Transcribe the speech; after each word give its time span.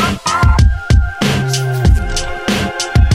Bye. 0.00 0.49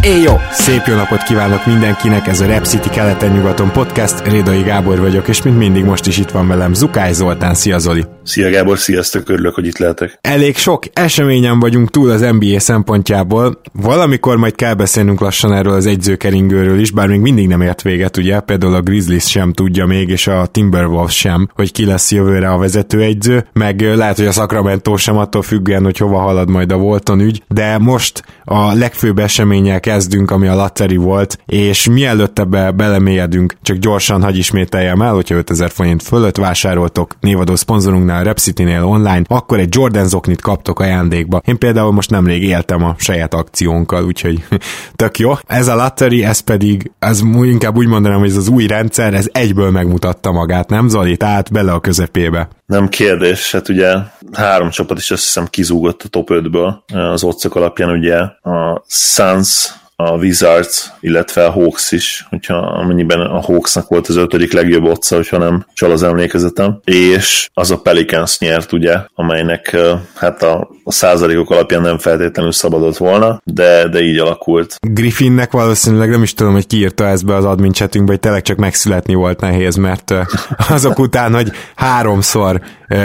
Éjjó! 0.05 0.39
Szép 0.51 0.85
jó 0.85 0.95
napot 0.95 1.23
kívánok 1.23 1.65
mindenkinek, 1.65 2.27
ez 2.27 2.41
a 2.41 2.45
Rep 2.45 2.65
City 2.65 2.89
keleten-nyugaton 2.89 3.71
podcast, 3.71 4.27
Rédai 4.27 4.61
Gábor 4.61 4.99
vagyok, 4.99 5.27
és 5.27 5.41
mint 5.41 5.57
mindig 5.57 5.83
most 5.83 6.07
is 6.07 6.17
itt 6.17 6.29
van 6.29 6.47
velem 6.47 6.73
Zukály 6.73 7.13
Zoltán, 7.13 7.53
szia 7.53 7.77
Zoli! 7.77 8.05
Szia 8.23 8.49
Gábor, 8.49 8.77
sziasztok, 8.77 9.29
örülök, 9.29 9.53
hogy 9.53 9.65
itt 9.65 9.77
lehetek. 9.77 10.17
Elég 10.21 10.57
sok 10.57 10.83
eseményen 10.93 11.59
vagyunk 11.59 11.89
túl 11.89 12.09
az 12.09 12.21
NBA 12.21 12.59
szempontjából, 12.59 13.61
valamikor 13.73 14.37
majd 14.37 14.55
kell 14.55 14.73
beszélnünk 14.73 15.19
lassan 15.19 15.53
erről 15.53 15.73
az 15.73 15.85
egyzőkeringőről 15.85 16.79
is, 16.79 16.91
bár 16.91 17.07
még 17.07 17.19
mindig 17.19 17.47
nem 17.47 17.61
ért 17.61 17.81
véget, 17.81 18.17
ugye, 18.17 18.39
például 18.39 18.73
a 18.73 18.81
Grizzlies 18.81 19.29
sem 19.29 19.53
tudja 19.53 19.85
még, 19.85 20.09
és 20.09 20.27
a 20.27 20.45
Timberwolves 20.45 21.17
sem, 21.17 21.49
hogy 21.53 21.71
ki 21.71 21.85
lesz 21.85 22.11
jövőre 22.11 22.49
a 22.49 22.57
vezetőegyző, 22.57 23.47
meg 23.53 23.81
lehet, 23.81 24.17
hogy 24.17 24.27
a 24.27 24.31
Sacramento 24.31 24.97
sem 24.97 25.17
attól 25.17 25.41
függően, 25.41 25.83
hogy 25.83 25.97
hova 25.97 26.19
halad 26.19 26.49
majd 26.49 26.71
a 26.71 26.77
Volton 26.77 27.19
ügy, 27.19 27.43
de 27.47 27.77
most 27.77 28.23
a 28.43 28.73
legfőbb 28.73 29.19
események 29.19 29.85
kezdünk, 29.95 30.31
ami 30.31 30.47
a 30.47 30.55
Latteri 30.55 30.95
volt, 30.95 31.37
és 31.45 31.87
mielőtt 31.87 32.39
ebbe 32.39 32.71
belemélyedünk, 32.71 33.55
csak 33.61 33.77
gyorsan 33.77 34.23
hagy 34.23 34.37
ismételjem 34.37 35.01
el, 35.01 35.13
hogyha 35.13 35.35
5000 35.35 35.69
forint 35.69 36.03
fölött 36.03 36.37
vásároltok 36.37 37.15
névadó 37.19 37.55
szponzorunknál, 37.55 38.23
Repcity-nél 38.23 38.83
online, 38.83 39.21
akkor 39.27 39.59
egy 39.59 39.75
Jordan 39.75 40.07
zoknit 40.07 40.41
kaptok 40.41 40.79
ajándékba. 40.79 41.41
Én 41.45 41.57
például 41.57 41.91
most 41.91 42.09
nemrég 42.09 42.43
éltem 42.43 42.83
a 42.83 42.95
saját 42.97 43.33
akciónkkal, 43.33 44.05
úgyhogy 44.05 44.43
tök 44.95 45.19
jó. 45.19 45.33
Ez 45.47 45.67
a 45.67 45.75
Latteri, 45.75 46.23
ez 46.23 46.39
pedig, 46.39 46.91
ez 46.99 47.21
inkább 47.41 47.77
úgy 47.77 47.87
mondanám, 47.87 48.19
hogy 48.19 48.29
ez 48.29 48.35
az 48.35 48.47
új 48.47 48.67
rendszer, 48.67 49.13
ez 49.13 49.27
egyből 49.31 49.71
megmutatta 49.71 50.31
magát, 50.31 50.69
nem 50.69 50.87
Zoli? 50.87 51.17
Tehát 51.17 51.51
bele 51.51 51.71
a 51.71 51.79
közepébe. 51.79 52.47
Nem 52.65 52.87
kérdés, 52.89 53.51
hát 53.51 53.69
ugye 53.69 53.93
három 54.31 54.69
csapat 54.69 54.97
is 54.97 55.11
azt 55.11 55.23
hiszem 55.23 55.45
kizúgott 55.45 56.03
a 56.03 56.07
top 56.07 56.29
5-ből 56.31 56.73
az 57.11 57.23
otcok 57.23 57.55
alapján, 57.55 57.89
ugye 57.89 58.17
a 58.51 58.83
Suns, 58.87 59.73
a 59.95 60.11
Wizards, 60.11 60.93
illetve 60.99 61.45
a 61.45 61.51
Hawks 61.51 61.91
is, 61.91 62.25
hogyha 62.29 62.55
amennyiben 62.55 63.19
a 63.19 63.41
Hawksnak 63.41 63.87
volt 63.87 64.07
az 64.07 64.15
ötödik 64.15 64.53
legjobb 64.53 64.83
otca, 64.83 65.15
hogyha 65.15 65.37
nem 65.37 65.65
csal 65.73 65.91
az 65.91 66.03
emlékezetem, 66.03 66.79
és 66.83 67.49
az 67.53 67.71
a 67.71 67.77
Pelicans 67.77 68.39
nyert, 68.39 68.71
ugye, 68.71 68.97
amelynek 69.13 69.77
hát 70.15 70.43
a, 70.43 70.69
a 70.83 70.91
százalékok 70.91 71.49
alapján 71.49 71.81
nem 71.81 71.97
feltétlenül 71.97 72.51
szabadott 72.51 72.97
volna, 72.97 73.41
de, 73.43 73.87
de 73.87 74.01
így 74.01 74.17
alakult. 74.17 74.75
Griffinnek 74.79 75.51
valószínűleg 75.51 76.09
nem 76.09 76.23
is 76.23 76.33
tudom, 76.33 76.53
hogy 76.53 76.67
kiírta 76.67 77.07
ezt 77.07 77.25
be 77.25 77.35
az 77.35 77.45
admin 77.45 77.71
chatünkbe, 77.71 78.11
hogy 78.11 78.21
tényleg 78.21 78.41
csak 78.41 78.57
megszületni 78.57 79.13
volt 79.13 79.39
nehéz, 79.39 79.75
mert 79.75 80.13
azok 80.69 80.99
után, 80.99 81.33
hogy 81.33 81.51
háromszor 81.75 82.61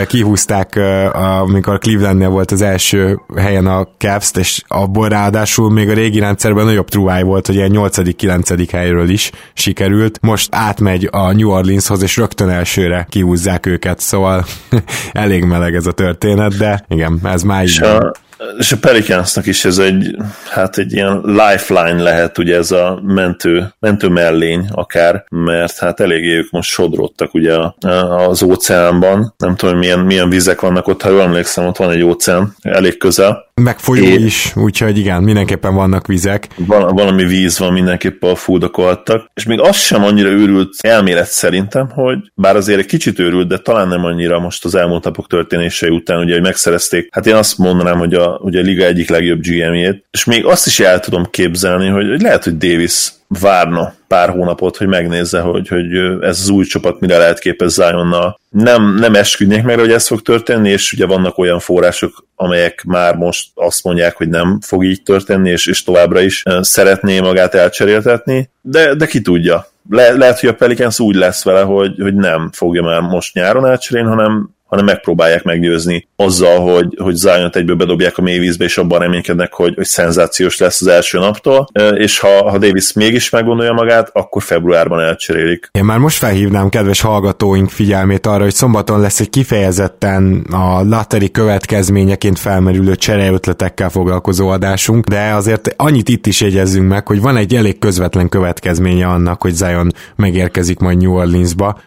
kihúzták, 0.06 0.81
amikor 1.41 1.78
Clevelandnél 1.78 2.28
volt 2.28 2.50
az 2.50 2.62
első 2.62 3.20
helyen 3.36 3.66
a 3.66 3.88
Cavs-t, 3.98 4.36
és 4.36 4.62
abból 4.66 5.09
ráadásul 5.09 5.70
még 5.70 5.88
a 5.88 5.94
régi 5.94 6.19
rendszerben 6.19 6.66
nagyobb 6.80 6.92
truáj 6.92 7.22
volt, 7.22 7.46
hogy 7.46 7.54
ilyen 7.54 7.70
8.-9. 7.74 8.68
helyről 8.72 9.08
is 9.08 9.30
sikerült. 9.52 10.18
Most 10.22 10.48
átmegy 10.50 11.08
a 11.10 11.32
New 11.32 11.50
Orleanshoz, 11.50 12.02
és 12.02 12.16
rögtön 12.16 12.48
elsőre 12.48 13.06
kihúzzák 13.10 13.66
őket, 13.66 14.00
szóval 14.00 14.44
elég 15.12 15.44
meleg 15.44 15.74
ez 15.74 15.86
a 15.86 15.92
történet, 15.92 16.56
de 16.56 16.84
igen, 16.88 17.20
ez 17.24 17.42
már 17.42 17.62
így 17.62 17.80
és 18.58 18.72
a 18.72 18.76
Pelicansnak 18.76 19.46
is 19.46 19.64
ez 19.64 19.78
egy, 19.78 20.16
hát 20.50 20.78
egy 20.78 20.92
ilyen 20.92 21.20
lifeline 21.24 22.02
lehet, 22.02 22.38
ugye 22.38 22.56
ez 22.56 22.70
a 22.70 23.00
mentő, 23.04 23.74
mentő 23.78 24.08
mellény 24.08 24.68
akár, 24.72 25.24
mert 25.28 25.78
hát 25.78 26.00
eléggé 26.00 26.36
ők 26.36 26.50
most 26.50 26.70
sodródtak 26.70 27.34
ugye 27.34 27.56
az 28.16 28.42
óceánban, 28.42 29.34
nem 29.38 29.56
tudom, 29.56 29.78
milyen, 29.78 29.98
milyen 29.98 30.28
vizek 30.28 30.60
vannak 30.60 30.88
ott, 30.88 31.02
ha 31.02 31.10
jól 31.10 31.22
emlékszem, 31.22 31.66
ott 31.66 31.76
van 31.76 31.91
egy 31.91 32.02
óceán, 32.02 32.54
elég 32.62 32.98
közel. 32.98 33.50
Meg 33.62 33.78
folyó 33.78 34.04
é... 34.04 34.25
is, 34.25 34.53
úgyhogy 34.56 34.98
igen, 34.98 35.22
mindenképpen 35.22 35.75
vannak 35.75 36.06
vizek. 36.06 36.48
Val- 36.56 36.91
valami 36.91 37.25
víz 37.25 37.59
van, 37.59 37.72
mindenképpen 37.72 38.31
a 38.31 38.34
fuldokoltak, 38.34 39.31
és 39.34 39.44
még 39.44 39.60
az 39.60 39.76
sem 39.76 40.04
annyira 40.04 40.28
őrült 40.28 40.75
elmélet 40.78 41.28
szerintem, 41.28 41.91
hogy 41.91 42.19
bár 42.34 42.56
azért 42.56 42.78
egy 42.78 42.87
kicsit 42.87 43.19
őrült, 43.19 43.48
de 43.48 43.59
talán 43.59 43.88
nem 43.88 44.04
annyira 44.04 44.38
most 44.38 44.65
az 44.65 44.75
elmúlt 44.75 45.04
napok 45.04 45.26
történései 45.26 45.91
után, 45.91 46.19
ugye, 46.19 46.32
hogy 46.32 46.43
megszerezték, 46.43 47.09
hát 47.10 47.26
én 47.26 47.34
azt 47.34 47.59
mondanám, 47.59 47.98
hogy 47.98 48.15
a, 48.15 48.26
hogy 48.43 48.56
a 48.56 48.60
liga 48.60 48.84
egyik 48.84 49.09
legjobb 49.10 49.41
GM-jét, 49.41 50.04
és 50.10 50.25
még 50.25 50.44
azt 50.44 50.66
is 50.66 50.81
el 50.81 51.00
tudom 51.00 51.25
képzelni, 51.31 51.88
hogy, 51.88 52.09
hogy 52.09 52.21
lehet, 52.21 52.44
hogy 52.44 52.56
Davis 52.56 53.09
várna 53.38 53.94
pár 54.06 54.28
hónapot, 54.28 54.76
hogy 54.76 54.86
megnézze, 54.86 55.41
hogy, 55.41 55.68
hogy 55.68 55.94
ez 56.20 56.41
az 56.41 56.48
új 56.48 56.64
csapat 56.64 57.00
mire 57.00 57.18
lehet 57.18 57.38
képez 57.38 57.72
Zionnal. 57.72 58.41
Nem, 58.48 58.94
nem 58.94 59.14
esküdnék 59.14 59.62
meg, 59.62 59.78
hogy 59.78 59.92
ez 59.92 60.06
fog 60.06 60.22
történni, 60.22 60.70
és 60.70 60.92
ugye 60.92 61.06
vannak 61.06 61.38
olyan 61.38 61.58
források, 61.58 62.26
amelyek 62.34 62.84
már 62.86 63.14
most 63.14 63.48
azt 63.54 63.84
mondják, 63.84 64.16
hogy 64.16 64.28
nem 64.28 64.58
fog 64.60 64.84
így 64.84 65.02
történni, 65.02 65.50
és, 65.50 65.66
és 65.66 65.82
továbbra 65.82 66.20
is 66.20 66.42
szeretné 66.60 67.20
magát 67.20 67.54
elcseréltetni, 67.54 68.50
de, 68.60 68.94
de 68.94 69.06
ki 69.06 69.20
tudja. 69.20 69.66
Le, 69.91 70.12
lehet, 70.12 70.41
hogy 70.41 70.48
a 70.48 70.54
Pelicans 70.54 70.98
úgy 70.98 71.14
lesz 71.14 71.44
vele, 71.44 71.60
hogy, 71.60 71.94
hogy 72.00 72.14
nem 72.14 72.50
fogja 72.52 72.82
már 72.82 73.00
most 73.00 73.34
nyáron 73.34 73.66
elcserélni, 73.66 74.08
hanem 74.08 74.50
hanem 74.70 74.84
megpróbálják 74.84 75.42
meggyőzni 75.42 76.08
azzal, 76.16 76.72
hogy, 76.72 76.97
hogy 77.03 77.14
zion 77.14 77.50
egyből 77.53 77.76
bedobják 77.76 78.19
a 78.19 78.22
mélyvízbe, 78.22 78.64
és 78.64 78.78
abban 78.78 78.98
reménykednek, 78.98 79.53
hogy, 79.53 79.75
hogy 79.75 79.84
szenzációs 79.84 80.58
lesz 80.58 80.81
az 80.81 80.86
első 80.86 81.19
naptól, 81.19 81.66
és 81.94 82.19
ha, 82.19 82.50
ha 82.50 82.58
Davis 82.58 82.92
mégis 82.92 83.30
meggondolja 83.30 83.72
magát, 83.72 84.10
akkor 84.12 84.42
februárban 84.42 85.00
elcserélik. 85.00 85.69
Én 85.72 85.84
már 85.84 85.98
most 85.98 86.16
felhívnám 86.16 86.69
kedves 86.69 87.00
hallgatóink 87.00 87.70
figyelmét 87.70 88.26
arra, 88.26 88.42
hogy 88.42 88.54
szombaton 88.54 89.00
lesz 89.00 89.20
egy 89.20 89.30
kifejezetten 89.30 90.47
a 90.50 90.82
latteri 90.82 91.30
következményeként 91.30 92.38
felmerülő 92.38 92.97
csereötletekkel 92.97 93.91
foglalkozó 93.91 94.48
adásunk, 94.48 95.04
de 95.04 95.32
azért 95.32 95.75
annyit 95.76 96.09
itt 96.09 96.26
is 96.26 96.41
jegyezzünk 96.41 96.88
meg, 96.88 97.06
hogy 97.06 97.20
van 97.20 97.36
egy 97.36 97.54
elég 97.54 97.78
közvetlen 97.78 98.28
következménye 98.28 99.06
annak, 99.06 99.42
hogy 99.42 99.54
Zion 99.54 99.92
megérkezik 100.16 100.78
majd 100.78 100.98
New 100.98 101.12
Orleansba, 101.12 101.80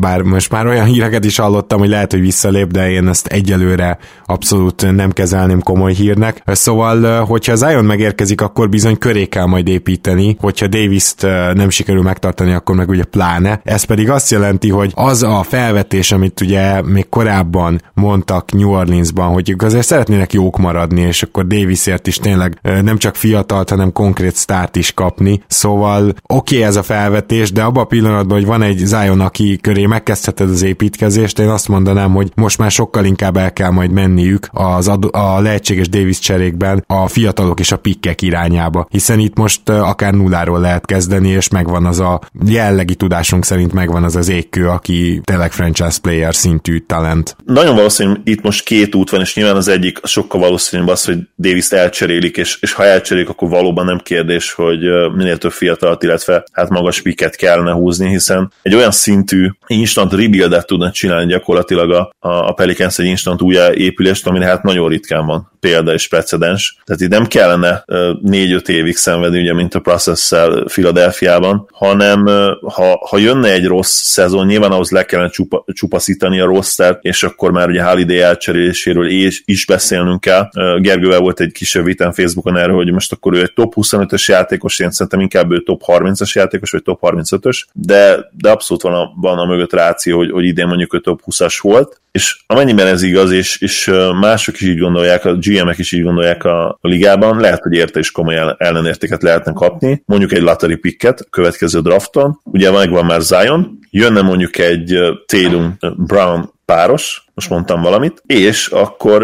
bár 0.00 0.22
most 0.22 0.50
már 0.50 0.66
olyan 0.66 0.86
híreket 0.86 1.24
is 1.24 1.36
hallottam, 1.36 1.78
hogy 1.78 1.88
lehet, 1.88 2.12
hogy 2.12 2.17
visszalép, 2.20 2.70
de 2.70 2.90
én 2.90 3.08
ezt 3.08 3.26
egyelőre 3.26 3.98
abszolút 4.26 4.94
nem 4.94 5.10
kezelném 5.10 5.60
komoly 5.60 5.92
hírnek. 5.92 6.42
Szóval, 6.46 7.24
hogyha 7.24 7.54
Zion 7.54 7.84
megérkezik, 7.84 8.40
akkor 8.40 8.68
bizony 8.68 8.98
köré 8.98 9.24
kell 9.24 9.46
majd 9.46 9.68
építeni, 9.68 10.36
hogyha 10.40 10.66
Davis-t 10.66 11.22
nem 11.54 11.70
sikerül 11.70 12.02
megtartani, 12.02 12.52
akkor 12.52 12.76
meg 12.76 12.88
ugye 12.88 13.04
pláne. 13.04 13.60
Ez 13.64 13.82
pedig 13.82 14.10
azt 14.10 14.30
jelenti, 14.30 14.70
hogy 14.70 14.92
az 14.94 15.22
a 15.22 15.42
felvetés, 15.48 16.12
amit 16.12 16.40
ugye 16.40 16.82
még 16.82 17.08
korábban 17.08 17.80
mondtak 17.94 18.52
New 18.52 18.70
Orleansban, 18.70 19.32
hogy 19.32 19.54
azért 19.58 19.86
szeretnének 19.86 20.32
jók 20.32 20.58
maradni, 20.58 21.00
és 21.00 21.22
akkor 21.22 21.46
Davisért 21.46 22.06
is 22.06 22.16
tényleg 22.16 22.58
nem 22.62 22.98
csak 22.98 23.14
fiatalt, 23.14 23.70
hanem 23.70 23.92
konkrét 23.92 24.34
sztárt 24.34 24.76
is 24.76 24.94
kapni. 24.94 25.42
Szóval 25.46 26.02
oké 26.02 26.56
okay 26.56 26.62
ez 26.62 26.76
a 26.76 26.82
felvetés, 26.82 27.52
de 27.52 27.62
abban 27.62 27.82
a 27.82 27.86
pillanatban, 27.86 28.36
hogy 28.38 28.46
van 28.46 28.62
egy 28.62 28.76
Zion, 28.78 29.20
aki 29.20 29.58
köré 29.62 29.86
megkezdheted 29.86 30.50
az 30.50 30.62
építkezést, 30.62 31.38
én 31.38 31.48
azt 31.48 31.68
mondanám, 31.68 32.07
mondanám, 32.08 32.32
hogy 32.34 32.42
most 32.44 32.58
már 32.58 32.70
sokkal 32.70 33.04
inkább 33.04 33.36
el 33.36 33.52
kell 33.52 33.70
majd 33.70 33.90
menniük 33.90 34.48
az 34.52 34.88
ad- 34.88 35.14
a 35.14 35.40
lehetséges 35.40 35.88
Davis 35.88 36.18
cserékben 36.18 36.84
a 36.86 37.08
fiatalok 37.08 37.60
és 37.60 37.72
a 37.72 37.76
pikkek 37.76 38.22
irányába, 38.22 38.86
hiszen 38.90 39.18
itt 39.18 39.36
most 39.36 39.68
akár 39.68 40.14
nulláról 40.14 40.60
lehet 40.60 40.86
kezdeni, 40.86 41.28
és 41.28 41.48
megvan 41.48 41.86
az 41.86 42.00
a 42.00 42.20
jellegi 42.46 42.94
tudásunk 42.94 43.44
szerint 43.44 43.72
megvan 43.72 44.04
az 44.04 44.16
az 44.16 44.28
égkő, 44.28 44.68
aki 44.68 45.20
tényleg 45.24 45.52
franchise 45.52 45.98
player 46.02 46.34
szintű 46.34 46.78
talent. 46.78 47.36
Nagyon 47.44 47.74
valószínű, 47.74 48.12
itt 48.24 48.42
most 48.42 48.64
két 48.64 48.94
út 48.94 49.10
van, 49.10 49.20
és 49.20 49.34
nyilván 49.34 49.56
az 49.56 49.68
egyik 49.68 50.00
sokkal 50.02 50.40
valószínűbb 50.40 50.88
az, 50.88 51.04
hogy 51.04 51.18
Davis-t 51.38 51.72
elcserélik, 51.72 52.36
és, 52.36 52.58
és 52.60 52.72
ha 52.72 52.84
elcserélik, 52.84 53.28
akkor 53.28 53.48
valóban 53.48 53.84
nem 53.84 54.00
kérdés, 54.04 54.52
hogy 54.52 54.78
minél 55.16 55.38
több 55.38 55.52
fiatalat, 55.52 56.02
illetve 56.02 56.44
hát 56.52 56.68
magas 56.68 57.02
piket 57.02 57.36
kellene 57.36 57.72
húzni, 57.72 58.08
hiszen 58.08 58.52
egy 58.62 58.74
olyan 58.74 58.90
szintű 58.90 59.48
instant 59.66 60.12
rebuildet 60.12 60.66
tudnak 60.66 60.92
csinálni 60.92 61.32
gyakorlatilag 61.32 61.90
a, 61.90 61.97
a 62.18 62.52
Pelicans 62.52 62.98
egy 62.98 63.06
instant 63.06 63.42
újjáépülést, 63.42 64.26
ami 64.26 64.44
hát 64.44 64.62
nagyon 64.62 64.88
ritkán 64.88 65.26
van 65.26 65.50
példa 65.60 65.92
és 65.92 66.08
precedens. 66.08 66.78
Tehát 66.84 67.02
itt 67.02 67.10
nem 67.10 67.26
kellene 67.26 67.84
négy-öt 68.22 68.68
évig 68.68 68.96
szenvedni, 68.96 69.40
ugye, 69.40 69.54
mint 69.54 69.74
a 69.74 69.80
process 69.80 70.32
Philadelphiában, 70.64 71.68
hanem 71.72 72.26
ha, 72.62 73.06
ha 73.08 73.18
jönne 73.18 73.52
egy 73.52 73.66
rossz 73.66 74.02
szezon, 74.02 74.46
nyilván 74.46 74.70
ahhoz 74.70 74.90
le 74.90 75.04
kellene 75.04 75.28
csupa, 75.28 75.64
csupaszítani 75.72 76.40
a 76.40 76.46
rostert, 76.46 76.98
és 77.02 77.22
akkor 77.22 77.52
már 77.52 77.68
ugye 77.68 77.82
Holiday 77.82 78.20
elcseréléséről 78.20 79.08
is, 79.08 79.42
is 79.44 79.66
beszélnünk 79.66 80.20
kell. 80.20 80.48
Gergővel 80.80 81.20
volt 81.20 81.40
egy 81.40 81.52
kisebb 81.52 81.84
vitán 81.84 82.12
Facebookon 82.12 82.56
erről, 82.56 82.76
hogy 82.76 82.92
most 82.92 83.12
akkor 83.12 83.34
ő 83.34 83.40
egy 83.40 83.52
top 83.52 83.72
25-ös 83.76 84.24
játékos, 84.24 84.78
én 84.78 84.90
szerintem 84.90 85.20
inkább 85.20 85.52
ő 85.52 85.62
top 85.62 85.82
30-as 85.86 86.32
játékos, 86.32 86.70
vagy 86.70 86.82
top 86.82 86.98
35-ös, 87.02 87.64
de, 87.72 88.30
de 88.30 88.50
abszolút 88.50 88.82
van 88.82 88.92
a, 88.92 89.12
van 89.16 89.38
a 89.38 89.44
mögött 89.44 89.72
ráció, 89.72 90.16
hogy, 90.16 90.30
hogy 90.30 90.44
idén 90.44 90.66
mondjuk 90.66 90.94
ő 90.94 91.00
top 91.00 91.20
20-as 91.26 91.58
volt, 91.62 91.87
és 92.12 92.38
amennyiben 92.46 92.86
ez 92.86 93.02
igaz, 93.02 93.30
és, 93.30 93.60
és 93.60 93.90
mások 94.20 94.60
is 94.60 94.66
így 94.68 94.78
gondolják, 94.78 95.24
a 95.24 95.34
GM-ek 95.34 95.78
is 95.78 95.92
így 95.92 96.02
gondolják 96.02 96.44
a, 96.44 96.68
a 96.68 96.78
ligában, 96.80 97.40
lehet, 97.40 97.62
hogy 97.62 97.72
érte 97.72 97.98
is 97.98 98.10
komoly 98.10 98.54
ellenértéket 98.58 99.22
lehetne 99.22 99.52
kapni, 99.52 100.02
mondjuk 100.06 100.32
egy 100.32 100.42
lottery 100.42 100.76
picket 100.76 101.20
a 101.20 101.26
következő 101.30 101.80
drafton, 101.80 102.40
ugye 102.44 102.70
megvan 102.70 103.04
már 103.04 103.20
Zion, 103.20 103.78
jönne 103.90 104.22
mondjuk 104.22 104.58
egy 104.58 104.98
Tatum 105.26 105.76
Brown 105.96 106.52
páros, 106.64 107.24
most 107.34 107.50
mondtam 107.50 107.82
valamit, 107.82 108.22
és 108.26 108.66
akkor 108.66 109.22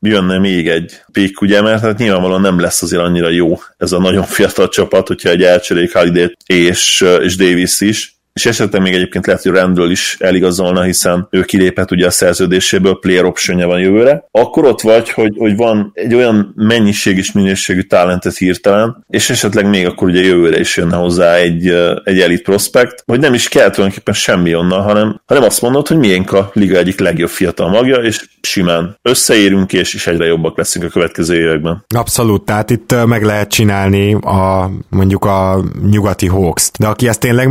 jönne 0.00 0.38
még 0.38 0.68
egy 0.68 1.02
pick, 1.12 1.40
ugye, 1.40 1.62
mert 1.62 1.82
hát 1.82 1.98
nyilvánvalóan 1.98 2.40
nem 2.40 2.60
lesz 2.60 2.82
azért 2.82 3.02
annyira 3.02 3.28
jó 3.28 3.58
ez 3.76 3.92
a 3.92 3.98
nagyon 3.98 4.22
fiatal 4.22 4.68
csapat, 4.68 5.08
hogyha 5.08 5.28
egy 5.28 5.42
elcserék 5.42 5.92
Holiday 5.92 6.36
és, 6.46 7.04
és 7.20 7.36
Davis 7.36 7.80
is, 7.80 8.19
és 8.32 8.46
esetleg 8.46 8.82
még 8.82 8.94
egyébként 8.94 9.26
lehet, 9.26 9.42
hogy 9.42 9.52
Randall 9.52 9.90
is 9.90 10.16
eligazolna, 10.18 10.82
hiszen 10.82 11.28
ő 11.30 11.42
kilépett 11.42 11.90
ugye 11.90 12.06
a 12.06 12.10
szerződéséből, 12.10 12.98
player 12.98 13.24
optionja 13.24 13.66
van 13.66 13.80
jövőre, 13.80 14.28
akkor 14.30 14.64
ott 14.64 14.80
vagy, 14.80 15.10
hogy, 15.10 15.34
hogy 15.38 15.56
van 15.56 15.90
egy 15.94 16.14
olyan 16.14 16.52
mennyiség 16.56 17.16
és 17.16 17.32
minőségű 17.32 17.80
talentet 17.80 18.36
hirtelen, 18.36 19.04
és 19.08 19.30
esetleg 19.30 19.68
még 19.68 19.86
akkor 19.86 20.08
ugye 20.08 20.20
jövőre 20.20 20.58
is 20.58 20.76
jönne 20.76 20.96
hozzá 20.96 21.34
egy, 21.34 21.66
egy 22.04 22.20
elit 22.20 22.42
prospect, 22.42 23.02
hogy 23.06 23.20
nem 23.20 23.34
is 23.34 23.48
kell 23.48 23.70
tulajdonképpen 23.70 24.14
semmi 24.14 24.54
onnan, 24.54 24.82
hanem, 24.82 25.20
hanem 25.26 25.42
azt 25.42 25.62
mondod, 25.62 25.88
hogy 25.88 25.98
miénk 25.98 26.32
a 26.32 26.50
liga 26.52 26.78
egyik 26.78 27.00
legjobb 27.00 27.28
fiatal 27.28 27.68
magja, 27.68 27.96
és 27.96 28.24
simán 28.40 28.98
összeérünk, 29.02 29.72
és, 29.72 29.94
és 29.94 30.06
egyre 30.06 30.24
jobbak 30.24 30.56
leszünk 30.56 30.84
a 30.84 30.88
következő 30.88 31.34
években. 31.34 31.84
Abszolút, 31.94 32.44
tehát 32.44 32.70
itt 32.70 32.94
meg 33.06 33.24
lehet 33.24 33.50
csinálni 33.50 34.14
a 34.14 34.70
mondjuk 34.88 35.24
a 35.24 35.64
nyugati 35.90 36.26
Hawks, 36.26 36.70
de 36.78 36.86
aki 36.86 37.08
ezt 37.08 37.20
tényleg 37.20 37.48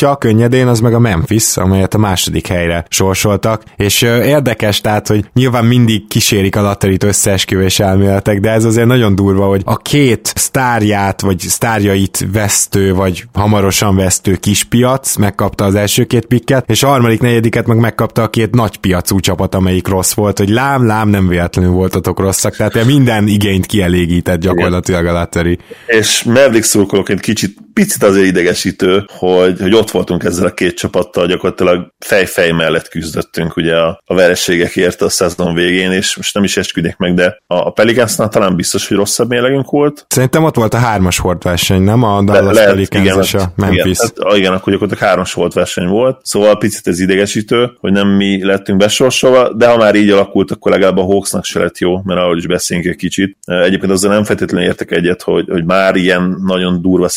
megcsinálhatja, 0.00 0.16
könnyedén, 0.16 0.66
az 0.66 0.80
meg 0.80 0.94
a 0.94 0.98
Memphis, 0.98 1.56
amelyet 1.56 1.94
a 1.94 1.98
második 1.98 2.46
helyre 2.46 2.84
sorsoltak, 2.88 3.62
és 3.76 4.02
érdekes, 4.02 4.80
tehát, 4.80 5.06
hogy 5.06 5.24
nyilván 5.32 5.64
mindig 5.64 6.06
kísérik 6.08 6.56
a 6.56 6.62
latterit 6.62 7.04
összeesküvés 7.04 7.80
elméletek, 7.80 8.40
de 8.40 8.50
ez 8.50 8.64
azért 8.64 8.86
nagyon 8.86 9.14
durva, 9.14 9.46
hogy 9.46 9.62
a 9.64 9.76
két 9.76 10.32
sztárját, 10.34 11.20
vagy 11.20 11.38
sztárjait 11.38 12.26
vesztő, 12.32 12.94
vagy 12.94 13.24
hamarosan 13.32 13.96
vesztő 13.96 14.34
kispiac 14.34 15.16
megkapta 15.16 15.64
az 15.64 15.74
első 15.74 16.04
két 16.04 16.26
pikket, 16.26 16.70
és 16.70 16.82
a 16.82 16.86
harmadik, 16.86 17.20
negyediket 17.20 17.66
meg 17.66 17.78
megkapta 17.78 18.22
a 18.22 18.30
két 18.30 18.54
nagy 18.54 18.76
piacú 18.76 19.20
csapat, 19.20 19.54
amelyik 19.54 19.88
rossz 19.88 20.12
volt, 20.12 20.38
hogy 20.38 20.48
lám, 20.48 20.86
lám, 20.86 21.08
nem 21.08 21.28
véletlenül 21.28 21.72
voltatok 21.72 22.20
rosszak, 22.20 22.56
tehát 22.56 22.84
minden 22.84 23.26
igényt 23.26 23.66
kielégített 23.66 24.40
gyakorlatilag 24.40 25.06
a 25.06 25.12
latteri. 25.12 25.58
És 25.86 26.22
Mavericks 26.22 26.66
szurkolóként 26.66 27.20
kicsit 27.20 27.56
picit 27.72 28.02
azért 28.02 28.26
idegesítő, 28.26 29.04
hogy, 29.12 29.60
hogy 29.60 29.74
ott 29.74 29.90
voltunk 29.90 30.24
ezzel 30.24 30.46
a 30.46 30.54
két 30.54 30.76
csapattal, 30.76 31.26
gyakorlatilag 31.26 31.92
fej-fej 31.98 32.50
mellett 32.50 32.88
küzdöttünk 32.88 33.56
ugye 33.56 33.76
a, 33.76 34.00
a 34.04 34.14
vereségekért 34.14 35.02
a 35.02 35.08
szezon 35.08 35.54
végén, 35.54 35.92
és 35.92 36.16
most 36.16 36.34
nem 36.34 36.44
is 36.44 36.56
esküdik 36.56 36.96
meg, 36.96 37.14
de 37.14 37.42
a, 37.46 37.54
a 37.54 37.70
Pelicansnál 37.70 38.28
talán 38.28 38.56
biztos, 38.56 38.88
hogy 38.88 38.96
rosszabb 38.96 39.28
mélegünk 39.28 39.70
volt. 39.70 40.06
Szerintem 40.08 40.44
ott 40.44 40.54
volt 40.54 40.74
a 40.74 40.78
hármas 40.78 41.18
volt 41.18 41.42
verseny, 41.42 41.82
nem? 41.82 42.02
A 42.02 42.22
Dallas 42.22 42.56
Le, 42.56 42.64
Pelicans 42.64 43.04
igen, 43.04 43.22
és 43.22 43.34
a 43.34 43.52
Memphis. 43.56 43.80
Igen, 43.80 43.94
hát, 43.96 44.36
igen, 44.36 44.52
akkor 44.52 44.72
gyakorlatilag 44.72 45.08
hármas 45.08 45.32
volt 45.32 45.52
verseny 45.52 45.86
volt, 45.86 46.20
szóval 46.22 46.58
picit 46.58 46.86
ez 46.86 47.00
idegesítő, 47.00 47.70
hogy 47.80 47.92
nem 47.92 48.08
mi 48.08 48.44
lettünk 48.44 48.78
besorsolva, 48.78 49.52
de 49.52 49.68
ha 49.68 49.76
már 49.76 49.94
így 49.94 50.10
alakult, 50.10 50.50
akkor 50.50 50.72
legalább 50.72 50.96
a 50.96 51.02
Hawksnak 51.02 51.44
se 51.44 51.58
lett 51.58 51.78
jó, 51.78 52.02
mert 52.04 52.20
ahol 52.20 52.36
is 52.36 52.46
beszélünk 52.46 52.86
egy 52.86 52.96
kicsit. 52.96 53.36
Egyébként 53.44 53.92
azzal 53.92 54.12
nem 54.12 54.24
feltétlenül 54.24 54.66
értek 54.66 54.90
egyet, 54.90 55.22
hogy, 55.22 55.48
hogy 55.48 55.64
már 55.64 55.96
ilyen 55.96 56.42
nagyon 56.46 56.82
durva 56.82 57.08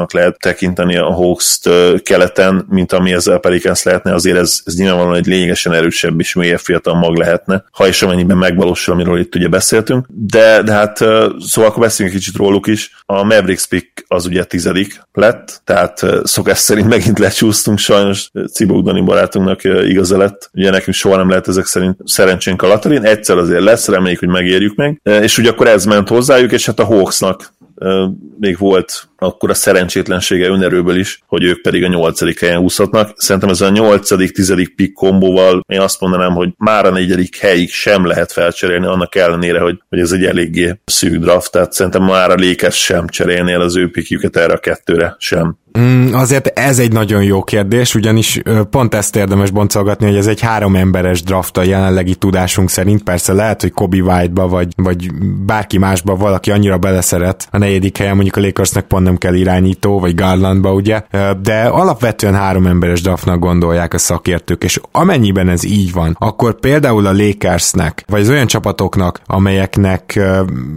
szituációnak 0.00 0.12
lehet 0.12 0.38
tekinteni 0.38 0.96
a 0.96 1.12
Hawks-t 1.12 1.68
keleten, 2.02 2.66
mint 2.68 2.92
ami 2.92 3.12
ezzel 3.12 3.38
Pelicans 3.38 3.82
lehetne, 3.82 4.14
azért 4.14 4.36
ez, 4.36 4.60
ez 4.64 4.74
nyilvánvalóan 4.74 5.16
egy 5.16 5.26
lényegesen 5.26 5.72
erősebb 5.72 6.20
és 6.20 6.34
mélyebb 6.34 6.58
fiatal 6.58 6.94
mag 6.94 7.16
lehetne, 7.16 7.64
ha 7.72 7.86
és 7.86 8.02
amennyiben 8.02 8.36
megvalósul, 8.36 8.94
amiről 8.94 9.18
itt 9.18 9.34
ugye 9.34 9.48
beszéltünk. 9.48 10.06
De, 10.08 10.62
de 10.62 10.72
hát 10.72 10.96
szóval 11.38 11.70
akkor 11.70 11.82
beszéljünk 11.82 12.18
kicsit 12.18 12.36
róluk 12.36 12.66
is. 12.66 13.02
A 13.06 13.22
Mavericks 13.22 13.66
pick 13.66 14.04
az 14.08 14.26
ugye 14.26 14.44
tizedik 14.44 15.00
lett, 15.12 15.60
tehát 15.64 16.06
szokás 16.22 16.58
szerint 16.58 16.88
megint 16.96 17.18
lecsúsztunk, 17.18 17.78
sajnos 17.78 18.30
Cibók 18.52 18.84
Dani 18.84 19.00
barátunknak 19.00 19.64
igaza 19.64 20.18
lett. 20.18 20.50
Ugye 20.54 20.70
nekünk 20.70 20.96
soha 20.96 21.16
nem 21.16 21.28
lehet 21.28 21.48
ezek 21.48 21.66
szerint 21.66 21.96
szerencsénk 22.04 22.62
a 22.62 22.66
Latarin, 22.66 23.04
egyszer 23.04 23.36
azért 23.36 23.62
lesz, 23.62 23.88
reméljük, 23.88 24.18
hogy 24.18 24.28
megérjük 24.28 24.74
meg. 24.74 25.00
És 25.02 25.38
ugye 25.38 25.50
akkor 25.50 25.66
ez 25.66 25.84
ment 25.84 26.08
hozzájuk, 26.08 26.52
és 26.52 26.66
hát 26.66 26.78
a 26.78 26.84
Hawksnak 26.84 27.52
még 28.38 28.58
volt 28.58 29.10
akkor 29.22 29.50
a 29.50 29.54
szerencsétlensége 29.54 30.48
önerőből 30.48 30.96
is, 30.96 31.22
hogy 31.26 31.42
ők 31.42 31.62
pedig 31.62 31.84
a 31.84 31.88
nyolcadik 31.88 32.40
helyen 32.40 32.60
úszhatnak. 32.60 33.12
Szerintem 33.16 33.50
ez 33.50 33.60
a 33.60 33.70
nyolcadik, 33.70 34.32
tizedik 34.32 34.74
pick 34.74 34.92
kombóval 34.92 35.64
én 35.66 35.80
azt 35.80 36.00
mondanám, 36.00 36.32
hogy 36.32 36.48
már 36.56 36.86
a 36.86 36.90
negyedik 36.90 37.36
helyig 37.36 37.70
sem 37.70 38.06
lehet 38.06 38.32
felcserélni, 38.32 38.86
annak 38.86 39.14
ellenére, 39.14 39.60
hogy, 39.60 39.82
hogy 39.88 39.98
ez 39.98 40.12
egy 40.12 40.24
eléggé 40.24 40.80
szűk 40.84 41.16
draft, 41.16 41.52
tehát 41.52 41.72
szerintem 41.72 42.02
már 42.02 42.30
a 42.30 42.34
Lakers 42.38 42.84
sem 42.84 43.06
cserélnél 43.06 43.60
az 43.60 43.76
ő 43.76 43.90
pikjüket 43.90 44.36
erre 44.36 44.52
a 44.52 44.58
kettőre 44.58 45.16
sem. 45.18 45.58
Mm, 45.78 46.12
azért 46.14 46.58
ez 46.58 46.78
egy 46.78 46.92
nagyon 46.92 47.22
jó 47.22 47.42
kérdés, 47.42 47.94
ugyanis 47.94 48.40
pont 48.70 48.94
ezt 48.94 49.16
érdemes 49.16 49.50
boncolgatni, 49.50 50.06
hogy 50.06 50.16
ez 50.16 50.26
egy 50.26 50.40
három 50.40 50.76
emberes 50.76 51.22
draft 51.22 51.56
a 51.56 51.62
jelenlegi 51.62 52.14
tudásunk 52.14 52.70
szerint. 52.70 53.02
Persze 53.02 53.32
lehet, 53.32 53.60
hogy 53.60 53.72
Kobe 53.72 53.96
White-ba 53.96 54.48
vagy, 54.48 54.72
vagy 54.76 55.10
bárki 55.46 55.78
másba 55.78 56.16
valaki 56.16 56.50
annyira 56.50 56.78
beleszeret 56.78 57.48
a 57.50 57.58
negyedik 57.58 57.98
helyen, 57.98 58.14
mondjuk 58.14 58.36
a 58.36 58.40
Lakersnek 58.40 58.84
pont 58.84 59.04
nem 59.04 59.16
kell 59.16 59.34
irányító, 59.34 60.00
vagy 60.00 60.14
Garlandba, 60.14 60.72
ugye, 60.72 61.02
de 61.42 61.62
alapvetően 61.62 62.34
három 62.34 62.66
emberes 62.66 63.02
draftnak 63.02 63.38
gondolják 63.38 63.94
a 63.94 63.98
szakértők, 63.98 64.64
és 64.64 64.80
amennyiben 64.92 65.48
ez 65.48 65.64
így 65.64 65.92
van, 65.92 66.16
akkor 66.18 66.60
például 66.60 67.06
a 67.06 67.12
Lakersnek, 67.12 68.04
vagy 68.06 68.20
az 68.20 68.28
olyan 68.28 68.46
csapatoknak, 68.46 69.20
amelyeknek 69.26 70.20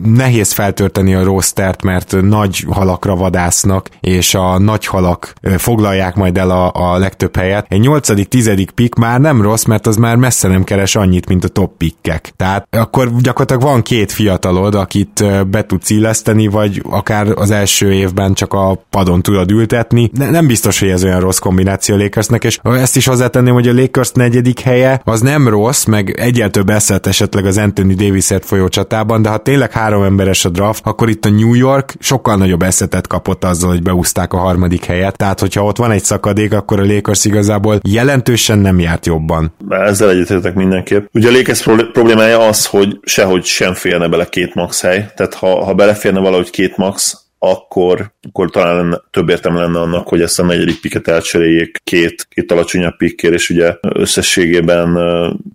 nehéz 0.04 0.52
feltölteni 0.52 1.14
a 1.14 1.24
rostert, 1.24 1.84
mert 1.84 2.16
nagy 2.22 2.66
halakra 2.70 3.16
vadásznak, 3.16 3.90
és 4.00 4.36
a 4.36 4.60
nagy 4.60 4.83
nagy 4.84 5.02
halak 5.02 5.34
foglalják 5.58 6.16
majd 6.16 6.38
el 6.38 6.50
a, 6.50 6.72
a 6.74 6.98
legtöbb 6.98 7.36
helyet. 7.36 7.66
Egy 7.70 7.88
8.-10. 7.88 8.68
pick 8.76 8.96
már 8.96 9.20
nem 9.20 9.42
rossz, 9.42 9.64
mert 9.64 9.88
az 9.88 9.96
már 9.96 10.16
messze 10.16 10.48
nem 10.48 10.64
keres 10.64 10.96
annyit, 10.96 11.28
mint 11.28 11.44
a 11.44 11.48
top 11.48 11.78
pickek. 11.78 12.34
Tehát 12.36 12.68
akkor 12.70 13.12
gyakorlatilag 13.22 13.62
van 13.62 13.82
két 13.82 14.12
fiatalod, 14.12 14.76
akit 14.76 15.24
be 15.50 15.66
tudsz 15.66 15.90
illeszteni, 15.90 16.48
vagy 16.48 16.82
akár 16.90 17.28
az 17.36 17.52
első 17.52 17.94
évben 17.94 18.34
csak 18.34 18.54
a 18.54 18.84
padon 18.90 19.22
tudod 19.22 19.52
ültetni. 19.52 20.10
Ne, 20.14 20.30
nem 20.30 20.48
biztos, 20.48 20.80
hogy 20.80 20.90
ez 20.90 21.04
olyan 21.04 21.20
rossz 21.20 21.40
kombináció 21.40 21.96
Lakersnek, 21.96 22.44
és 22.44 22.60
ezt 22.64 22.96
is 22.96 23.06
hozzátenném, 23.06 23.54
hogy 23.54 23.68
a 23.68 23.74
Lakers 23.74 24.12
negyedik 24.12 24.60
helye 24.60 25.02
az 25.04 25.22
nem 25.22 25.48
rossz, 25.48 25.86
meg 25.86 26.16
egyel 26.20 26.50
több 26.50 26.70
eszet 26.70 27.08
esetleg 27.08 27.46
az 27.46 27.58
Anthony 27.58 27.96
davis 27.96 28.32
folyó 28.42 28.68
csatában, 28.68 29.22
de 29.22 29.30
ha 29.30 29.38
tényleg 29.38 29.72
három 29.72 30.04
emberes 30.04 30.46
a 30.46 30.50
draft, 30.50 30.86
akkor 30.86 31.10
itt 31.10 31.26
a 31.26 31.30
New 31.30 31.54
York 31.54 31.96
sokkal 32.00 32.36
nagyobb 32.36 32.62
eszetet 32.62 33.08
kapott 33.08 33.44
azzal, 33.44 33.70
hogy 33.70 33.84
beúzták 33.84 34.34
a 34.34 34.38
harmadik 34.38 34.73
harmadik 34.74 34.86
helyet, 34.86 35.18
tehát 35.18 35.40
hogyha 35.40 35.64
ott 35.64 35.78
van 35.78 35.92
egy 35.92 36.04
szakadék, 36.04 36.54
akkor 36.54 36.80
a 36.80 36.86
Lakers 36.86 37.26
igazából 37.26 37.80
jelentősen 37.90 38.60
nem 38.60 38.80
járt 38.80 39.06
jobban. 39.06 39.54
Ezzel 39.70 40.10
egyetértek 40.10 40.54
mindenképp. 40.54 41.06
Ugye 41.12 41.30
a 41.30 41.32
Lakers 41.32 41.64
problémája 41.92 42.40
az, 42.40 42.66
hogy 42.66 43.00
sehogy 43.04 43.44
sem 43.44 43.74
férne 43.74 44.08
bele 44.08 44.26
két 44.26 44.56
max 44.56 44.82
hely, 44.82 45.12
tehát 45.16 45.34
ha, 45.34 45.64
ha 45.64 45.74
beleférne 45.74 46.20
valahogy 46.20 46.50
két 46.50 46.78
max, 46.78 47.18
akkor, 47.40 48.12
akkor 48.30 48.50
talán 48.50 48.76
lenne, 48.76 49.02
több 49.12 49.30
értem 49.30 49.56
lenne 49.56 49.80
annak, 49.80 50.08
hogy 50.08 50.22
ezt 50.22 50.40
a 50.40 50.44
negyedik 50.44 50.82
piket 50.82 51.08
elcseréljék 51.08 51.82
két, 51.84 52.28
két 52.30 52.52
alacsonyabb 52.52 52.98
pikkér, 52.98 53.34
és 53.34 53.50
ugye 53.50 53.76
összességében 53.82 54.98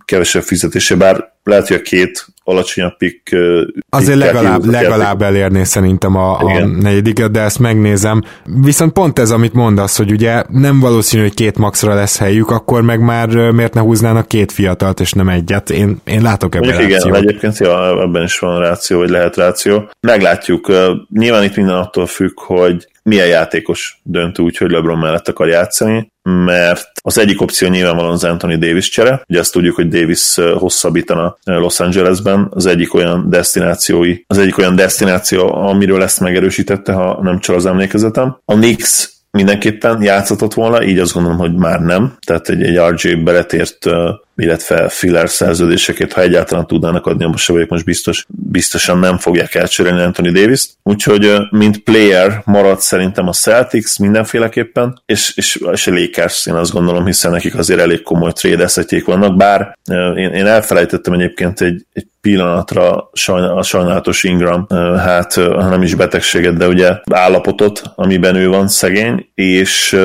kevesebb 0.05 0.43
fizetése, 0.43 0.95
bár 0.95 1.33
lehet, 1.49 1.67
hogy 1.67 1.77
a 1.77 1.81
két 1.81 2.27
alacsonyabb 2.43 2.97
pick. 2.97 3.35
Azért 3.89 4.17
legalább, 4.17 4.65
legalább 4.65 5.21
elérné 5.21 5.63
szerintem 5.63 6.15
a, 6.15 6.39
a 6.39 6.65
negyediket, 6.65 7.31
de 7.31 7.39
ezt 7.41 7.59
megnézem. 7.59 8.23
Viszont 8.43 8.93
pont 8.93 9.19
ez, 9.19 9.31
amit 9.31 9.53
mondasz, 9.53 9.97
hogy 9.97 10.11
ugye 10.11 10.43
nem 10.49 10.79
valószínű, 10.79 11.21
hogy 11.21 11.33
két 11.33 11.57
maxra 11.57 11.93
lesz 11.93 12.17
helyük, 12.17 12.49
akkor 12.49 12.81
meg 12.81 12.99
már 12.99 13.27
miért 13.51 13.73
ne 13.73 13.81
húznának 13.81 14.27
két 14.27 14.51
fiatalt, 14.51 14.99
és 14.99 15.11
nem 15.13 15.29
egyet. 15.29 15.69
Én, 15.69 16.01
én 16.03 16.21
látok 16.21 16.55
ebben 16.55 16.69
Mondjuk 16.69 16.89
igen, 16.89 17.15
egyébként 17.15 17.57
ja, 17.57 18.01
ebben 18.01 18.23
is 18.23 18.39
van 18.39 18.59
ráció, 18.59 18.97
vagy 18.97 19.09
lehet 19.09 19.35
ráció. 19.35 19.89
Meglátjuk. 19.99 20.71
Nyilván 21.09 21.43
itt 21.43 21.55
minden 21.55 21.75
attól 21.75 22.05
függ, 22.05 22.39
hogy 22.39 22.87
milyen 23.09 23.27
játékos 23.27 23.99
dönt 24.03 24.39
úgy, 24.39 24.57
hogy 24.57 24.71
LeBron 24.71 24.97
mellett 24.97 25.27
akar 25.27 25.47
játszani, 25.47 26.11
mert 26.45 26.89
az 27.01 27.17
egyik 27.17 27.41
opció 27.41 27.67
nyilvánvalóan 27.67 28.13
az 28.13 28.23
Anthony 28.23 28.59
Davis 28.59 28.89
csere, 28.89 29.21
ugye 29.27 29.39
azt 29.39 29.51
tudjuk, 29.51 29.75
hogy 29.75 29.87
Davis 29.87 30.35
hosszabbítana 30.35 31.37
Los 31.43 31.79
Angelesben, 31.79 32.47
az 32.49 32.65
egyik 32.65 32.93
olyan 32.93 33.29
destinációi, 33.29 34.15
az 34.27 34.37
egyik 34.37 34.57
olyan 34.57 34.75
destináció, 34.75 35.53
amiről 35.53 36.03
ezt 36.03 36.19
megerősítette, 36.19 36.91
ha 36.91 37.19
nem 37.21 37.39
csak 37.39 37.55
az 37.55 37.65
emlékezetem. 37.65 38.37
A 38.45 38.53
Knicks 38.53 39.09
mindenképpen 39.31 40.01
játszhatott 40.01 40.53
volna, 40.53 40.83
így 40.83 40.99
azt 40.99 41.13
gondolom, 41.13 41.37
hogy 41.37 41.55
már 41.55 41.81
nem. 41.81 42.17
Tehát 42.25 42.49
egy, 42.49 42.63
egy 42.63 42.77
RJ 42.77 43.13
beletért 43.13 43.85
illetve 44.39 44.89
filler 44.89 45.29
szerződéseket, 45.29 46.13
ha 46.13 46.21
egyáltalán 46.21 46.67
tudnának 46.67 47.05
adni, 47.05 47.25
most 47.25 47.43
se 47.43 47.53
vagyok 47.53 47.69
most 47.69 47.85
biztos, 47.85 48.25
biztosan 48.27 48.99
nem 48.99 49.17
fogják 49.17 49.55
elcserélni 49.55 50.01
Anthony 50.01 50.33
Davis-t. 50.33 50.77
Úgyhogy 50.83 51.37
mint 51.49 51.77
player 51.77 52.41
marad 52.45 52.79
szerintem 52.79 53.27
a 53.27 53.33
Celtics 53.33 53.99
mindenféleképpen, 53.99 55.01
és, 55.05 55.33
és, 55.35 55.63
és 55.71 55.87
a 55.87 55.93
Lakers 55.93 56.45
én 56.45 56.53
azt 56.53 56.71
gondolom, 56.71 57.05
hiszen 57.05 57.31
nekik 57.31 57.55
azért 57.55 57.79
elég 57.79 58.01
komoly 58.01 58.31
trade 58.31 58.67
vannak, 59.05 59.37
bár 59.37 59.77
én, 60.15 60.29
én 60.29 60.45
elfelejtettem 60.45 61.13
egyébként 61.13 61.61
egy, 61.61 61.85
egy 61.93 62.07
pillanatra 62.21 63.09
a 63.55 63.63
sajnálatos 63.63 64.23
Ingram, 64.23 64.65
hát 64.97 65.35
nem 65.69 65.81
is 65.81 65.95
betegséget, 65.95 66.57
de 66.57 66.67
ugye 66.67 66.93
állapotot, 67.11 67.81
amiben 67.95 68.35
ő 68.35 68.47
van 68.47 68.67
szegény, 68.67 69.29
és 69.33 69.97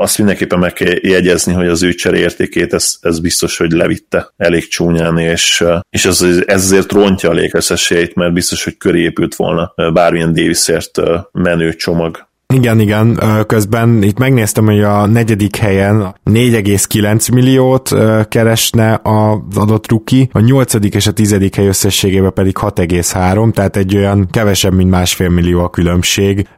azt 0.00 0.18
mindenképpen 0.18 0.58
meg 0.58 0.72
kell 0.72 0.94
jegyezni, 1.00 1.52
hogy 1.52 1.68
az 1.68 1.82
ő 1.82 1.94
cseréértékét 1.94 2.72
ez, 2.74 2.96
ez 3.00 3.20
biztos, 3.20 3.56
hogy 3.56 3.72
levitte 3.72 4.32
elég 4.36 4.68
csúnyán, 4.68 5.18
és, 5.18 5.64
és 5.90 6.04
ez, 6.04 6.24
ezért 6.46 6.92
rontja 6.92 7.30
a 7.30 7.32
esélyeit, 7.70 8.14
mert 8.14 8.32
biztos, 8.32 8.64
hogy 8.64 8.76
köré 8.76 9.00
épült 9.00 9.34
volna 9.34 9.74
bármilyen 9.92 10.32
Davisért 10.32 11.00
menő 11.32 11.74
csomag 11.74 12.28
igen, 12.50 12.80
igen, 12.80 13.20
közben 13.46 14.02
itt 14.02 14.18
megnéztem, 14.18 14.64
hogy 14.64 14.80
a 14.80 15.06
negyedik 15.06 15.56
helyen 15.56 16.14
4,9 16.30 17.32
milliót 17.32 17.94
keresne 18.28 19.00
az 19.02 19.56
adott 19.56 19.88
ruki, 19.90 20.28
a 20.32 20.40
nyolcadik 20.40 20.94
és 20.94 21.06
a 21.06 21.12
tizedik 21.12 21.54
hely 21.54 21.66
összességében 21.66 22.32
pedig 22.32 22.56
6,3, 22.60 23.52
tehát 23.52 23.76
egy 23.76 23.96
olyan 23.96 24.28
kevesebb, 24.30 24.74
mint 24.74 24.90
másfél 24.90 25.28
millió 25.28 25.60
a 25.60 25.70
különbség. 25.70 26.48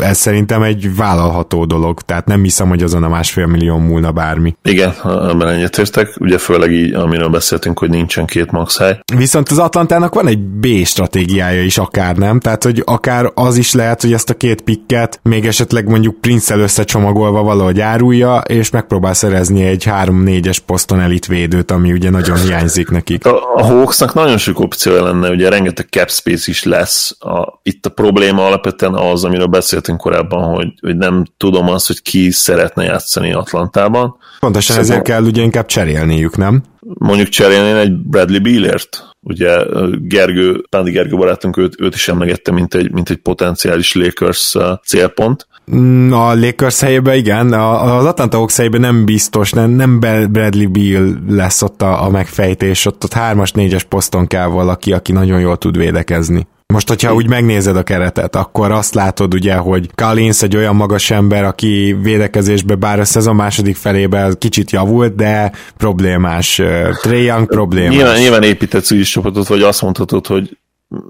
Ez 0.00 0.18
szerintem 0.18 0.62
egy 0.62 0.96
vállalható 0.96 1.64
dolog, 1.64 2.00
tehát 2.00 2.26
nem 2.26 2.42
hiszem, 2.42 2.68
hogy 2.68 2.82
azon 2.82 3.02
a 3.02 3.08
másfél 3.08 3.46
millió 3.46 3.76
múlna 3.78 4.12
bármi. 4.12 4.56
Igen, 4.62 4.92
ebben 5.04 5.48
egyetértek, 5.48 6.14
ugye 6.20 6.38
főleg 6.38 6.72
így, 6.72 6.94
amiről 6.94 7.28
beszéltünk, 7.28 7.78
hogy 7.78 7.90
nincsen 7.90 8.26
két 8.26 8.50
max 8.50 8.78
hely. 8.78 9.00
Viszont 9.16 9.48
az 9.48 9.58
Atlantának 9.58 10.14
van 10.14 10.26
egy 10.26 10.38
B 10.38 10.66
stratégiája 10.84 11.62
is 11.62 11.78
akár, 11.78 12.16
nem? 12.16 12.40
Tehát, 12.40 12.64
hogy 12.64 12.82
akár 12.84 13.30
az 13.34 13.56
is 13.56 13.74
lehet, 13.74 14.00
hogy 14.00 14.12
ezt 14.12 14.30
a 14.30 14.34
két 14.34 14.60
pikket 14.60 15.20
még 15.22 15.39
még 15.40 15.48
esetleg 15.48 15.88
mondjuk 15.88 16.20
prince 16.20 16.56
összecsomagolva 16.56 17.42
valahogy 17.42 17.80
árulja, 17.80 18.38
és 18.38 18.70
megpróbál 18.70 19.14
szerezni 19.14 19.64
egy 19.64 19.84
3-4-es 19.86 20.56
poszton 20.66 21.00
elitvédőt, 21.00 21.70
ami 21.70 21.92
ugye 21.92 22.10
nagyon 22.10 22.36
hiányzik 22.36 22.90
nekik. 22.90 23.26
A, 23.26 23.54
a 23.54 23.62
Hawksnak 23.62 24.14
nagyon 24.14 24.38
sok 24.38 24.58
opció 24.60 24.92
lenne, 24.92 25.30
ugye 25.30 25.48
rengeteg 25.48 25.86
cap 25.90 26.10
space 26.10 26.50
is 26.50 26.64
lesz. 26.64 27.16
A, 27.20 27.60
itt 27.62 27.86
a 27.86 27.90
probléma 27.90 28.46
alapvetően 28.46 28.94
az, 28.94 29.24
amiről 29.24 29.46
beszéltünk 29.46 30.00
korábban, 30.00 30.54
hogy, 30.54 30.68
hogy 30.80 30.96
nem 30.96 31.24
tudom 31.36 31.68
azt, 31.68 31.86
hogy 31.86 32.02
ki 32.02 32.30
szeretne 32.30 32.84
játszani 32.84 33.32
Atlantában. 33.32 34.16
Pontosan 34.40 34.74
Szerintem... 34.76 35.00
ezért 35.00 35.16
kell 35.16 35.30
ugye 35.30 35.42
inkább 35.42 35.66
cserélniük, 35.66 36.36
nem? 36.36 36.62
Mondjuk 36.80 37.28
cserélni 37.28 37.78
egy 37.78 37.92
Bradley 37.92 38.40
Bealert? 38.40 39.09
Ugye 39.22 39.64
Gergő, 40.00 40.64
Pándi 40.68 40.90
Gergő 40.90 41.16
barátunk 41.16 41.56
őt, 41.56 41.80
őt 41.80 41.94
is 41.94 42.08
emlegette, 42.08 42.52
mint 42.52 42.74
egy, 42.74 42.92
mint 42.92 43.10
egy 43.10 43.16
potenciális 43.16 43.94
Lakers 43.94 44.56
célpont. 44.84 45.46
Mm, 45.74 46.12
a 46.12 46.34
Lakers 46.34 46.80
helyében 46.80 47.16
igen, 47.16 47.52
az 47.52 48.04
Atlanta 48.04 48.36
Hawks 48.36 48.56
helyében 48.56 48.80
nem 48.80 49.04
biztos, 49.04 49.52
nem, 49.52 49.70
nem 49.70 50.00
Bradley 50.30 50.70
Beal 50.70 51.22
lesz 51.28 51.62
ott 51.62 51.82
a, 51.82 52.04
a 52.04 52.10
megfejtés, 52.10 52.86
ott, 52.86 53.04
ott 53.04 53.12
hármas, 53.12 53.52
négyes 53.52 53.84
poszton 53.84 54.26
kell 54.26 54.46
valaki, 54.46 54.92
aki 54.92 55.12
nagyon 55.12 55.40
jól 55.40 55.56
tud 55.56 55.76
védekezni. 55.76 56.46
Most, 56.70 56.88
hogyha 56.88 57.14
úgy 57.14 57.28
megnézed 57.28 57.76
a 57.76 57.82
keretet, 57.82 58.36
akkor 58.36 58.70
azt 58.70 58.94
látod 58.94 59.34
ugye, 59.34 59.54
hogy 59.54 59.90
Collins 59.94 60.42
egy 60.42 60.56
olyan 60.56 60.76
magas 60.76 61.10
ember, 61.10 61.44
aki 61.44 61.96
védekezésbe 62.02 62.74
bár 62.74 63.00
a 63.00 63.04
szezon 63.04 63.36
második 63.36 63.76
felében 63.76 64.36
kicsit 64.38 64.70
javult, 64.70 65.14
de 65.14 65.52
problémás. 65.76 66.62
Trey 67.02 67.24
Young 67.24 67.46
problémás. 67.46 67.94
Nyilván, 67.94 68.18
nyilván 68.18 68.42
építetsz 68.42 68.90
úgy 68.90 69.02
csapatot, 69.02 69.46
vagy 69.46 69.62
azt 69.62 69.82
mondhatod, 69.82 70.26
hogy 70.26 70.58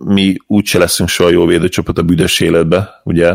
mi 0.04 0.36
úgyse 0.46 0.78
leszünk 0.78 1.08
soha 1.08 1.30
jó 1.30 1.46
védőcsapat 1.46 1.98
a 1.98 2.02
büdös 2.02 2.40
életbe, 2.40 3.00
ugye, 3.04 3.34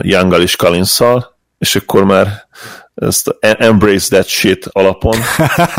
Younggal 0.00 0.42
és 0.42 0.56
Collinszal, 0.56 1.36
és 1.58 1.76
akkor 1.76 2.04
már 2.04 2.46
ezt 2.94 3.36
embrace 3.40 4.08
that 4.08 4.28
shit 4.28 4.68
alapon 4.72 5.16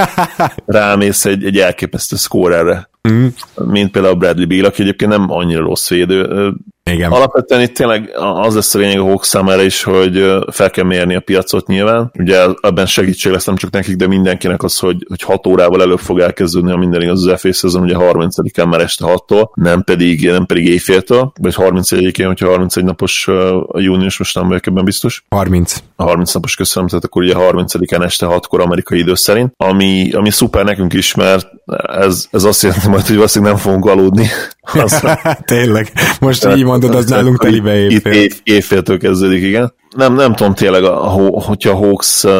rámész 0.65 1.25
egy, 1.25 1.45
egy 1.45 1.57
elképesztő 1.57 2.15
scorerre, 2.15 2.89
mm. 3.07 3.27
mint 3.65 3.91
például 3.91 4.15
Bradley 4.15 4.47
Beal, 4.47 4.65
aki 4.65 4.81
egyébként 4.81 5.11
nem 5.11 5.31
annyira 5.31 5.61
rossz 5.61 5.89
védő, 5.89 6.53
igen. 6.91 7.11
Alapvetően 7.11 7.61
itt 7.61 7.73
tényleg 7.73 8.11
az 8.15 8.55
lesz 8.55 8.75
a 8.75 8.79
lényeg 8.79 8.99
a 8.99 9.03
Hawks 9.03 9.27
számára 9.27 9.61
is, 9.61 9.83
hogy 9.83 10.25
fel 10.51 10.69
kell 10.69 10.83
mérni 10.83 11.15
a 11.15 11.19
piacot 11.19 11.67
nyilván. 11.67 12.11
Ugye 12.19 12.45
ebben 12.61 12.85
segítség 12.85 13.31
lesz 13.31 13.45
nem 13.45 13.55
csak 13.55 13.71
nekik, 13.71 13.95
de 13.95 14.07
mindenkinek 14.07 14.63
az, 14.63 14.79
hogy, 14.79 15.05
hogy 15.07 15.21
6 15.21 15.47
órával 15.47 15.81
előbb 15.81 15.99
fog 15.99 16.19
elkezdődni, 16.19 16.71
a 16.71 16.75
minden 16.75 17.01
igaz 17.01 17.27
az 17.27 17.39
FA 17.39 17.53
szezon, 17.53 17.83
ugye 17.83 17.95
30-án 17.97 18.69
már 18.69 18.81
este 18.81 19.05
6-tól, 19.07 19.49
nem 19.53 19.83
pedig, 19.83 20.29
nem 20.29 20.45
pedig 20.45 20.67
éjféltől, 20.67 21.31
vagy 21.41 21.55
31-én, 21.57 22.27
hogyha 22.27 22.49
31 22.49 22.83
napos 22.83 23.27
a 23.67 23.79
június, 23.79 24.17
most 24.17 24.35
nem 24.35 24.47
vagyok 24.47 24.67
ebben 24.67 24.85
biztos. 24.85 25.23
30. 25.29 25.83
A 25.95 26.03
30 26.03 26.33
napos 26.33 26.55
köszönöm, 26.55 26.87
tehát 26.87 27.03
akkor 27.03 27.23
ugye 27.23 27.33
30-án 27.37 28.03
este 28.03 28.27
6-kor 28.29 28.61
amerikai 28.61 28.99
idő 28.99 29.15
szerint, 29.15 29.53
ami, 29.57 30.11
ami 30.11 30.29
szuper 30.29 30.63
nekünk 30.63 30.93
is, 30.93 31.15
mert 31.15 31.47
ez, 31.87 32.27
ez 32.31 32.43
azt 32.43 32.61
jelenti 32.61 32.88
majd, 32.89 33.05
hogy 33.05 33.15
valószínűleg 33.15 33.53
nem 33.53 33.63
fogunk 33.63 33.85
aludni. 33.85 34.27
Tényleg, 35.45 35.91
most 36.19 36.47
így 36.55 36.63
mondod, 36.63 36.95
az 36.95 37.05
nálunk 37.05 37.41
telibe 37.41 37.75
éjfél. 37.75 38.11
Itt 38.13 38.17
év, 38.21 38.39
évféltől 38.43 38.97
kezdődik, 38.97 39.43
igen. 39.43 39.73
Nem, 39.95 40.13
nem 40.13 40.35
tudom 40.35 40.53
tényleg, 40.53 40.83
a, 40.83 40.95
hogyha 41.41 41.69
a 41.69 41.75
Hawks 41.75 42.23
uh, 42.23 42.31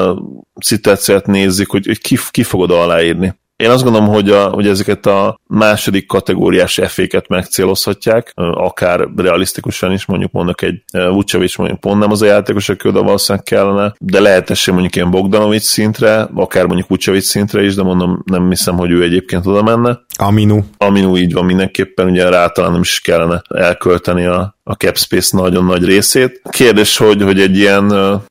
szituációt 0.60 1.26
nézzük, 1.26 1.72
hogy, 1.72 1.86
hogy 1.86 2.02
ki, 2.02 2.18
ki 2.32 2.44
fogod 2.44 2.72
aláírni. 2.72 3.39
Én 3.64 3.70
azt 3.70 3.84
gondolom, 3.84 4.08
hogy, 4.08 4.30
a, 4.30 4.48
hogy 4.48 4.68
ezeket 4.68 5.06
a 5.06 5.40
második 5.48 6.08
kategóriás 6.08 6.78
efféket 6.78 7.28
megcélozhatják, 7.28 8.32
akár 8.36 9.08
realisztikusan 9.16 9.92
is, 9.92 10.06
mondjuk 10.06 10.32
mondok 10.32 10.62
egy 10.62 10.84
Vucevic 10.92 11.58
mondjuk 11.58 11.80
pont 11.80 12.00
nem 12.00 12.12
az 12.12 12.22
a 12.22 12.26
játékos, 12.26 12.70
aki 12.70 12.88
oda 12.88 13.04
valószínűleg 13.04 13.46
kellene, 13.46 13.94
de 14.00 14.20
lehet 14.20 14.50
esély 14.50 14.74
mondjuk 14.74 14.96
ilyen 14.96 15.12
Bogdanovic 15.12 15.66
szintre, 15.66 16.30
akár 16.36 16.66
mondjuk 16.66 16.88
Vucevic 16.90 17.26
szintre 17.26 17.64
is, 17.64 17.76
de 17.76 17.84
mondom, 17.84 18.24
nem 18.26 18.50
hiszem, 18.50 18.78
hogy 18.78 18.92
ő 18.92 19.04
egyébként 19.04 19.46
oda 19.46 19.64
menne. 19.64 20.00
Aminu. 20.18 20.60
Aminu 20.78 21.18
így 21.18 21.34
van 21.34 21.46
mindenképpen, 21.46 22.10
ugye 22.10 22.30
rá 22.30 22.48
talán 22.48 22.72
nem 22.72 22.82
is 22.82 23.02
kellene 23.02 23.42
elkölteni 23.56 24.26
a, 24.26 24.56
a 24.64 24.74
cap 24.74 24.98
space 24.98 25.38
nagyon 25.38 25.66
nagy 25.66 25.86
részét. 25.86 26.42
Kérdés, 26.50 26.98
hogy, 26.98 27.22
hogy 27.22 27.40
egy 27.40 27.58
ilyen 27.58 27.90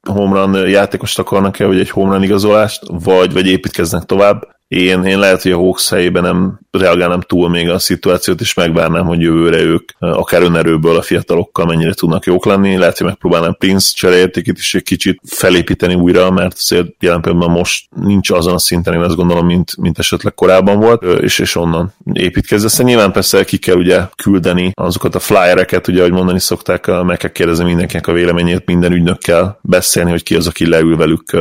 home 0.09 0.41
run 0.41 0.69
játékost 0.69 1.19
akarnak-e, 1.19 1.67
vagy 1.67 1.79
egy 1.79 1.91
home 1.91 2.13
run 2.13 2.23
igazolást, 2.23 2.83
vagy, 2.87 3.33
vagy 3.33 3.47
építkeznek 3.47 4.03
tovább 4.03 4.57
én, 4.69 5.05
én 5.05 5.19
lehet, 5.19 5.43
hogy 5.43 5.53
a 5.53 5.57
Hawks 5.57 5.89
helyében 5.89 6.23
nem 6.23 6.59
reagálnám 6.71 7.21
túl 7.21 7.49
még 7.49 7.69
a 7.69 7.79
szituációt, 7.79 8.41
és 8.41 8.55
megvárnám, 8.55 9.07
hogy 9.07 9.21
jövőre 9.21 9.61
ők 9.61 9.91
akár 9.99 10.43
önerőből 10.43 10.97
a 10.97 11.03
fiatalokkal 11.03 11.67
mennyire 11.67 11.95
tudnak 11.95 12.25
jók 12.25 12.45
lenni. 12.45 12.77
Lehet, 12.77 12.99
hogy 12.99 13.07
megpróbálnám 13.07 13.57
Prince 13.59 13.93
cseréértékét 13.95 14.59
is 14.59 14.75
egy 14.75 14.83
kicsit 14.83 15.21
felépíteni 15.25 15.95
újra, 15.95 16.31
mert 16.31 16.57
azért 16.57 16.87
jelen 17.01 17.21
pillanatban 17.21 17.57
most 17.57 17.89
nincs 17.95 18.31
azon 18.31 18.55
a 18.55 18.59
szinten, 18.59 18.95
én 18.95 19.01
azt 19.01 19.17
gondolom, 19.17 19.47
mint, 19.47 19.77
mint 19.77 19.99
esetleg 19.99 20.35
korábban 20.35 20.81
volt, 20.81 21.03
és, 21.03 21.39
és 21.39 21.57
onnan 21.57 21.95
építkezz. 22.13 22.65
Aztán 22.65 22.87
nyilván 22.87 23.13
persze 23.13 23.45
ki 23.45 23.57
kell 23.57 23.77
ugye 23.77 24.01
küldeni 24.17 24.73
azokat 24.75 25.15
a 25.15 25.19
flyereket, 25.19 25.89
ugye, 25.89 26.01
ahogy 26.01 26.13
mondani 26.13 26.41
szokták, 26.41 26.87
meg 27.03 27.17
kell 27.17 27.31
kérdezni 27.31 27.65
mindenkinek 27.65 28.07
a 28.07 28.13
véleményét, 28.13 28.67
minden 28.67 28.93
ügynökkel 28.93 29.59
beszélni, 29.63 30.11
hogy 30.11 30.23
ki 30.23 30.35
az, 30.35 30.47
aki 30.47 30.69
leül 30.69 30.97
velük 30.97 31.37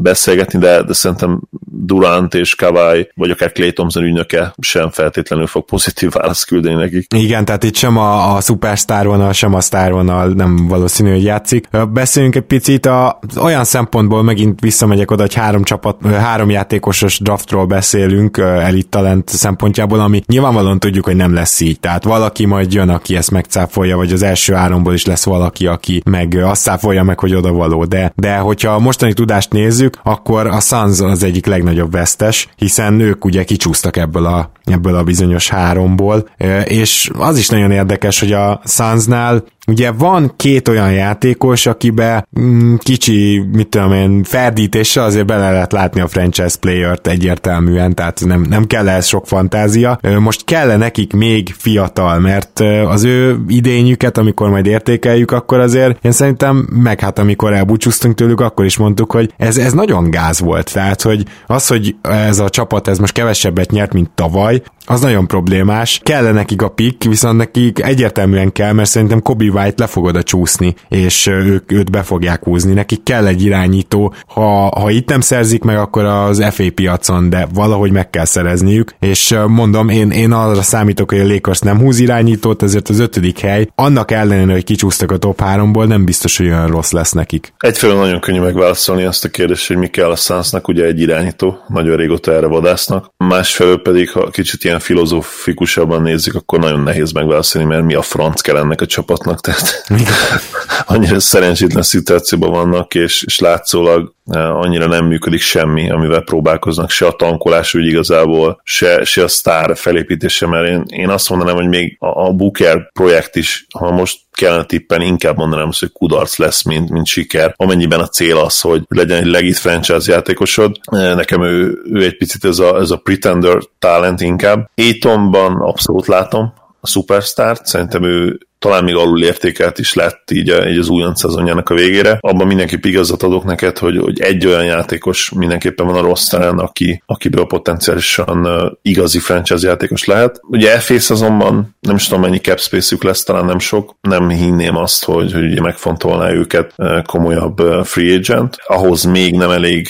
beszélgetni, 0.00 0.58
de, 0.58 0.82
de 0.82 0.92
szerintem 0.92 1.40
Durant 1.70 2.34
és 2.34 2.54
Kawai, 2.72 3.10
vagy 3.14 3.30
akár 3.30 3.52
Clay 3.52 3.72
Thompson 3.72 4.02
ügynöke 4.02 4.54
sem 4.60 4.90
feltétlenül 4.90 5.46
fog 5.46 5.64
pozitív 5.64 6.10
választ 6.10 6.46
küldeni 6.46 6.74
nekik. 6.74 7.06
Igen, 7.14 7.44
tehát 7.44 7.64
itt 7.64 7.74
sem 7.74 7.96
a, 7.96 8.36
a 8.36 8.40
szupersztár 8.40 9.06
vonal, 9.06 9.32
sem 9.32 9.54
a 9.54 9.60
sztár 9.60 9.92
vonal 9.92 10.28
nem 10.28 10.68
valószínű, 10.68 11.10
hogy 11.10 11.22
játszik. 11.22 11.68
Beszéljünk 11.92 12.34
egy 12.34 12.42
picit 12.42 12.86
a, 12.86 13.18
olyan 13.40 13.64
szempontból 13.64 14.22
megint 14.22 14.60
visszamegyek 14.60 15.10
oda, 15.10 15.22
hogy 15.22 15.34
három 15.34 15.62
csapat, 15.62 16.06
három 16.06 16.50
játékosos 16.50 17.18
draftról 17.18 17.66
beszélünk 17.66 18.38
elit 18.38 18.88
talent 18.88 19.28
szempontjából, 19.28 20.00
ami 20.00 20.22
nyilvánvalóan 20.26 20.78
tudjuk, 20.78 21.04
hogy 21.04 21.16
nem 21.16 21.34
lesz 21.34 21.60
így. 21.60 21.80
Tehát 21.80 22.04
valaki 22.04 22.46
majd 22.46 22.72
jön, 22.72 22.88
aki 22.88 23.16
ezt 23.16 23.30
megcáfolja, 23.30 23.96
vagy 23.96 24.12
az 24.12 24.22
első 24.22 24.52
háromból 24.52 24.94
is 24.94 25.06
lesz 25.06 25.24
valaki, 25.24 25.66
aki 25.66 26.02
meg 26.04 26.38
azt 26.44 26.62
cáfolja 26.62 27.02
meg, 27.02 27.18
hogy 27.18 27.34
oda 27.34 27.52
való. 27.52 27.84
De, 27.84 28.12
de 28.16 28.36
hogyha 28.36 28.70
a 28.70 28.78
mostani 28.78 29.12
tudást 29.12 29.52
nézzük, 29.52 29.98
akkor 30.02 30.46
a 30.46 30.60
Suns 30.60 31.00
az 31.00 31.22
egyik 31.22 31.46
legnagyobb 31.46 31.92
vesztes, 31.92 32.48
hiszen 32.62 33.00
ők 33.00 33.24
ugye 33.24 33.44
kicsúsztak 33.44 33.96
ebből 33.96 34.26
a, 34.26 34.50
ebből 34.64 34.94
a 34.94 35.02
bizonyos 35.02 35.48
háromból, 35.48 36.28
és 36.64 37.10
az 37.18 37.38
is 37.38 37.48
nagyon 37.48 37.70
érdekes, 37.70 38.20
hogy 38.20 38.32
a 38.32 38.60
Sunsnál 38.64 39.44
Ugye 39.66 39.90
van 39.90 40.32
két 40.36 40.68
olyan 40.68 40.92
játékos, 40.92 41.66
akibe 41.66 42.26
mm, 42.40 42.74
kicsi, 42.78 43.44
mit 43.52 43.68
tudom 43.68 43.92
én, 43.92 44.22
ferdítéssel 44.24 45.04
azért 45.04 45.26
bele 45.26 45.50
lehet 45.50 45.72
látni 45.72 46.00
a 46.00 46.08
franchise 46.08 46.56
player-t 46.60 47.06
egyértelműen, 47.06 47.94
tehát 47.94 48.20
nem, 48.24 48.40
nem 48.48 48.64
kell 48.64 48.88
ez 48.88 49.06
sok 49.06 49.26
fantázia. 49.26 49.98
Most 50.18 50.44
kell 50.44 50.76
nekik 50.76 51.12
még 51.12 51.54
fiatal, 51.58 52.18
mert 52.18 52.60
az 52.86 53.04
ő 53.04 53.38
idényüket, 53.48 54.18
amikor 54.18 54.50
majd 54.50 54.66
értékeljük, 54.66 55.30
akkor 55.30 55.60
azért 55.60 56.04
én 56.04 56.12
szerintem, 56.12 56.68
meg 56.70 57.00
hát 57.00 57.18
amikor 57.18 57.52
elbúcsúztunk 57.52 58.14
tőlük, 58.14 58.40
akkor 58.40 58.64
is 58.64 58.76
mondtuk, 58.76 59.12
hogy 59.12 59.32
ez, 59.36 59.56
ez 59.56 59.72
nagyon 59.72 60.10
gáz 60.10 60.40
volt. 60.40 60.72
Tehát, 60.72 61.02
hogy 61.02 61.24
az, 61.46 61.66
hogy 61.66 61.96
ez 62.02 62.38
a 62.38 62.48
csapat 62.48 62.88
ez 62.88 62.98
most 62.98 63.12
kevesebbet 63.12 63.70
nyert, 63.70 63.92
mint 63.92 64.10
tavaly, 64.14 64.62
az 64.86 65.00
nagyon 65.00 65.26
problémás. 65.26 66.00
Kell 66.02 66.32
nekik 66.32 66.62
a 66.62 66.68
pick, 66.68 67.04
viszont 67.04 67.36
nekik 67.36 67.82
egyértelműen 67.82 68.52
kell, 68.52 68.72
mert 68.72 68.88
szerintem 68.88 69.22
Kobe 69.22 69.50
White 69.52 69.82
le 69.82 69.86
fog 69.86 70.04
oda 70.04 70.22
csúszni, 70.22 70.74
és 70.88 71.26
ők 71.26 71.72
őt 71.72 71.90
be 71.90 72.02
fogják 72.02 72.44
húzni. 72.44 72.72
Nekik 72.72 73.02
kell 73.02 73.26
egy 73.26 73.44
irányító, 73.44 74.14
ha, 74.26 74.80
ha 74.80 74.90
itt 74.90 75.08
nem 75.08 75.20
szerzik 75.20 75.62
meg, 75.62 75.76
akkor 75.76 76.04
az 76.04 76.44
FA 76.50 76.64
piacon, 76.74 77.30
de 77.30 77.48
valahogy 77.54 77.90
meg 77.90 78.10
kell 78.10 78.24
szerezniük, 78.24 78.94
és 79.00 79.34
mondom, 79.46 79.88
én, 79.88 80.10
én 80.10 80.32
arra 80.32 80.62
számítok, 80.62 81.10
hogy 81.10 81.20
a 81.20 81.26
Lakers 81.26 81.58
nem 81.58 81.78
húz 81.78 81.98
irányítót, 81.98 82.62
ezért 82.62 82.88
az 82.88 82.98
ötödik 82.98 83.38
hely, 83.38 83.66
annak 83.74 84.10
ellenére, 84.10 84.52
hogy 84.52 84.64
kicsúsztak 84.64 85.10
a 85.10 85.16
top 85.16 85.40
3-ból, 85.44 85.86
nem 85.86 86.04
biztos, 86.04 86.36
hogy 86.36 86.46
olyan 86.46 86.66
rossz 86.66 86.90
lesz 86.90 87.12
nekik. 87.12 87.52
Egyfelől 87.58 87.96
nagyon 87.96 88.20
könnyű 88.20 88.40
megválaszolni 88.40 89.04
azt 89.04 89.24
a 89.24 89.28
kérdést, 89.28 89.66
hogy 89.66 89.76
mi 89.76 89.88
kell 89.88 90.10
a 90.10 90.16
Sunsnak, 90.16 90.68
ugye 90.68 90.84
egy 90.84 91.00
irányító, 91.00 91.58
nagyon 91.68 91.96
régóta 91.96 92.32
erre 92.32 92.46
vadásznak. 92.46 93.10
Másfelől 93.16 93.82
pedig, 93.82 94.10
ha 94.10 94.30
kicsit 94.30 94.64
ilyen 94.64 94.78
filozófikusabban 94.78 96.02
nézzük, 96.02 96.34
akkor 96.34 96.58
nagyon 96.58 96.80
nehéz 96.80 97.12
megválaszolni, 97.12 97.68
mert 97.68 97.84
mi 97.84 97.94
a 97.94 98.02
franc 98.02 98.40
kell 98.40 98.56
ennek 98.56 98.80
a 98.80 98.86
csapatnak, 98.86 99.40
tehát 99.42 99.84
annyira 100.86 101.20
szerencsétlen 101.20 101.82
szituációban 101.82 102.50
vannak, 102.50 102.94
és, 102.94 103.22
és 103.26 103.38
látszólag 103.38 104.14
e, 104.30 104.52
annyira 104.52 104.86
nem 104.86 105.06
működik 105.06 105.40
semmi, 105.40 105.90
amivel 105.90 106.20
próbálkoznak, 106.20 106.90
se 106.90 107.06
a 107.06 107.12
tankolás 107.12 107.74
úgy 107.74 107.86
igazából, 107.86 108.60
se, 108.64 109.04
se 109.04 109.22
a 109.22 109.28
sztár 109.28 109.76
felépítése, 109.76 110.46
mert 110.46 110.68
én, 110.68 110.84
én 110.86 111.08
azt 111.08 111.28
mondanám, 111.28 111.54
hogy 111.54 111.68
még 111.68 111.96
a, 112.00 112.06
a 112.06 112.32
Booker 112.32 112.90
projekt 112.92 113.36
is, 113.36 113.66
ha 113.78 113.90
most 113.90 114.20
kellene 114.32 114.64
tippen, 114.64 115.00
inkább 115.00 115.36
mondanám 115.36 115.68
azt, 115.68 115.80
hogy 115.80 115.92
kudarc 115.92 116.36
lesz, 116.36 116.62
mint, 116.62 116.90
mint 116.90 117.06
siker, 117.06 117.54
amennyiben 117.56 118.00
a 118.00 118.08
cél 118.08 118.36
az, 118.36 118.60
hogy 118.60 118.82
legyen 118.88 119.18
egy 119.18 119.26
legit 119.26 119.56
franchise 119.56 120.12
játékosod. 120.12 120.76
E, 120.84 121.14
nekem 121.14 121.42
ő, 121.42 121.82
ő 121.92 122.02
egy 122.02 122.16
picit 122.16 122.44
ez 122.44 122.58
a, 122.58 122.78
ez 122.78 122.90
a 122.90 122.96
pretender 122.96 123.58
talent 123.78 124.20
inkább. 124.20 124.70
Aitonban 124.76 125.56
abszolút 125.60 126.06
látom 126.06 126.60
a 126.84 126.88
superstar 126.88 127.58
szerintem 127.62 128.04
ő 128.04 128.38
talán 128.62 128.84
még 128.84 128.94
alul 128.94 129.22
értékelt 129.22 129.78
is 129.78 129.94
lett 129.94 130.30
így, 130.30 130.48
a, 130.48 130.68
így 130.68 130.78
az 130.78 130.88
újonc 130.88 131.20
szezonjának 131.20 131.68
a 131.68 131.74
végére. 131.74 132.18
Abban 132.20 132.46
mindenképp 132.46 132.84
igazat 132.84 133.22
adok 133.22 133.44
neked, 133.44 133.78
hogy, 133.78 133.96
hogy 133.98 134.20
egy 134.20 134.46
olyan 134.46 134.64
játékos 134.64 135.30
mindenképpen 135.30 135.86
van 135.86 135.96
a 135.96 136.00
rosteren, 136.00 136.58
aki, 136.58 137.02
akiből 137.06 137.46
potenciálisan 137.46 138.46
uh, 138.46 138.70
igazi 138.82 139.18
franchise 139.18 139.68
játékos 139.68 140.04
lehet. 140.04 140.40
Ugye 140.42 140.78
FA 140.78 140.98
szezonban 140.98 141.76
nem 141.80 141.96
is 141.96 142.06
tudom 142.06 142.22
mennyi 142.22 142.38
cap 142.38 142.60
space 142.60 142.96
lesz, 143.00 143.22
talán 143.22 143.44
nem 143.44 143.58
sok. 143.58 143.94
Nem 144.00 144.28
hinném 144.28 144.76
azt, 144.76 145.04
hogy, 145.04 145.32
hogy 145.32 145.44
ugye 145.44 145.60
megfontolná 145.60 146.30
őket 146.30 146.74
uh, 146.76 147.02
komolyabb 147.02 147.58
free 147.84 148.14
agent. 148.14 148.56
Ahhoz 148.66 149.02
még 149.02 149.34
nem 149.34 149.50
elég 149.50 149.88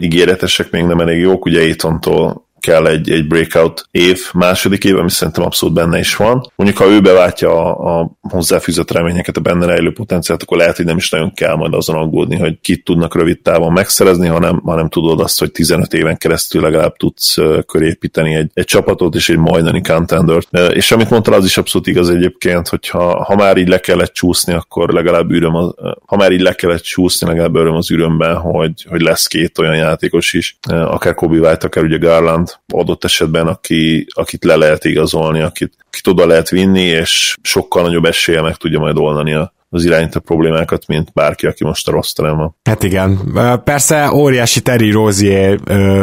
ígéretesek, 0.00 0.70
még 0.70 0.84
nem 0.84 1.00
elég 1.00 1.20
jók. 1.20 1.44
Ugye 1.44 1.60
Aiton-tól 1.60 2.43
kell 2.64 2.86
egy, 2.86 3.10
egy 3.10 3.26
breakout 3.26 3.88
év, 3.90 4.20
második 4.32 4.84
év, 4.84 4.98
ami 4.98 5.10
szerintem 5.10 5.44
abszolút 5.44 5.74
benne 5.74 5.98
is 5.98 6.16
van. 6.16 6.52
Mondjuk, 6.56 6.78
ha 6.78 6.86
ő 6.86 7.00
beváltja 7.00 7.50
a, 7.50 8.00
a 8.00 8.10
hozzáfűzött 8.20 8.90
reményeket, 8.90 9.36
a 9.36 9.40
benne 9.40 9.66
rejlő 9.66 9.92
potenciált, 9.92 10.42
akkor 10.42 10.56
lehet, 10.56 10.76
hogy 10.76 10.84
nem 10.84 10.96
is 10.96 11.10
nagyon 11.10 11.34
kell 11.34 11.54
majd 11.54 11.74
azon 11.74 11.96
aggódni, 11.96 12.36
hogy 12.36 12.60
kit 12.60 12.84
tudnak 12.84 13.14
rövid 13.14 13.40
távon 13.40 13.72
megszerezni, 13.72 14.26
hanem, 14.26 14.60
hanem 14.64 14.88
tudod 14.88 15.20
azt, 15.20 15.38
hogy 15.38 15.52
15 15.52 15.94
éven 15.94 16.16
keresztül 16.16 16.62
legalább 16.62 16.96
tudsz 16.96 17.36
körépíteni 17.66 18.34
egy, 18.34 18.50
egy 18.54 18.64
csapatot 18.64 19.14
és 19.14 19.28
egy 19.28 19.38
majdani 19.38 19.80
contendert. 19.80 20.48
És 20.72 20.92
amit 20.92 21.10
mondtál, 21.10 21.34
az 21.34 21.44
is 21.44 21.56
abszolút 21.56 21.86
igaz 21.86 22.10
egyébként, 22.10 22.68
hogy 22.68 22.88
ha, 22.88 23.24
ha 23.24 23.34
már 23.34 23.56
így 23.56 23.68
le 23.68 23.78
kellett 23.78 24.12
csúszni, 24.12 24.52
akkor 24.52 24.92
legalább 24.92 25.30
üröm, 25.30 25.54
az, 25.54 25.74
ha 26.06 26.16
már 26.16 26.32
így 26.32 26.40
le 26.40 26.54
kellett 26.54 26.82
csúszni, 26.82 27.26
legalább 27.26 27.54
öröm 27.54 27.74
az 27.74 27.90
ürömben, 27.90 28.36
hogy, 28.36 28.86
hogy 28.88 29.00
lesz 29.00 29.26
két 29.26 29.58
olyan 29.58 29.76
játékos 29.76 30.32
is, 30.32 30.58
akár 30.68 31.14
Kobe 31.14 31.38
White, 31.38 31.66
akár 31.66 31.84
ugye 31.84 31.98
Garland, 31.98 32.53
adott 32.74 33.04
esetben, 33.04 33.46
aki, 33.46 34.06
akit 34.08 34.44
le 34.44 34.56
lehet 34.56 34.84
igazolni, 34.84 35.40
akit, 35.40 35.74
akit 35.86 36.06
oda 36.06 36.26
lehet 36.26 36.48
vinni, 36.48 36.82
és 36.82 37.36
sokkal 37.42 37.82
nagyobb 37.82 38.04
esélye 38.04 38.40
meg 38.40 38.56
tudja 38.56 38.78
majd 38.78 38.98
oldani 38.98 39.32
a, 39.34 39.52
az 39.74 39.84
irányító 39.84 40.20
problémákat, 40.20 40.86
mint 40.86 41.12
bárki, 41.12 41.46
aki 41.46 41.64
most 41.64 41.88
a 41.88 41.92
rossz 41.92 42.16
van. 42.16 42.56
Hát 42.62 42.82
igen. 42.82 43.18
Persze 43.64 44.12
óriási 44.12 44.60
Terry 44.60 44.90
Rozier 44.90 45.58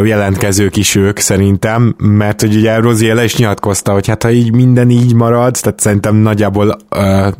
jelentkezők 0.05 0.75
is 0.75 0.95
ők 0.95 1.19
szerintem, 1.19 1.95
mert 1.97 2.41
hogy 2.41 2.55
ugye 2.55 2.75
Rozier 2.75 3.15
le 3.15 3.23
is 3.23 3.37
nyilatkozta, 3.37 3.91
hogy 3.91 4.07
hát 4.07 4.23
ha 4.23 4.31
így 4.31 4.53
minden 4.53 4.89
így 4.89 5.13
marad, 5.13 5.57
tehát 5.61 5.79
szerintem 5.79 6.15
nagyjából 6.15 6.77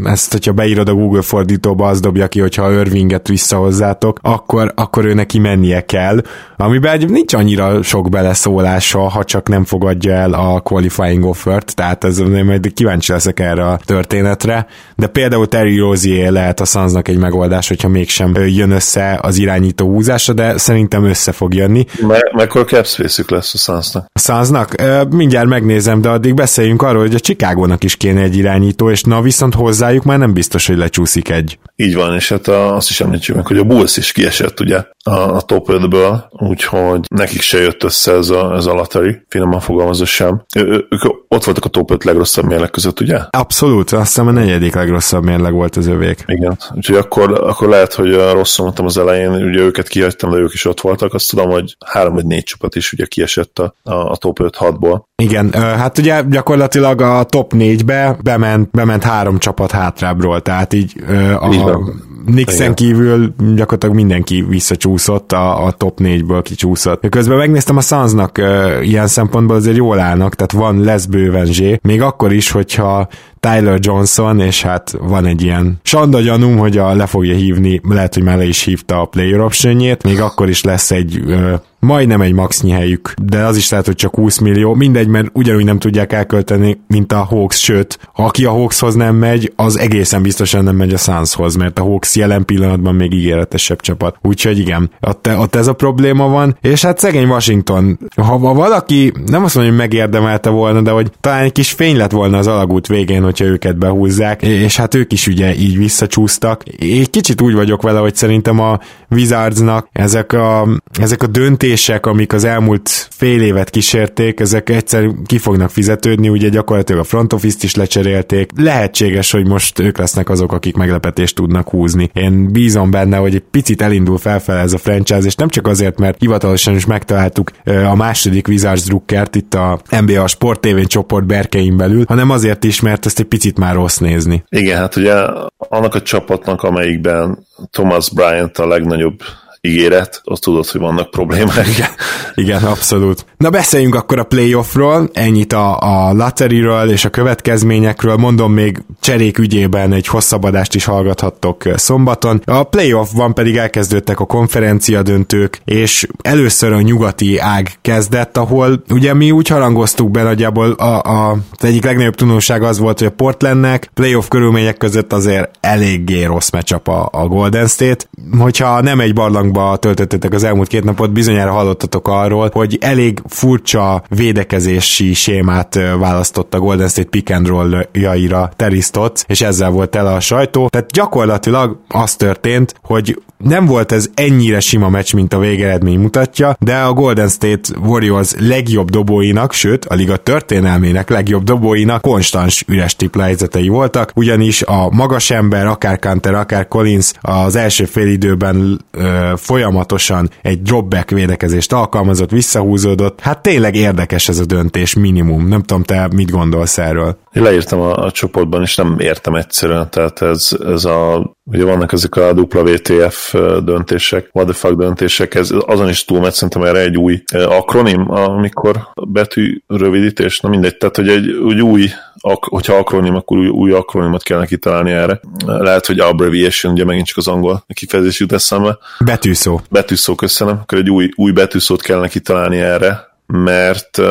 ezt, 0.04 0.32
hogyha 0.32 0.52
beírod 0.52 0.89
a 0.89 0.94
Google 0.94 1.22
fordítóba, 1.22 1.88
az 1.88 2.00
dobja 2.00 2.28
ki, 2.28 2.39
hogyha 2.39 2.72
Irvinget 2.72 3.28
visszahozzátok, 3.28 4.20
akkor, 4.22 4.72
akkor 4.76 5.06
ő 5.06 5.13
neki 5.13 5.39
mennie 5.39 5.86
kell, 5.86 6.22
amiben 6.58 7.04
nincs 7.08 7.34
annyira 7.34 7.84
sok 7.84 8.10
beleszólása, 8.10 9.00
ha 9.00 9.24
csak 9.24 9.50
nem 9.50 9.63
fogadja 9.63 10.13
el 10.13 10.34
a 10.34 10.60
qualifying 10.60 11.26
offert, 11.26 11.76
tehát 11.76 12.04
ez 12.04 12.17
majd 12.17 12.74
kíváncsi 12.74 13.12
leszek 13.12 13.39
erre 13.39 13.67
a 13.67 13.80
történetre, 13.86 14.67
de 14.96 15.08
például 15.08 15.48
Terry 15.48 15.78
Rozier 15.78 16.20
lehet 16.29 16.60
a 16.60 16.65
Sunsnak 16.65 17.07
egy 17.07 17.17
megoldás, 17.17 17.67
hogyha 17.67 17.88
mégsem 17.88 18.34
jön 18.36 18.71
össze 18.71 19.19
az 19.21 19.38
irányító 19.38 19.88
húzása, 19.88 20.34
de 20.34 20.57
szerintem 20.57 21.03
össze 21.03 21.31
fog 21.31 21.53
jönni. 21.53 21.86
Me- 22.07 22.34
mekkora 22.34 22.63
cap 22.65 22.86
space 22.86 23.23
lesz 23.27 23.53
a 23.53 23.57
Sunsnak? 23.57 24.05
A 24.13 24.19
Sunsnak? 24.19 24.75
Mindjárt 25.10 25.47
megnézem, 25.47 26.01
de 26.01 26.10
addig 26.10 26.34
beszéljünk 26.34 26.81
arról, 26.81 27.01
hogy 27.01 27.15
a 27.15 27.19
Chicagónak 27.19 27.84
is 27.84 27.95
kéne 27.95 28.21
egy 28.21 28.38
irányító, 28.38 28.91
és 28.91 29.03
na 29.03 29.21
viszont 29.21 29.53
hozzájuk 29.53 30.03
már 30.03 30.17
nem 30.17 30.34
biztos, 30.34 30.67
hogy 30.67 30.77
lecsúszik 30.77 31.29
egy. 31.29 31.60
Így 31.75 31.95
van, 31.95 32.15
és 32.15 32.29
hát 32.29 32.47
azt 32.47 32.89
is 32.89 33.01
említsük 33.01 33.36
meg, 33.36 33.47
hogy 33.47 33.57
a 33.57 33.63
Bulls 33.63 33.97
is 33.97 34.12
kiesett 34.12 34.60
ugye 34.60 34.84
a, 35.03 35.35
a 35.35 35.41
top 35.41 35.67
5-ből, 35.69 36.23
úgyhogy 36.29 36.99
nekik 37.15 37.41
se 37.41 37.59
jött 37.59 37.83
össze 37.83 38.11
ez 38.11 38.29
a, 38.29 38.55
ez 38.55 38.65
a 38.65 38.73
lottery, 38.73 39.21
finoman 39.27 39.59
fogalmazva 39.59 40.05
sem. 40.05 40.43
Ő, 40.55 40.87
ők 40.89 41.01
ott 41.27 41.43
voltak 41.43 41.65
a 41.65 41.69
top 41.69 41.91
5 41.91 42.03
legrosszabb 42.03 42.45
mérleg 42.45 42.69
között, 42.69 42.99
ugye? 42.99 43.19
Abszolút, 43.29 43.91
azt 43.91 44.05
hiszem 44.05 44.27
a 44.27 44.31
negyedik 44.31 44.75
legrosszabb 44.75 45.23
mérleg 45.23 45.53
volt 45.53 45.75
az 45.75 45.87
övék. 45.87 46.23
Igen, 46.25 46.57
úgyhogy 46.75 46.95
akkor, 46.95 47.31
akkor 47.31 47.67
lehet, 47.67 47.93
hogy 47.93 48.13
rosszul 48.13 48.63
mondtam 48.65 48.85
az 48.85 48.97
elején, 48.97 49.31
ugye 49.31 49.59
őket 49.59 49.87
kihagytam, 49.87 50.31
de 50.31 50.37
ők 50.37 50.53
is 50.53 50.65
ott 50.65 50.81
voltak, 50.81 51.13
azt 51.13 51.29
tudom, 51.29 51.49
hogy 51.49 51.75
három 51.85 52.13
vagy 52.13 52.25
négy 52.25 52.43
csapat 52.43 52.75
is 52.75 52.93
ugye 52.93 53.05
kiesett 53.05 53.59
a, 53.59 53.73
a, 53.83 53.93
a 53.93 54.15
top 54.15 54.39
5-6-ból. 54.41 55.01
Igen, 55.15 55.53
hát 55.53 55.97
ugye 55.97 56.21
gyakorlatilag 56.29 57.01
a 57.01 57.23
top 57.23 57.53
4-be 57.55 58.17
bement, 58.23 58.71
bement 58.71 59.03
három 59.03 59.37
csapat 59.37 59.71
hátrábbról, 59.71 60.41
tehát 60.41 60.73
így 60.73 60.93
a, 61.39 61.53
Igen. 61.53 62.09
Nixon 62.25 62.73
kívül 62.73 63.34
gyakorlatilag 63.38 63.95
mindenki 63.95 64.45
visszacsúszott, 64.49 65.31
a, 65.31 65.65
a 65.65 65.71
top 65.71 65.99
4-ből 66.03 66.41
kicsúszott. 66.43 67.10
Közben 67.10 67.38
megnéztem 67.38 67.77
a 67.77 67.81
Sunsnak 67.81 68.38
uh, 68.38 68.88
ilyen 68.88 69.07
szempontból 69.07 69.55
azért 69.55 69.77
jól 69.77 69.99
állnak, 69.99 70.36
tehát 70.36 70.51
van 70.51 70.84
lesz 70.84 71.05
bőven 71.05 71.45
zsé, 71.45 71.79
még 71.81 72.01
akkor 72.01 72.34
is, 72.34 72.51
hogyha 72.51 73.07
Tyler 73.39 73.77
Johnson, 73.81 74.39
és 74.39 74.62
hát 74.62 74.97
van 74.99 75.25
egy 75.25 75.41
ilyen 75.41 75.79
sanda 75.84 76.19
gyanúm, 76.19 76.57
hogy 76.57 76.77
a, 76.77 76.95
le 76.95 77.05
fogja 77.05 77.36
hívni, 77.36 77.81
lehet, 77.84 78.13
hogy 78.13 78.23
már 78.23 78.38
le 78.38 78.45
is 78.45 78.63
hívta 78.63 79.01
a 79.01 79.05
player 79.05 79.39
optionjét, 79.39 80.03
még 80.03 80.21
akkor 80.21 80.49
is 80.49 80.63
lesz 80.63 80.91
egy 80.91 81.19
uh, 81.25 81.53
majdnem 81.82 82.22
egy 82.22 82.34
maxnyi 82.34 82.72
helyük, 82.72 83.13
de 83.24 83.46
az 83.46 83.58
is 83.58 83.70
lehet, 83.70 83.86
hogy 83.86 83.96
csak 83.96 84.15
20 84.15 84.38
millió, 84.38 84.74
mindegy, 84.74 85.08
mert 85.08 85.30
ugyanúgy 85.34 85.63
nem 85.63 85.80
tudják 85.80 86.13
elkölteni, 86.13 86.82
mint 86.88 87.12
a 87.12 87.24
Hawks, 87.24 87.60
sőt, 87.60 88.00
aki 88.15 88.46
a 88.46 88.52
Hawkshoz 88.52 88.96
nem 88.96 89.15
megy, 89.15 89.54
az 89.56 89.80
egészen 89.80 90.22
biztosan 90.22 90.63
nem 90.63 90.76
megy 90.76 90.94
a 90.94 90.98
Sunshoz, 90.98 91.56
mert 91.56 91.80
a 91.80 91.84
Hawks 91.84 92.15
jelen 92.15 92.46
pillanatban 92.46 92.96
még 92.96 93.13
ígéretesebb 93.13 93.82
csapat. 93.82 94.15
Úgyhogy 94.22 94.60
igen, 94.60 94.91
ott, 95.02 95.30
ott 95.38 95.56
ez 95.56 95.67
a 95.67 95.74
probléma 95.74 96.28
van, 96.28 96.58
és 96.62 96.82
hát 96.82 97.00
szegény 97.00 97.28
Washington, 97.28 98.00
ha 98.15 98.38
valaki 98.38 99.13
nem 99.26 99.44
azt 99.44 99.56
mondja, 99.56 99.74
hogy 99.74 99.82
megérdemelte 99.82 100.50
volna, 100.50 100.82
de 100.82 100.91
hogy 100.91 101.12
talán 101.22 101.44
egy 101.44 101.52
kis 101.52 101.72
fény 101.72 101.98
lett 101.98 102.12
volna 102.12 102.38
az 102.38 102.48
alagút 102.48 102.88
végén, 102.88 103.24
hogyha 103.24 103.46
őket 103.46 103.78
behúzzák, 103.78 104.41
és 104.41 104.78
hát 104.78 104.96
ők 104.96 105.13
is 105.13 105.28
ugye 105.28 105.56
így 105.56 105.78
visszacsúsztak. 105.78 106.63
Én 106.63 107.06
kicsit 107.10 107.41
úgy 107.41 107.54
vagyok 107.54 107.82
vele, 107.82 108.00
hogy 108.00 108.15
szerintem 108.15 108.60
a 108.60 108.80
Wizardsnak 109.10 109.88
ezek 109.91 110.34
a, 110.34 110.67
ezek 111.00 111.24
a 111.24 111.28
döntések, 111.71 112.05
amik 112.05 112.34
az 112.34 112.43
elmúlt 112.43 113.07
fél 113.10 113.41
évet 113.41 113.69
kísérték, 113.69 114.39
ezek 114.39 114.69
egyszer 114.69 115.10
ki 115.25 115.38
fognak 115.38 115.69
fizetődni, 115.69 116.29
ugye 116.29 116.49
gyakorlatilag 116.49 117.01
a 117.01 117.03
front 117.03 117.34
office-t 117.34 117.63
is 117.63 117.75
lecserélték. 117.75 118.51
Lehetséges, 118.55 119.31
hogy 119.31 119.47
most 119.47 119.79
ők 119.79 119.97
lesznek 119.97 120.29
azok, 120.29 120.51
akik 120.51 120.75
meglepetést 120.75 121.36
tudnak 121.36 121.69
húzni. 121.69 122.10
Én 122.13 122.51
bízom 122.51 122.91
benne, 122.91 123.17
hogy 123.17 123.36
egy 123.36 123.43
picit 123.51 123.81
elindul 123.81 124.17
felfele 124.17 124.60
ez 124.60 124.73
a 124.73 124.77
franchise, 124.77 125.25
és 125.25 125.36
nem 125.36 125.49
csak 125.49 125.67
azért, 125.67 125.99
mert 125.99 126.19
hivatalosan 126.19 126.75
is 126.75 126.86
megtaláltuk 126.86 127.51
a 127.65 127.95
második 127.95 128.47
Wizards 128.47 128.84
drukkert 128.84 129.36
itt 129.36 129.53
a 129.53 129.79
NBA 130.05 130.27
Sport 130.27 130.62
TV 130.62 130.81
csoport 130.86 131.25
berkein 131.25 131.77
belül, 131.77 132.03
hanem 132.07 132.29
azért 132.29 132.63
is, 132.63 132.81
mert 132.81 133.05
ezt 133.05 133.19
egy 133.19 133.25
picit 133.25 133.57
már 133.57 133.75
rossz 133.75 133.97
nézni. 133.97 134.43
Igen, 134.49 134.77
hát 134.77 134.95
ugye 134.95 135.13
annak 135.57 135.95
a 135.95 136.01
csapatnak, 136.01 136.63
amelyikben 136.63 137.47
Thomas 137.69 138.10
Bryant 138.13 138.57
a 138.57 138.67
legnagyobb 138.67 139.19
ígéret, 139.62 140.21
azt 140.24 140.41
tudod, 140.41 140.67
hogy 140.67 140.82
vannak 140.82 141.10
problémák. 141.10 141.67
Igen, 141.67 141.89
igen, 142.34 142.63
abszolút. 142.63 143.26
Na 143.38 143.50
beszéljünk 143.50 143.95
akkor 143.95 144.19
a 144.19 144.24
playoffról, 144.24 145.10
ennyit 145.13 145.54
a, 145.54 145.78
a 145.80 146.13
lotteryről 146.13 146.89
és 146.89 147.06
a 147.06 147.10
következményekről, 147.10 148.15
mondom 148.15 148.54
még 148.54 148.84
cserék 149.02 149.38
ügyében 149.38 149.93
egy 149.93 150.08
hosszabb 150.08 150.43
adást 150.43 150.76
is 150.76 150.86
hallgathattok 150.86 151.63
szombaton. 151.76 152.41
A 152.45 152.63
playoffban 152.63 153.34
pedig 153.34 153.58
elkezdődtek 153.58 154.19
a 154.19 154.26
konferencia 154.26 155.02
döntők, 155.02 155.62
és 155.65 156.08
először 156.21 156.71
a 156.71 156.82
nyugati 156.82 157.38
ág 157.38 157.71
kezdett, 157.82 158.38
ahol 158.38 158.84
ugye 158.89 159.13
mi 159.13 159.32
úgy 159.32 159.47
harangoztuk 159.47 160.12
be 160.12 160.24
nagyjából 160.24 160.71
a, 160.71 161.02
a, 161.02 161.32
az 161.32 161.63
egyik 161.65 161.84
legnagyobb 161.84 162.15
tanulság 162.15 162.63
az 162.63 162.80
volt, 162.80 163.00
hogy 163.00 163.08
a 163.08 163.12
Portlandnek 163.12 163.91
playoff 163.93 164.28
körülmények 164.28 164.78
között 164.78 165.13
azért 165.13 165.50
eléggé 165.60 166.24
rossz 166.24 166.50
meccsap 166.50 166.88
a, 166.88 167.10
a 167.12 167.28
Golden 167.28 167.67
State. 167.67 168.06
Hogyha 168.38 168.82
nem 168.82 169.00
egy 169.00 169.13
barlang 169.13 169.50
barlangba 169.51 169.77
töltöttetek 169.77 170.33
az 170.33 170.43
elmúlt 170.43 170.67
két 170.67 170.83
napot, 170.83 171.11
bizonyára 171.11 171.51
hallottatok 171.51 172.07
arról, 172.07 172.49
hogy 172.53 172.77
elég 172.81 173.21
furcsa 173.27 174.03
védekezési 174.09 175.13
sémát 175.13 175.79
választott 175.99 176.53
a 176.53 176.59
Golden 176.59 176.87
State 176.87 177.09
pick 177.09 177.29
and 177.29 177.47
roll-jaira 177.47 178.51
Terry 178.55 178.81
és 179.27 179.41
ezzel 179.41 179.69
volt 179.69 179.89
tele 179.89 180.13
a 180.13 180.19
sajtó. 180.19 180.67
Tehát 180.69 180.91
gyakorlatilag 180.91 181.79
az 181.87 182.15
történt, 182.15 182.75
hogy 182.81 183.21
nem 183.43 183.65
volt 183.65 183.91
ez 183.91 184.09
ennyire 184.13 184.59
sima 184.59 184.89
meccs, 184.89 185.13
mint 185.13 185.33
a 185.33 185.39
végeredmény 185.39 185.99
mutatja, 185.99 186.55
de 186.59 186.77
a 186.77 186.93
Golden 186.93 187.27
State 187.27 187.69
Warriors 187.83 188.33
legjobb 188.39 188.89
dobóinak, 188.89 189.53
sőt 189.53 189.85
a 189.85 189.93
liga 189.93 190.17
történelmének 190.17 191.09
legjobb 191.09 191.43
dobóinak 191.43 192.01
konstans 192.01 192.63
üres 192.67 192.95
tripla 192.95 193.29
voltak, 193.67 194.11
ugyanis 194.15 194.61
a 194.61 194.89
magas 194.89 195.29
ember, 195.29 195.67
akár 195.67 195.99
Kanter, 195.99 196.33
akár 196.33 196.67
Collins 196.67 197.11
az 197.21 197.55
első 197.55 197.85
fél 197.85 198.07
időben 198.07 198.85
ö, 198.91 199.31
folyamatosan 199.41 200.30
egy 200.41 200.62
dropback 200.62 201.10
védekezést 201.10 201.73
alkalmazott, 201.73 202.32
visszahúzódott. 202.32 203.19
Hát 203.19 203.41
tényleg 203.41 203.75
érdekes 203.75 204.30
ez 204.30 204.39
a 204.39 204.45
döntés, 204.45 204.93
minimum. 204.93 205.47
Nem 205.47 205.62
tudom, 205.62 205.84
te 205.84 206.08
mit 206.15 206.32
gondolsz 206.32 206.77
erről? 206.77 207.17
Én 207.34 207.44
leírtam 207.44 207.80
a, 207.80 207.96
a 207.96 208.12
csoportban, 208.12 208.62
és 208.62 208.76
nem 208.76 208.96
értem 209.00 209.36
egyszerűen, 209.36 209.89
tehát 209.89 210.22
ez, 210.22 210.50
ez 210.65 210.86
a, 210.86 211.32
ugye 211.44 211.63
vannak 211.63 211.91
ezek 211.91 212.15
a 212.15 212.32
WTF 212.32 213.36
döntések, 213.63 214.30
what 214.34 214.48
the 214.48 214.58
fuck 214.58 214.76
döntések, 214.76 215.36
ez 215.36 215.50
azon 215.65 215.89
is 215.89 216.06
túlmegy, 216.06 216.34
szerintem 216.34 216.63
erre 216.63 216.80
egy 216.80 216.98
új 216.98 217.24
akronim, 217.34 218.12
amikor 218.12 218.88
betű 219.08 219.62
rövidítés, 219.67 220.39
na 220.39 220.50
mindegy, 220.50 220.78
tehát 220.78 220.96
hogy 220.96 221.10
egy 221.10 221.30
úgy 221.30 221.62
új 221.62 221.89
ak- 222.20 222.50
hogyha 222.50 222.76
akronim, 222.76 223.15
akkor 223.15 223.38
új, 223.38 223.48
új 223.48 223.72
akronimot 223.72 224.24
kellene 224.24 224.46
kitalálni 224.46 224.91
erre. 224.91 225.20
Lehet, 225.46 225.86
hogy 225.86 226.00
abbreviation, 226.00 226.74
ugye 226.74 226.86
megint 226.86 227.08
csak 227.08 227.17
az 227.17 227.28
angol 227.28 227.63
kifejezés 227.74 228.20
jut 228.20 228.32
eszembe. 228.32 228.78
Betűszó. 229.06 229.60
Betűszó, 229.70 230.15
köszönöm. 230.15 230.60
Akkor 230.62 230.78
egy 230.78 230.89
új, 230.89 231.10
új 231.15 231.32
betűszót 231.32 231.82
kellene 231.82 232.08
kitalálni 232.08 232.60
erre, 232.60 233.11
mert 233.32 234.02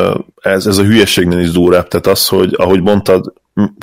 ez, 0.40 0.66
ez 0.66 0.78
a 0.78 0.82
hülyeségnél 0.82 1.38
is 1.38 1.50
durvább, 1.50 1.88
tehát 1.88 2.06
az, 2.06 2.26
hogy 2.26 2.54
ahogy 2.56 2.82
mondtad, 2.82 3.32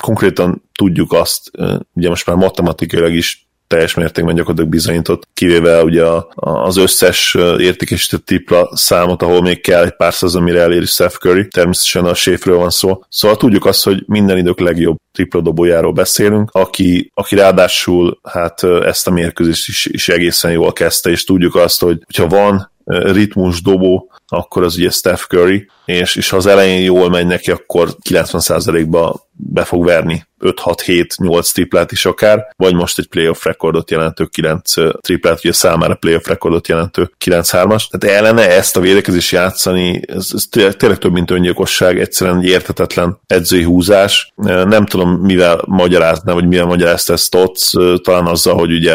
konkrétan 0.02 0.62
tudjuk 0.74 1.12
azt, 1.12 1.50
ugye 1.92 2.08
most 2.08 2.26
már 2.26 2.36
matematikailag 2.36 3.12
is 3.12 3.48
teljes 3.66 3.94
mértékben 3.94 4.34
gyakorlatilag 4.34 4.70
bizonyított, 4.70 5.28
kivéve 5.34 5.82
ugye 5.82 6.04
az 6.34 6.76
összes 6.76 7.36
értékesített 7.58 8.24
tripla 8.24 8.70
számot, 8.76 9.22
ahol 9.22 9.42
még 9.42 9.60
kell 9.60 9.84
egy 9.84 9.96
pár 9.96 10.14
százal, 10.14 10.42
mire 10.42 10.60
eléri 10.60 10.86
Steph 10.86 11.14
Curry, 11.14 11.48
természetesen 11.48 12.04
a 12.04 12.14
séfről 12.14 12.56
van 12.56 12.70
szó. 12.70 13.02
Szóval 13.08 13.36
tudjuk 13.36 13.66
azt, 13.66 13.84
hogy 13.84 14.02
minden 14.06 14.38
idők 14.38 14.60
legjobb 14.60 14.96
tripla 15.12 15.40
dobójáról 15.40 15.92
beszélünk, 15.92 16.50
aki, 16.52 17.10
aki 17.14 17.34
ráadásul 17.34 18.18
hát 18.22 18.62
ezt 18.62 19.06
a 19.06 19.10
mérkőzést 19.10 19.68
is, 19.68 19.86
is 19.86 20.08
egészen 20.08 20.50
jól 20.50 20.72
kezdte, 20.72 21.10
és 21.10 21.24
tudjuk 21.24 21.54
azt, 21.54 21.80
hogy 21.80 21.98
ha 22.16 22.26
van 22.26 22.70
ritmus 22.88 23.62
dobó, 23.62 24.10
akkor 24.26 24.62
az 24.62 24.76
ugye 24.76 24.90
Steph 24.90 25.22
Curry, 25.22 25.68
és, 25.84 26.16
és 26.16 26.30
ha 26.30 26.36
az 26.36 26.46
elején 26.46 26.82
jól 26.82 27.10
megy 27.10 27.26
neki, 27.26 27.50
akkor 27.50 27.96
90%-ba 28.08 29.27
be 29.40 29.64
fog 29.64 29.84
verni 29.84 30.26
5-6-7-8 30.40 31.52
triplát 31.52 31.92
is 31.92 32.04
akár, 32.04 32.46
vagy 32.56 32.74
most 32.74 32.98
egy 32.98 33.06
playoff 33.06 33.44
rekordot 33.44 33.90
jelentő 33.90 34.24
9 34.24 34.72
triplát, 35.00 35.38
ugye 35.38 35.52
számára 35.52 35.94
playoff 35.94 36.26
rekordot 36.26 36.68
jelentő 36.68 37.10
9-3-as. 37.24 37.82
Tehát 37.90 38.16
ellene 38.16 38.50
ezt 38.56 38.76
a 38.76 38.80
védekezést 38.80 39.32
játszani, 39.32 40.00
ez, 40.06 40.30
ez 40.32 40.46
tényleg 40.76 40.98
több, 40.98 41.12
mint 41.12 41.30
öngyilkosság, 41.30 42.00
egyszerűen 42.00 42.38
egy 42.38 42.44
értetetlen 42.44 43.18
edzői 43.26 43.62
húzás. 43.62 44.32
Nem 44.44 44.86
tudom, 44.86 45.10
mivel 45.10 45.62
magyarázna, 45.66 46.34
vagy 46.34 46.46
mivel 46.46 46.66
magyarázta 46.66 47.12
ezt 47.12 47.24
Stotts, 47.24 47.70
talán 48.02 48.26
azzal, 48.26 48.54
hogy 48.54 48.72
ugye 48.72 48.94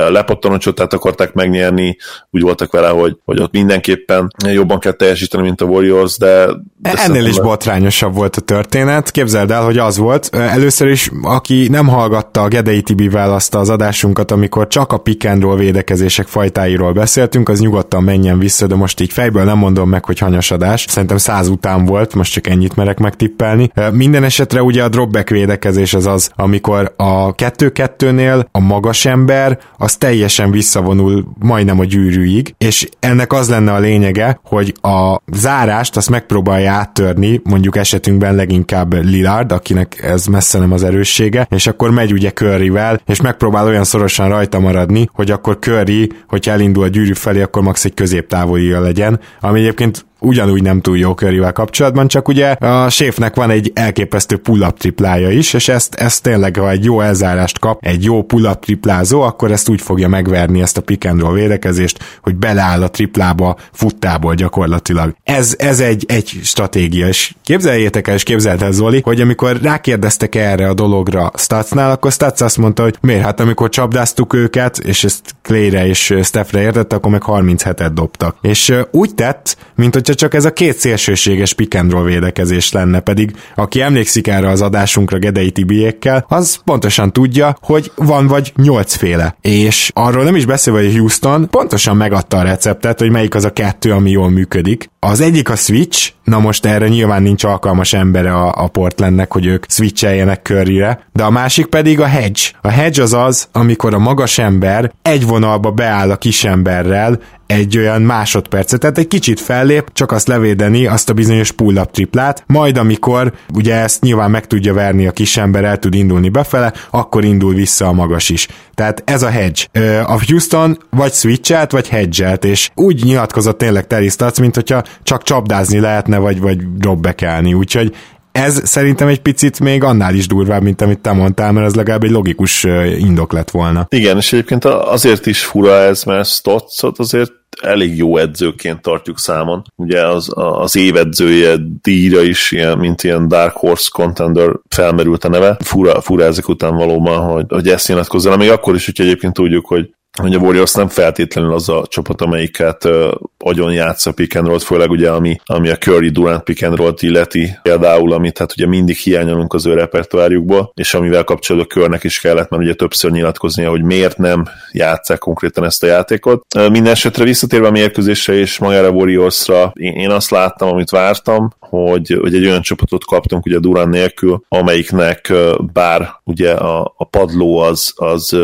csatát 0.58 0.94
akarták 0.94 1.34
megnyerni, 1.34 1.98
úgy 2.32 2.42
voltak 2.42 2.72
vele, 2.72 2.88
hogy, 2.88 3.18
hogy 3.26 3.40
ott 3.40 3.52
mindenképpen 3.52 4.36
jobban 4.52 4.80
kell 4.80 4.92
teljesíteni, 4.92 5.44
mint 5.44 5.62
a 5.62 5.66
Warriors, 5.66 6.18
de... 6.18 6.46
de 6.78 6.92
Ennél 6.92 7.26
is 7.26 7.40
botrányosabb 7.40 8.14
volt 8.14 8.36
a 8.36 8.42
történet. 8.42 9.12
Képzeld 9.12 9.52
el, 9.52 9.64
hogy 9.64 9.78
az 9.78 9.98
volt, 9.98 10.30
először 10.34 10.88
is 10.88 11.12
aki 11.22 11.68
nem 11.70 11.88
hallgatta 11.88 12.42
a 12.42 12.48
Gedei 12.48 12.82
Tibivel 12.82 13.34
azt 13.34 13.56
az 13.56 13.70
adásunkat, 13.70 14.32
amikor 14.32 14.68
csak 14.68 14.92
a 14.92 14.98
pick 14.98 15.26
and 15.26 15.42
roll 15.42 15.58
védekezések 15.58 16.28
fajtáiról 16.28 16.94
beszéltünk, 16.94 17.50
az 17.50 17.60
nyugodtan 17.60 18.04
menjen 18.04 18.40
vissza, 18.40 18.68
de 18.68 18.76
most 18.76 19.02
így 19.02 19.12
fejből 19.12 19.44
nem 19.44 19.58
mondom 19.58 19.90
meg, 19.90 20.06
hogy 20.06 20.20
hanyas 20.20 20.52
adás. 20.52 20.86
Szerintem 20.90 21.18
száz 21.18 21.48
után 21.48 21.86
volt, 21.86 22.14
most 22.14 22.32
csak 22.34 22.48
ennyit 22.48 22.76
merek 22.76 23.00
megtippelni. 23.00 23.72
Minden 23.92 24.24
esetre 24.24 24.64
ugye 24.64 24.84
a 24.84 24.90
dropback 24.90 25.30
védekezés 25.30 25.94
az 25.94 26.06
az, 26.06 26.32
amikor 26.36 26.94
a 26.98 27.36
2-2-nél 27.36 28.46
a 28.52 28.60
magas 28.60 29.06
ember 29.06 29.60
az 29.78 29.96
teljesen 29.96 30.52
visszavonul 30.52 31.26
majdnem 31.40 31.80
a 31.80 31.86
gyűrűig, 31.86 32.56
és 32.58 32.90
ennek 33.00 33.34
az 33.34 33.50
lenne 33.50 33.74
a 33.74 33.80
lényege, 33.80 34.40
hogy 34.44 34.74
a 34.82 35.22
zárást 35.34 35.98
azt 35.98 36.10
megpróbálja 36.10 36.72
áttörni, 36.72 37.42
mondjuk 37.44 37.78
esetünkben 37.78 38.36
leginkább 38.36 38.94
Lillard, 38.94 39.52
akinek 39.52 40.04
ez 40.04 40.23
messze 40.28 40.60
nem 40.60 40.72
az 40.72 40.84
erőssége, 40.84 41.48
és 41.50 41.68
akkor 41.68 41.92
megy 41.92 42.12
ugye 42.12 42.32
Curryvel, 42.32 43.02
és 43.06 43.22
megpróbál 43.22 43.66
olyan 43.66 43.84
szorosan 43.84 44.30
rajta 44.30 44.60
maradni, 44.60 45.10
hogy 45.14 45.32
akkor 45.32 45.58
Curry, 45.60 46.12
hogyha 46.28 46.52
elindul 46.52 46.84
a 46.84 46.88
gyűrű 46.88 47.14
felé, 47.14 47.42
akkor 47.42 47.62
max 47.62 47.86
egy 47.86 47.94
középtávolja 47.94 48.80
legyen, 48.80 49.20
ami 49.40 49.60
egyébként 49.60 50.06
ugyanúgy 50.24 50.62
nem 50.62 50.82
túl 50.82 50.98
jó 50.98 51.14
körivel 51.14 51.52
kapcsolatban, 51.52 52.08
csak 52.08 52.28
ugye 52.28 52.52
a 52.52 52.90
séfnek 52.90 53.36
van 53.36 53.50
egy 53.50 53.72
elképesztő 53.74 54.38
pull-up 54.38 54.78
triplája 54.78 55.30
is, 55.30 55.54
és 55.54 55.68
ezt, 55.68 55.96
ezt 55.96 56.24
tényleg, 56.24 56.58
ha 56.58 56.70
egy 56.70 56.84
jó 56.84 57.02
elzárást 57.02 57.60
kap, 57.60 57.86
egy 57.86 58.04
jó 58.04 58.24
pull-up 58.24 58.60
triplázó, 58.60 59.22
akkor 59.22 59.52
ezt 59.52 59.70
úgy 59.70 59.82
fogja 59.82 60.08
megverni 60.08 60.62
ezt 60.62 60.78
a 60.78 60.82
pick 60.82 61.06
and 61.06 61.20
roll 61.20 61.34
védekezést, 61.34 62.04
hogy 62.22 62.36
beleáll 62.36 62.84
a 62.84 62.90
triplába 62.90 63.58
futtából 63.72 64.34
gyakorlatilag. 64.34 65.16
Ez, 65.24 65.56
ez 65.58 65.80
egy, 65.80 66.06
egy 66.08 66.40
stratégia, 66.44 67.08
és 67.08 67.34
képzeljétek 67.44 68.08
el, 68.08 68.16
és 68.16 68.24
képzeld 68.24 68.62
el 68.62 68.72
Zoli, 68.72 69.02
hogy 69.04 69.22
amikor 69.22 69.62
rákérdeztek 69.62 70.36
erre 70.36 70.70
a 70.70 70.74
dologra 70.74 71.32
Statsnál, 71.36 71.92
akkor 71.92 72.12
Stats 72.12 72.42
azt 72.42 72.58
mondta, 72.58 72.84
hogy 72.84 72.96
miért, 73.02 73.24
hát 73.24 73.40
amikor 73.40 73.70
csapdáztuk 73.70 74.34
őket, 74.34 74.78
és 74.78 75.04
ezt 75.04 75.36
Clayre 75.44 75.88
és 75.88 76.14
Stephre 76.24 76.62
értett, 76.62 76.94
akkor 76.94 77.12
meg 77.12 77.22
37-et 77.26 77.92
dobtak. 77.94 78.36
És 78.42 78.74
úgy 78.92 79.14
tett, 79.16 79.58
mint 79.76 79.94
hogyha 79.94 80.14
csak 80.14 80.34
ez 80.34 80.46
a 80.46 80.54
két 80.54 80.78
szélsőséges 80.78 81.54
pick 81.54 81.76
and 81.76 81.92
roll 81.92 82.04
védekezés 82.04 82.72
lenne, 82.72 83.00
pedig 83.00 83.32
aki 83.56 83.82
emlékszik 83.82 84.28
erre 84.28 84.50
az 84.50 84.62
adásunkra 84.62 85.18
Gedei 85.18 85.52
Tibiékkel, 85.52 86.26
az 86.28 86.60
pontosan 86.66 87.14
tudja, 87.14 87.58
hogy 87.62 87.92
van 87.96 88.28
vagy 88.28 88.54
nyolcféle. 88.56 89.36
És 89.42 89.92
arról 89.94 90.24
nem 90.24 90.36
is 90.36 90.46
beszélve, 90.46 90.82
hogy 90.82 90.98
Houston 90.98 91.50
pontosan 91.50 91.98
megadta 91.98 92.38
a 92.38 92.44
receptet, 92.44 93.00
hogy 93.00 93.12
melyik 93.12 93.36
az 93.36 93.46
a 93.46 93.54
kettő, 93.54 93.92
ami 93.92 94.10
jól 94.10 94.30
működik. 94.30 94.90
Az 95.00 95.22
egyik 95.22 95.50
a 95.50 95.56
switch, 95.56 96.12
na 96.24 96.40
most 96.40 96.66
erre 96.66 96.88
nyilván 96.88 97.22
nincs 97.22 97.44
alkalmas 97.44 97.94
embere 97.94 98.34
a, 98.34 98.54
a 98.58 98.68
Portlandnek, 98.68 99.34
hogy 99.34 99.46
ők 99.46 99.66
switcheljenek 99.70 100.42
körire, 100.42 101.08
de 101.14 101.24
a 101.24 101.30
másik 101.30 101.66
pedig 101.66 102.00
a 102.00 102.06
hedge. 102.06 102.42
A 102.62 102.70
hedge 102.70 103.02
az 103.02 103.14
az, 103.14 103.48
amikor 103.52 103.94
a 103.94 104.00
magas 104.00 104.38
ember 104.38 104.92
egy 105.02 105.26
vonalba 105.26 105.72
beáll 105.72 106.12
a 106.12 106.18
kis 106.18 106.44
emberrel, 106.44 107.20
egy 107.54 107.78
olyan 107.78 108.02
másodpercet, 108.02 108.80
tehát 108.80 108.98
egy 108.98 109.08
kicsit 109.08 109.40
fellép, 109.40 109.90
csak 109.94 110.12
azt 110.12 110.28
levédeni, 110.28 110.86
azt 110.88 111.10
a 111.10 111.14
bizonyos 111.14 111.52
pull-up 111.52 111.92
triplát, 111.92 112.44
majd 112.48 112.78
amikor 112.78 113.34
ugye 113.54 113.76
ezt 113.76 114.02
nyilván 114.02 114.32
meg 114.32 114.48
tudja 114.48 114.74
verni 114.74 115.08
a 115.08 115.12
kis 115.12 115.38
ember, 115.38 115.64
el 115.64 115.78
tud 115.78 115.94
indulni 115.94 116.30
befele, 116.30 116.74
akkor 116.90 117.24
indul 117.24 117.54
vissza 117.54 117.88
a 117.88 117.94
magas 117.94 118.30
is. 118.30 118.48
Tehát 118.74 119.04
ez 119.06 119.24
a 119.24 119.30
hedge. 119.30 119.62
A 120.06 120.20
Houston 120.28 120.78
vagy 120.90 121.14
switchelt, 121.14 121.72
vagy 121.72 121.88
hedge 121.88 122.34
és 122.34 122.70
úgy 122.76 123.04
nyilatkozott 123.04 123.58
tényleg 123.58 123.88
Terry 123.88 124.10
Stutz, 124.10 124.40
mint 124.40 124.56
hogyha 124.56 124.84
csak 125.04 125.24
csapdázni 125.24 125.80
lehetne, 125.80 126.18
vagy, 126.18 126.40
vagy 126.40 126.74
drobbekelni, 126.78 127.54
úgyhogy 127.54 127.96
ez 128.32 128.62
szerintem 128.64 129.08
egy 129.08 129.22
picit 129.22 129.60
még 129.60 129.84
annál 129.84 130.16
is 130.16 130.28
durvább, 130.28 130.62
mint 130.62 130.82
amit 130.82 131.00
te 131.00 131.12
mondtál, 131.12 131.52
mert 131.52 131.66
ez 131.66 131.76
legalább 131.76 132.04
egy 132.04 132.10
logikus 132.10 132.64
indok 132.98 133.34
lett 133.34 133.52
volna. 133.52 133.86
Igen, 133.90 134.18
és 134.18 134.34
egyébként 134.34 134.66
azért 134.66 135.26
is 135.26 135.44
fura 135.44 135.76
ez, 135.76 136.04
mert 136.04 136.28
Stotzot 136.28 137.00
azért 137.00 137.32
elég 137.62 137.98
jó 137.98 138.18
edzőként 138.18 138.82
tartjuk 138.82 139.20
számon. 139.20 139.62
Ugye 139.76 140.08
az, 140.08 140.32
az 140.36 140.76
évedzője 140.76 141.56
díjra 141.82 142.22
is, 142.22 142.52
ilyen, 142.52 142.78
mint 142.78 143.04
ilyen 143.04 143.28
Dark 143.28 143.56
Horse 143.56 143.90
Contender 143.92 144.50
felmerült 144.70 145.24
a 145.24 145.30
neve. 145.30 145.58
Fura, 145.60 146.02
fura 146.02 146.24
ezek 146.24 146.48
után 146.48 146.76
valóban, 146.76 147.32
hogy, 147.32 147.46
hogy 147.50 147.68
ezt 147.68 147.88
nyilatkozzanak. 147.88 148.38
Még 148.38 148.50
akkor 148.50 148.76
is, 148.76 148.86
hogy 148.86 149.06
egyébként 149.06 149.34
tudjuk, 149.34 149.66
hogy 149.66 149.94
hogy 150.22 150.34
a 150.34 150.38
Warriors 150.38 150.74
nem 150.74 150.88
feltétlenül 150.88 151.54
az 151.54 151.70
a 151.70 151.86
csapat, 151.88 152.22
amelyiket 152.22 152.86
uh, 152.86 153.12
agyon 153.38 153.74
játsz 153.74 154.06
a 154.06 154.12
pick 154.12 154.36
and 154.36 154.48
roll 154.48 154.60
főleg 154.60 154.90
ugye 154.90 155.10
ami, 155.10 155.36
ami 155.46 155.70
a 155.70 155.78
Curry 155.78 156.10
Durant 156.10 156.44
pick 156.44 156.64
and 156.64 156.78
roll 156.78 156.94
illeti, 157.00 157.58
például, 157.62 158.14
amit 158.14 158.38
hát 158.38 158.52
ugye 158.52 158.68
mindig 158.68 158.96
hiányolunk 158.96 159.54
az 159.54 159.66
ő 159.66 159.74
repertoárjukból, 159.74 160.72
és 160.76 160.94
amivel 160.94 161.24
kapcsolatban 161.24 161.82
körnek 161.82 162.04
is 162.04 162.20
kellett 162.20 162.50
már 162.50 162.60
ugye 162.60 162.74
többször 162.74 163.12
nyilatkoznia, 163.12 163.70
hogy 163.70 163.84
miért 163.84 164.18
nem 164.18 164.46
játszák 164.72 165.18
konkrétan 165.18 165.64
ezt 165.64 165.84
a 165.84 165.88
játékot. 165.88 166.46
Uh, 166.56 166.70
minden 166.70 166.92
esetre 166.92 167.24
visszatérve 167.24 167.68
a 167.68 167.72
mérkőzésre 167.72 168.34
és 168.34 168.58
magára 168.58 168.88
a 168.88 168.92
Warriorsra, 168.92 169.72
én, 169.76 169.94
én 169.94 170.10
azt 170.10 170.32
láttam, 170.32 170.70
amit 170.70 170.90
vártam, 170.90 171.54
hogy, 171.60 172.18
hogy 172.22 172.36
egy 172.36 172.46
olyan 172.46 172.62
csapatot 172.62 173.06
kaptunk 173.06 173.46
ugye 173.46 173.60
Durant 173.60 173.92
nélkül, 173.92 174.44
amelyiknek 174.48 175.28
uh, 175.30 175.54
bár 175.74 176.10
ugye 176.24 176.52
a, 176.52 176.94
a 176.98 177.04
padló 177.04 177.58
az, 177.58 177.94
az 177.96 178.38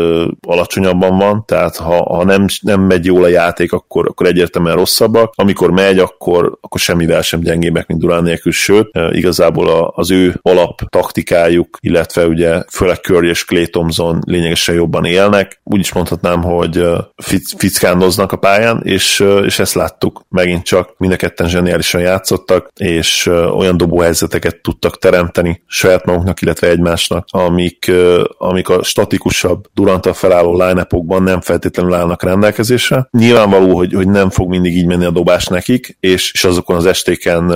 alacsonyabban 0.46 1.18
van, 1.18 1.44
tehát 1.46 1.59
tehát 1.60 1.76
ha, 1.76 2.14
ha 2.14 2.24
nem, 2.24 2.46
nem 2.60 2.80
megy 2.80 3.04
jól 3.04 3.24
a 3.24 3.28
játék, 3.28 3.72
akkor, 3.72 4.06
akkor 4.06 4.26
egyértelműen 4.26 4.76
rosszabbak, 4.76 5.32
amikor 5.36 5.70
megy, 5.70 5.98
akkor, 5.98 6.58
akkor 6.60 6.80
semmivel 6.80 7.22
sem 7.22 7.40
gyengébbek, 7.40 7.86
mint 7.86 8.00
Durán 8.00 8.22
nélkül, 8.22 8.52
sőt, 8.52 8.88
e, 8.92 9.08
igazából 9.12 9.68
a, 9.68 9.92
az 9.94 10.10
ő 10.10 10.38
alap 10.42 10.80
taktikájuk, 10.88 11.78
illetve 11.80 12.26
ugye 12.26 12.62
főleg 12.72 12.96
Curry 12.96 13.28
és 13.28 13.44
Clay 13.44 13.66
Thompson 13.66 14.18
lényegesen 14.26 14.74
jobban 14.74 15.04
élnek, 15.04 15.60
úgy 15.64 15.80
is 15.80 15.92
mondhatnám, 15.92 16.42
hogy 16.42 16.76
e, 16.76 17.10
fic, 17.16 17.56
fickándoznak 17.58 18.32
a 18.32 18.36
pályán, 18.36 18.80
és, 18.84 19.20
e, 19.20 19.38
és 19.38 19.58
ezt 19.58 19.74
láttuk. 19.74 20.22
Megint 20.28 20.64
csak, 20.64 20.94
mind 20.96 21.12
a 21.12 21.16
ketten 21.16 21.48
zseniálisan 21.48 22.00
játszottak, 22.00 22.70
és 22.76 23.26
olyan 23.54 23.76
dobóhelyzeteket 23.76 24.62
tudtak 24.62 24.98
teremteni 24.98 25.62
saját 25.66 26.04
maguknak, 26.04 26.40
illetve 26.40 26.68
egymásnak, 26.68 27.26
amik, 27.30 27.90
amik 28.38 28.68
a 28.68 28.82
statikusabb 28.82 29.64
Duranta 29.74 30.12
felálló 30.12 30.52
line 30.52 30.86
nem 31.18 31.40
feltétlenül 31.50 31.94
állnak 31.94 32.22
rendelkezésre. 32.22 33.08
Nyilvánvaló, 33.10 33.76
hogy, 33.76 33.92
hogy 33.92 34.08
nem 34.08 34.30
fog 34.30 34.48
mindig 34.48 34.76
így 34.76 34.86
menni 34.86 35.04
a 35.04 35.10
dobás 35.10 35.46
nekik, 35.46 35.96
és, 36.00 36.32
és 36.32 36.44
azokon 36.44 36.76
az 36.76 36.86
estéken 36.86 37.50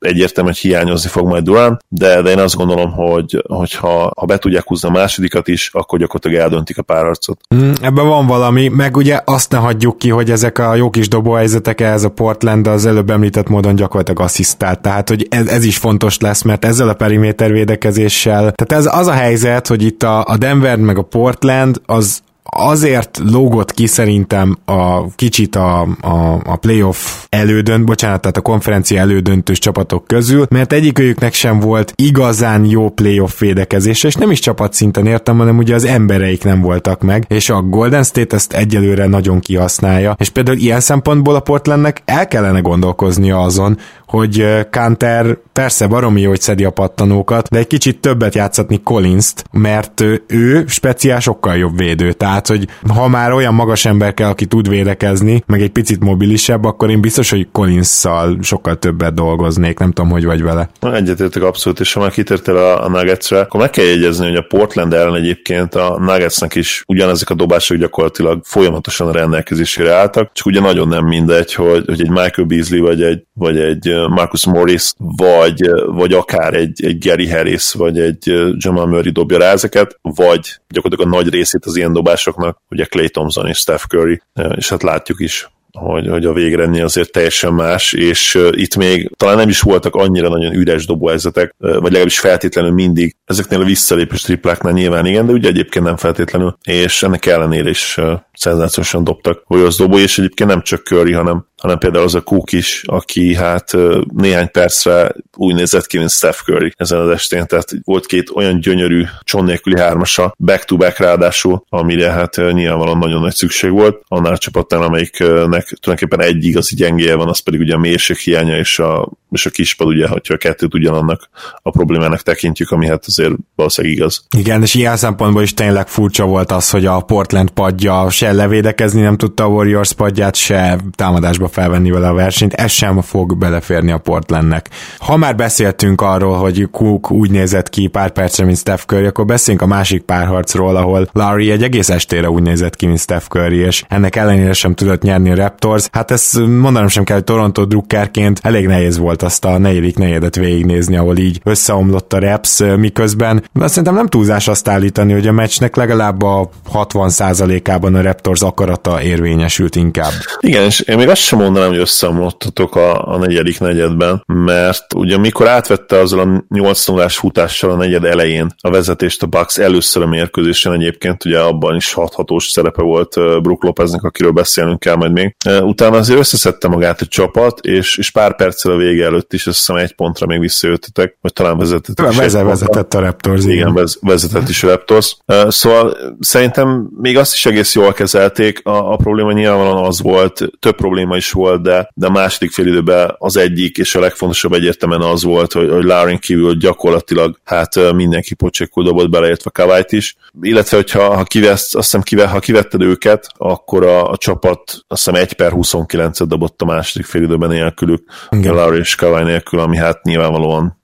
egyértelműen 0.00 0.54
hogy 0.60 0.70
hiányozni 0.70 1.08
fog 1.08 1.26
majd 1.26 1.44
Durán, 1.44 1.80
de, 1.88 2.22
de 2.22 2.30
én 2.30 2.38
azt 2.38 2.56
gondolom, 2.56 2.92
hogy, 2.92 3.44
hogy 3.48 3.74
ha, 3.74 4.12
ha 4.16 4.26
be 4.26 4.38
tudják 4.38 4.64
húzni 4.66 4.88
a 4.88 4.92
másodikat 4.92 5.48
is, 5.48 5.70
akkor 5.72 5.98
gyakorlatilag 5.98 6.42
eldöntik 6.42 6.78
a 6.78 6.82
párharcot. 6.82 7.40
Mm, 7.54 7.70
ebben 7.82 8.06
van 8.06 8.26
valami, 8.26 8.68
meg 8.68 8.96
ugye 8.96 9.20
azt 9.24 9.50
ne 9.50 9.58
hagyjuk 9.58 9.98
ki, 9.98 10.08
hogy 10.08 10.30
ezek 10.30 10.58
a 10.58 10.74
jó 10.74 10.90
kis 10.90 11.08
dobóhelyzetek, 11.08 11.80
ez 11.80 12.04
a 12.04 12.08
Portland 12.08 12.66
az 12.66 12.86
előbb 12.86 13.10
említett 13.10 13.48
módon 13.48 13.74
gyakorlatilag 13.74 14.20
asszisztált, 14.20 14.80
tehát 14.80 15.08
hogy 15.08 15.26
ez, 15.30 15.46
ez 15.46 15.64
is 15.64 15.76
fontos 15.76 16.18
lesz, 16.18 16.42
mert 16.42 16.64
ezzel 16.64 16.88
a 16.88 16.94
periméter 16.94 17.52
védekezéssel, 17.52 18.52
tehát 18.52 18.84
ez 18.84 18.98
az 18.98 19.06
a 19.06 19.12
helyzet, 19.12 19.66
hogy 19.66 19.82
itt 19.82 20.02
a, 20.02 20.24
a 20.24 20.36
Denver 20.36 20.78
meg 20.78 20.98
a 20.98 21.02
Portland 21.02 21.80
az, 21.86 22.22
azért 22.50 23.20
lógott 23.24 23.72
ki 23.72 23.86
szerintem 23.86 24.58
a 24.64 25.14
kicsit 25.14 25.56
a, 25.56 25.80
a, 26.00 26.40
a 26.44 26.56
playoff 26.56 27.24
elődönt, 27.28 27.84
bocsánat, 27.84 28.20
tehát 28.20 28.36
a 28.36 28.40
konferencia 28.40 29.00
elődöntős 29.00 29.58
csapatok 29.58 30.06
közül, 30.06 30.46
mert 30.50 30.72
egyikőjüknek 30.72 31.32
sem 31.32 31.60
volt 31.60 31.92
igazán 31.96 32.64
jó 32.64 32.88
playoff 32.88 33.38
védekezése, 33.38 34.08
és 34.08 34.14
nem 34.14 34.30
is 34.30 34.38
csapat 34.38 34.72
szinten 34.72 35.06
értem, 35.06 35.38
hanem 35.38 35.58
ugye 35.58 35.74
az 35.74 35.84
embereik 35.84 36.44
nem 36.44 36.60
voltak 36.60 37.02
meg, 37.02 37.24
és 37.28 37.50
a 37.50 37.62
Golden 37.62 38.02
State 38.02 38.36
ezt 38.36 38.52
egyelőre 38.52 39.06
nagyon 39.06 39.40
kihasználja, 39.40 40.14
és 40.18 40.28
például 40.28 40.56
ilyen 40.56 40.80
szempontból 40.80 41.34
a 41.34 41.40
Portlandnek 41.40 42.02
el 42.04 42.28
kellene 42.28 42.60
gondolkoznia 42.60 43.40
azon, 43.40 43.78
hogy 44.06 44.46
Kanter 44.70 45.38
persze 45.60 45.86
baromi 45.86 46.20
jó, 46.20 46.28
hogy 46.28 46.40
szedi 46.40 46.64
a 46.64 46.70
pattanókat, 46.70 47.48
de 47.48 47.58
egy 47.58 47.66
kicsit 47.66 48.00
többet 48.00 48.34
játszatni 48.34 48.80
Collins-t, 48.82 49.44
mert 49.52 50.00
ő 50.26 50.64
speciál 50.66 51.20
sokkal 51.20 51.56
jobb 51.56 51.78
védő. 51.78 52.12
Tehát, 52.12 52.46
hogy 52.46 52.66
ha 52.94 53.08
már 53.08 53.32
olyan 53.32 53.54
magas 53.54 53.84
ember 53.84 54.14
kell, 54.14 54.28
aki 54.28 54.46
tud 54.46 54.68
védekezni, 54.68 55.42
meg 55.46 55.60
egy 55.60 55.70
picit 55.70 56.00
mobilisebb, 56.00 56.64
akkor 56.64 56.90
én 56.90 57.00
biztos, 57.00 57.30
hogy 57.30 57.48
Collins-szal 57.52 58.38
sokkal 58.42 58.78
többet 58.78 59.14
dolgoznék, 59.14 59.78
nem 59.78 59.92
tudom, 59.92 60.10
hogy 60.10 60.24
vagy 60.24 60.42
vele. 60.42 60.70
Egyetértek 60.80 61.42
abszolút, 61.42 61.80
és 61.80 61.92
ha 61.92 62.00
már 62.00 62.10
kitértél 62.10 62.56
a, 62.56 62.84
a 62.84 62.88
Nuggetsre, 62.88 63.40
akkor 63.40 63.60
meg 63.60 63.70
kell 63.70 63.84
jegyezni, 63.84 64.26
hogy 64.26 64.36
a 64.36 64.46
Portland 64.48 64.92
ellen 64.92 65.14
egyébként 65.14 65.74
a 65.74 65.98
Nuggetsnek 65.98 66.54
is 66.54 66.82
ugyanezek 66.86 67.30
a 67.30 67.34
dobások 67.34 67.76
gyakorlatilag 67.76 68.40
folyamatosan 68.44 69.08
a 69.08 69.12
rendelkezésére 69.12 69.92
álltak, 69.92 70.30
csak 70.32 70.46
ugye 70.46 70.60
nagyon 70.60 70.88
nem 70.88 71.04
mindegy, 71.04 71.54
hogy, 71.54 71.84
hogy 71.86 72.00
egy 72.00 72.10
Michael 72.10 72.46
Beasley 72.46 72.82
vagy 72.82 73.02
egy, 73.02 73.24
vagy 73.32 73.58
egy 73.58 73.94
Marcus 74.08 74.46
Morris, 74.46 74.92
vagy, 74.96 75.49
vagy 75.86 76.12
akár 76.12 76.54
egy, 76.54 76.84
egy 76.84 76.98
Gary 77.06 77.28
Harris, 77.28 77.72
vagy 77.72 77.98
egy 77.98 78.32
Jamal 78.56 78.86
Murray 78.86 79.10
dobja 79.10 79.38
rá 79.38 79.52
ezeket, 79.52 79.98
vagy 80.02 80.60
gyakorlatilag 80.68 81.12
a 81.12 81.16
nagy 81.16 81.32
részét 81.32 81.64
az 81.64 81.76
ilyen 81.76 81.92
dobásoknak, 81.92 82.58
ugye 82.70 82.84
Clay 82.84 83.08
Thompson 83.08 83.46
és 83.46 83.58
Steph 83.58 83.84
Curry, 83.84 84.22
és 84.56 84.68
hát 84.68 84.82
látjuk 84.82 85.20
is, 85.20 85.50
hogy, 85.72 86.08
hogy 86.08 86.24
a 86.24 86.32
végeredmény 86.32 86.82
azért 86.82 87.12
teljesen 87.12 87.52
más, 87.52 87.92
és 87.92 88.34
uh, 88.34 88.48
itt 88.50 88.76
még 88.76 89.10
talán 89.16 89.36
nem 89.36 89.48
is 89.48 89.60
voltak 89.60 89.94
annyira 89.94 90.28
nagyon 90.28 90.54
üres 90.54 90.86
dobóhelyzetek, 90.86 91.54
uh, 91.58 91.72
vagy 91.72 91.82
legalábbis 91.82 92.18
feltétlenül 92.18 92.70
mindig. 92.72 93.16
Ezeknél 93.24 93.60
a 93.60 93.64
visszalépés 93.64 94.22
tripláknál 94.22 94.72
nyilván 94.72 95.06
igen, 95.06 95.26
de 95.26 95.32
ugye 95.32 95.48
egyébként 95.48 95.84
nem 95.84 95.96
feltétlenül, 95.96 96.56
és 96.62 97.02
ennek 97.02 97.26
ellenére 97.26 97.68
is 97.68 97.96
uh, 97.98 98.12
szenzációsan 98.32 99.04
dobtak 99.04 99.42
Warriors 99.46 99.76
dobó, 99.76 99.98
és 99.98 100.18
egyébként 100.18 100.50
nem 100.50 100.62
csak 100.62 100.86
Curry, 100.86 101.12
hanem, 101.12 101.46
hanem 101.60 101.78
például 101.78 102.04
az 102.04 102.14
a 102.14 102.20
Cook 102.20 102.52
is, 102.52 102.82
aki 102.86 103.34
hát 103.34 103.76
néhány 104.14 104.50
percre 104.50 105.12
úgy 105.36 105.54
nézett 105.54 105.86
ki, 105.86 105.98
mint 105.98 106.10
Steph 106.10 106.38
Curry 106.38 106.72
ezen 106.76 106.98
az 106.98 107.08
estén, 107.08 107.46
tehát 107.46 107.68
volt 107.84 108.06
két 108.06 108.30
olyan 108.34 108.60
gyönyörű 108.60 109.04
cson 109.22 109.44
nélküli 109.44 109.78
hármasa, 109.80 110.34
back-to-back 110.38 110.98
ráadásul, 110.98 111.64
amire 111.68 112.10
hát 112.10 112.36
nyilvánvalóan 112.36 112.98
nagyon 112.98 113.20
nagy 113.20 113.34
szükség 113.34 113.70
volt, 113.70 114.02
annál 114.08 114.32
a 114.32 114.38
csapatnál, 114.38 114.82
amelyiknek 114.82 115.76
tulajdonképpen 115.80 116.20
egy 116.20 116.44
igazi 116.44 116.74
gyengéje 116.74 117.14
van, 117.14 117.28
az 117.28 117.38
pedig 117.38 117.60
ugye 117.60 117.74
a 117.74 117.78
mérség 117.78 118.16
hiánya 118.16 118.56
és 118.56 118.78
a, 118.78 119.08
és 119.30 119.46
a 119.46 119.50
kispad, 119.50 119.86
ugye, 119.86 120.08
hogyha 120.08 120.34
a 120.34 120.36
kettőt 120.36 120.74
ugyanannak 120.74 121.28
a 121.62 121.70
problémának 121.70 122.20
tekintjük, 122.20 122.70
ami 122.70 122.86
hát 122.86 123.04
azért 123.06 123.32
valószínűleg 123.54 123.96
igaz. 123.96 124.24
Igen, 124.36 124.62
és 124.62 124.74
ilyen 124.74 124.96
szempontból 124.96 125.42
is 125.42 125.54
tényleg 125.54 125.88
furcsa 125.88 126.24
volt 126.24 126.52
az, 126.52 126.70
hogy 126.70 126.86
a 126.86 127.00
Portland 127.00 127.50
padja 127.50 128.10
se 128.10 128.32
levédekezni 128.32 129.00
nem 129.00 129.16
tudta 129.16 129.44
a 129.44 129.46
Warriors 129.46 129.92
padját, 129.92 130.34
se 130.34 130.78
támadásba 130.94 131.48
felvenni 131.50 131.90
vele 131.90 132.08
a 132.08 132.14
versenyt, 132.14 132.52
ez 132.52 132.70
sem 132.70 133.00
fog 133.00 133.36
beleférni 133.36 133.90
a 133.90 133.98
Portlandnek. 133.98 134.68
Ha 134.98 135.16
már 135.16 135.36
beszéltünk 135.36 136.00
arról, 136.00 136.36
hogy 136.36 136.68
Cook 136.70 137.10
úgy 137.10 137.30
nézett 137.30 137.68
ki 137.68 137.86
pár 137.86 138.10
percre, 138.10 138.44
mint 138.44 138.58
Steph 138.58 138.82
Curry, 138.82 139.06
akkor 139.06 139.24
beszéljünk 139.24 139.64
a 139.64 139.74
másik 139.74 140.02
párharcról, 140.02 140.76
ahol 140.76 141.08
Larry 141.12 141.50
egy 141.50 141.62
egész 141.62 141.88
estére 141.88 142.30
úgy 142.30 142.42
nézett 142.42 142.76
ki, 142.76 142.86
mint 142.86 143.00
Steph 143.00 143.26
Curry, 143.26 143.58
és 143.58 143.84
ennek 143.88 144.16
ellenére 144.16 144.52
sem 144.52 144.74
tudott 144.74 145.02
nyerni 145.02 145.30
a 145.30 145.34
Raptors. 145.34 145.88
Hát 145.92 146.10
ez 146.10 146.32
mondanom 146.34 146.88
sem 146.88 147.04
kell, 147.04 147.16
hogy 147.16 147.24
Toronto 147.24 147.64
drukkerként 147.64 148.40
elég 148.42 148.66
nehéz 148.66 148.98
volt 148.98 149.22
azt 149.22 149.44
a 149.44 149.58
negyedik 149.58 149.98
negyedet 149.98 150.36
végignézni, 150.36 150.96
ahol 150.96 151.16
így 151.16 151.40
összeomlott 151.44 152.12
a 152.12 152.18
Raps, 152.18 152.58
miközben 152.76 153.42
de 153.52 153.66
szerintem 153.66 153.94
nem 153.94 154.06
túlzás 154.06 154.48
azt 154.48 154.68
állítani, 154.68 155.12
hogy 155.12 155.26
a 155.26 155.32
meccsnek 155.32 155.76
legalább 155.76 156.22
a 156.22 156.50
60%-ában 156.72 157.94
a 157.94 158.02
Raptors 158.02 158.40
akarata 158.42 159.02
érvényesült 159.02 159.76
inkább. 159.76 160.12
Igen, 160.40 160.64
és 160.64 160.80
én 160.80 160.96
még 160.96 161.08
azt 161.08 161.20
sem 161.20 161.39
mondanám, 161.40 161.68
hogy 161.68 161.78
összeomlottatok 161.78 162.76
a, 162.76 163.06
a 163.06 163.18
negyedik 163.18 163.60
negyedben, 163.60 164.22
mert 164.26 164.94
ugye 164.94 165.18
mikor 165.18 165.48
átvette 165.48 165.98
azzal 165.98 166.18
a 166.18 166.44
8 166.48 166.86
0 166.86 167.08
futással 167.08 167.70
a 167.70 167.76
negyed 167.76 168.04
elején 168.04 168.54
a 168.60 168.70
vezetést 168.70 169.22
a 169.22 169.26
Bucks 169.26 169.58
először 169.58 170.02
a 170.02 170.06
mérkőzésen 170.06 170.72
egyébként, 170.72 171.24
ugye 171.24 171.40
abban 171.40 171.76
is 171.76 171.92
hathatós 171.92 172.48
szerepe 172.48 172.82
volt 172.82 173.42
Brook 173.42 173.62
Lopeznek, 173.62 174.02
akiről 174.02 174.30
beszélnünk 174.30 174.80
kell 174.80 174.96
majd 174.96 175.12
még. 175.12 175.36
Utána 175.60 175.96
azért 175.96 176.18
összeszedte 176.18 176.68
magát 176.68 177.00
a 177.00 177.06
csapat, 177.06 177.60
és, 177.60 177.96
és 177.96 178.10
pár 178.10 178.36
perccel 178.36 178.72
a 178.72 178.76
vége 178.76 179.04
előtt 179.04 179.32
is 179.32 179.46
azt 179.46 179.56
hiszem 179.56 179.76
egy 179.76 179.94
pontra 179.94 180.26
még 180.26 180.40
visszajöttetek, 180.40 181.16
vagy 181.20 181.32
talán 181.32 181.58
vezetett. 181.58 182.00
Vezet, 182.00 182.42
vezetett 182.42 182.94
a 182.94 183.00
Raptors. 183.00 183.44
Igen, 183.44 183.54
igen 183.54 183.88
vezetett 184.00 184.48
is 184.48 184.62
a 184.62 184.68
Raptors. 184.68 185.16
Szóval 185.48 185.96
szerintem 186.20 186.88
még 187.00 187.16
azt 187.16 187.34
is 187.34 187.46
egész 187.46 187.74
jól 187.74 187.92
kezelték, 187.92 188.66
a, 188.66 188.92
a 188.92 188.96
probléma 188.96 189.32
nyilvánvalóan 189.32 189.84
az 189.84 190.00
volt, 190.02 190.42
több 190.58 190.76
probléma 190.76 191.16
is 191.16 191.29
volt, 191.30 191.62
de, 191.62 191.90
de 191.94 192.06
a 192.06 192.10
második 192.10 192.50
fél 192.50 192.66
időben 192.66 193.14
az 193.18 193.36
egyik, 193.36 193.76
és 193.76 193.94
a 193.94 194.00
legfontosabb 194.00 194.52
egyértelműen 194.52 195.00
az 195.00 195.22
volt, 195.22 195.52
hogy, 195.52 195.70
hogy 195.70 195.84
Lauren 195.84 196.18
kívül 196.18 196.54
gyakorlatilag 196.54 197.38
hát 197.44 197.92
mindenki 197.92 198.34
pocsékul 198.34 198.84
dobott 198.84 199.10
beleértve 199.10 199.50
Kavajt 199.50 199.92
is, 199.92 200.16
illetve 200.42 200.76
hogyha 200.76 201.14
ha 201.14 201.22
kivesz, 201.22 201.74
azt 201.74 201.84
hiszem, 201.84 202.02
kive, 202.02 202.26
ha 202.26 202.38
kivetted 202.38 202.82
őket, 202.82 203.26
akkor 203.36 203.86
a, 203.86 204.10
a 204.10 204.16
csapat 204.16 204.60
azt 204.88 205.04
hiszem 205.04 205.14
1 205.14 205.32
per 205.32 205.52
29-et 205.54 206.24
dobott 206.26 206.62
a 206.62 206.64
második 206.64 207.06
fél 207.06 207.22
időben 207.22 207.48
nélkülük, 207.48 208.04
Igen. 208.30 208.54
Lauren 208.54 208.80
és 208.80 208.94
Kavaj 208.94 209.24
nélkül, 209.24 209.60
ami 209.60 209.76
hát 209.76 210.02
nyilvánvalóan 210.02 210.78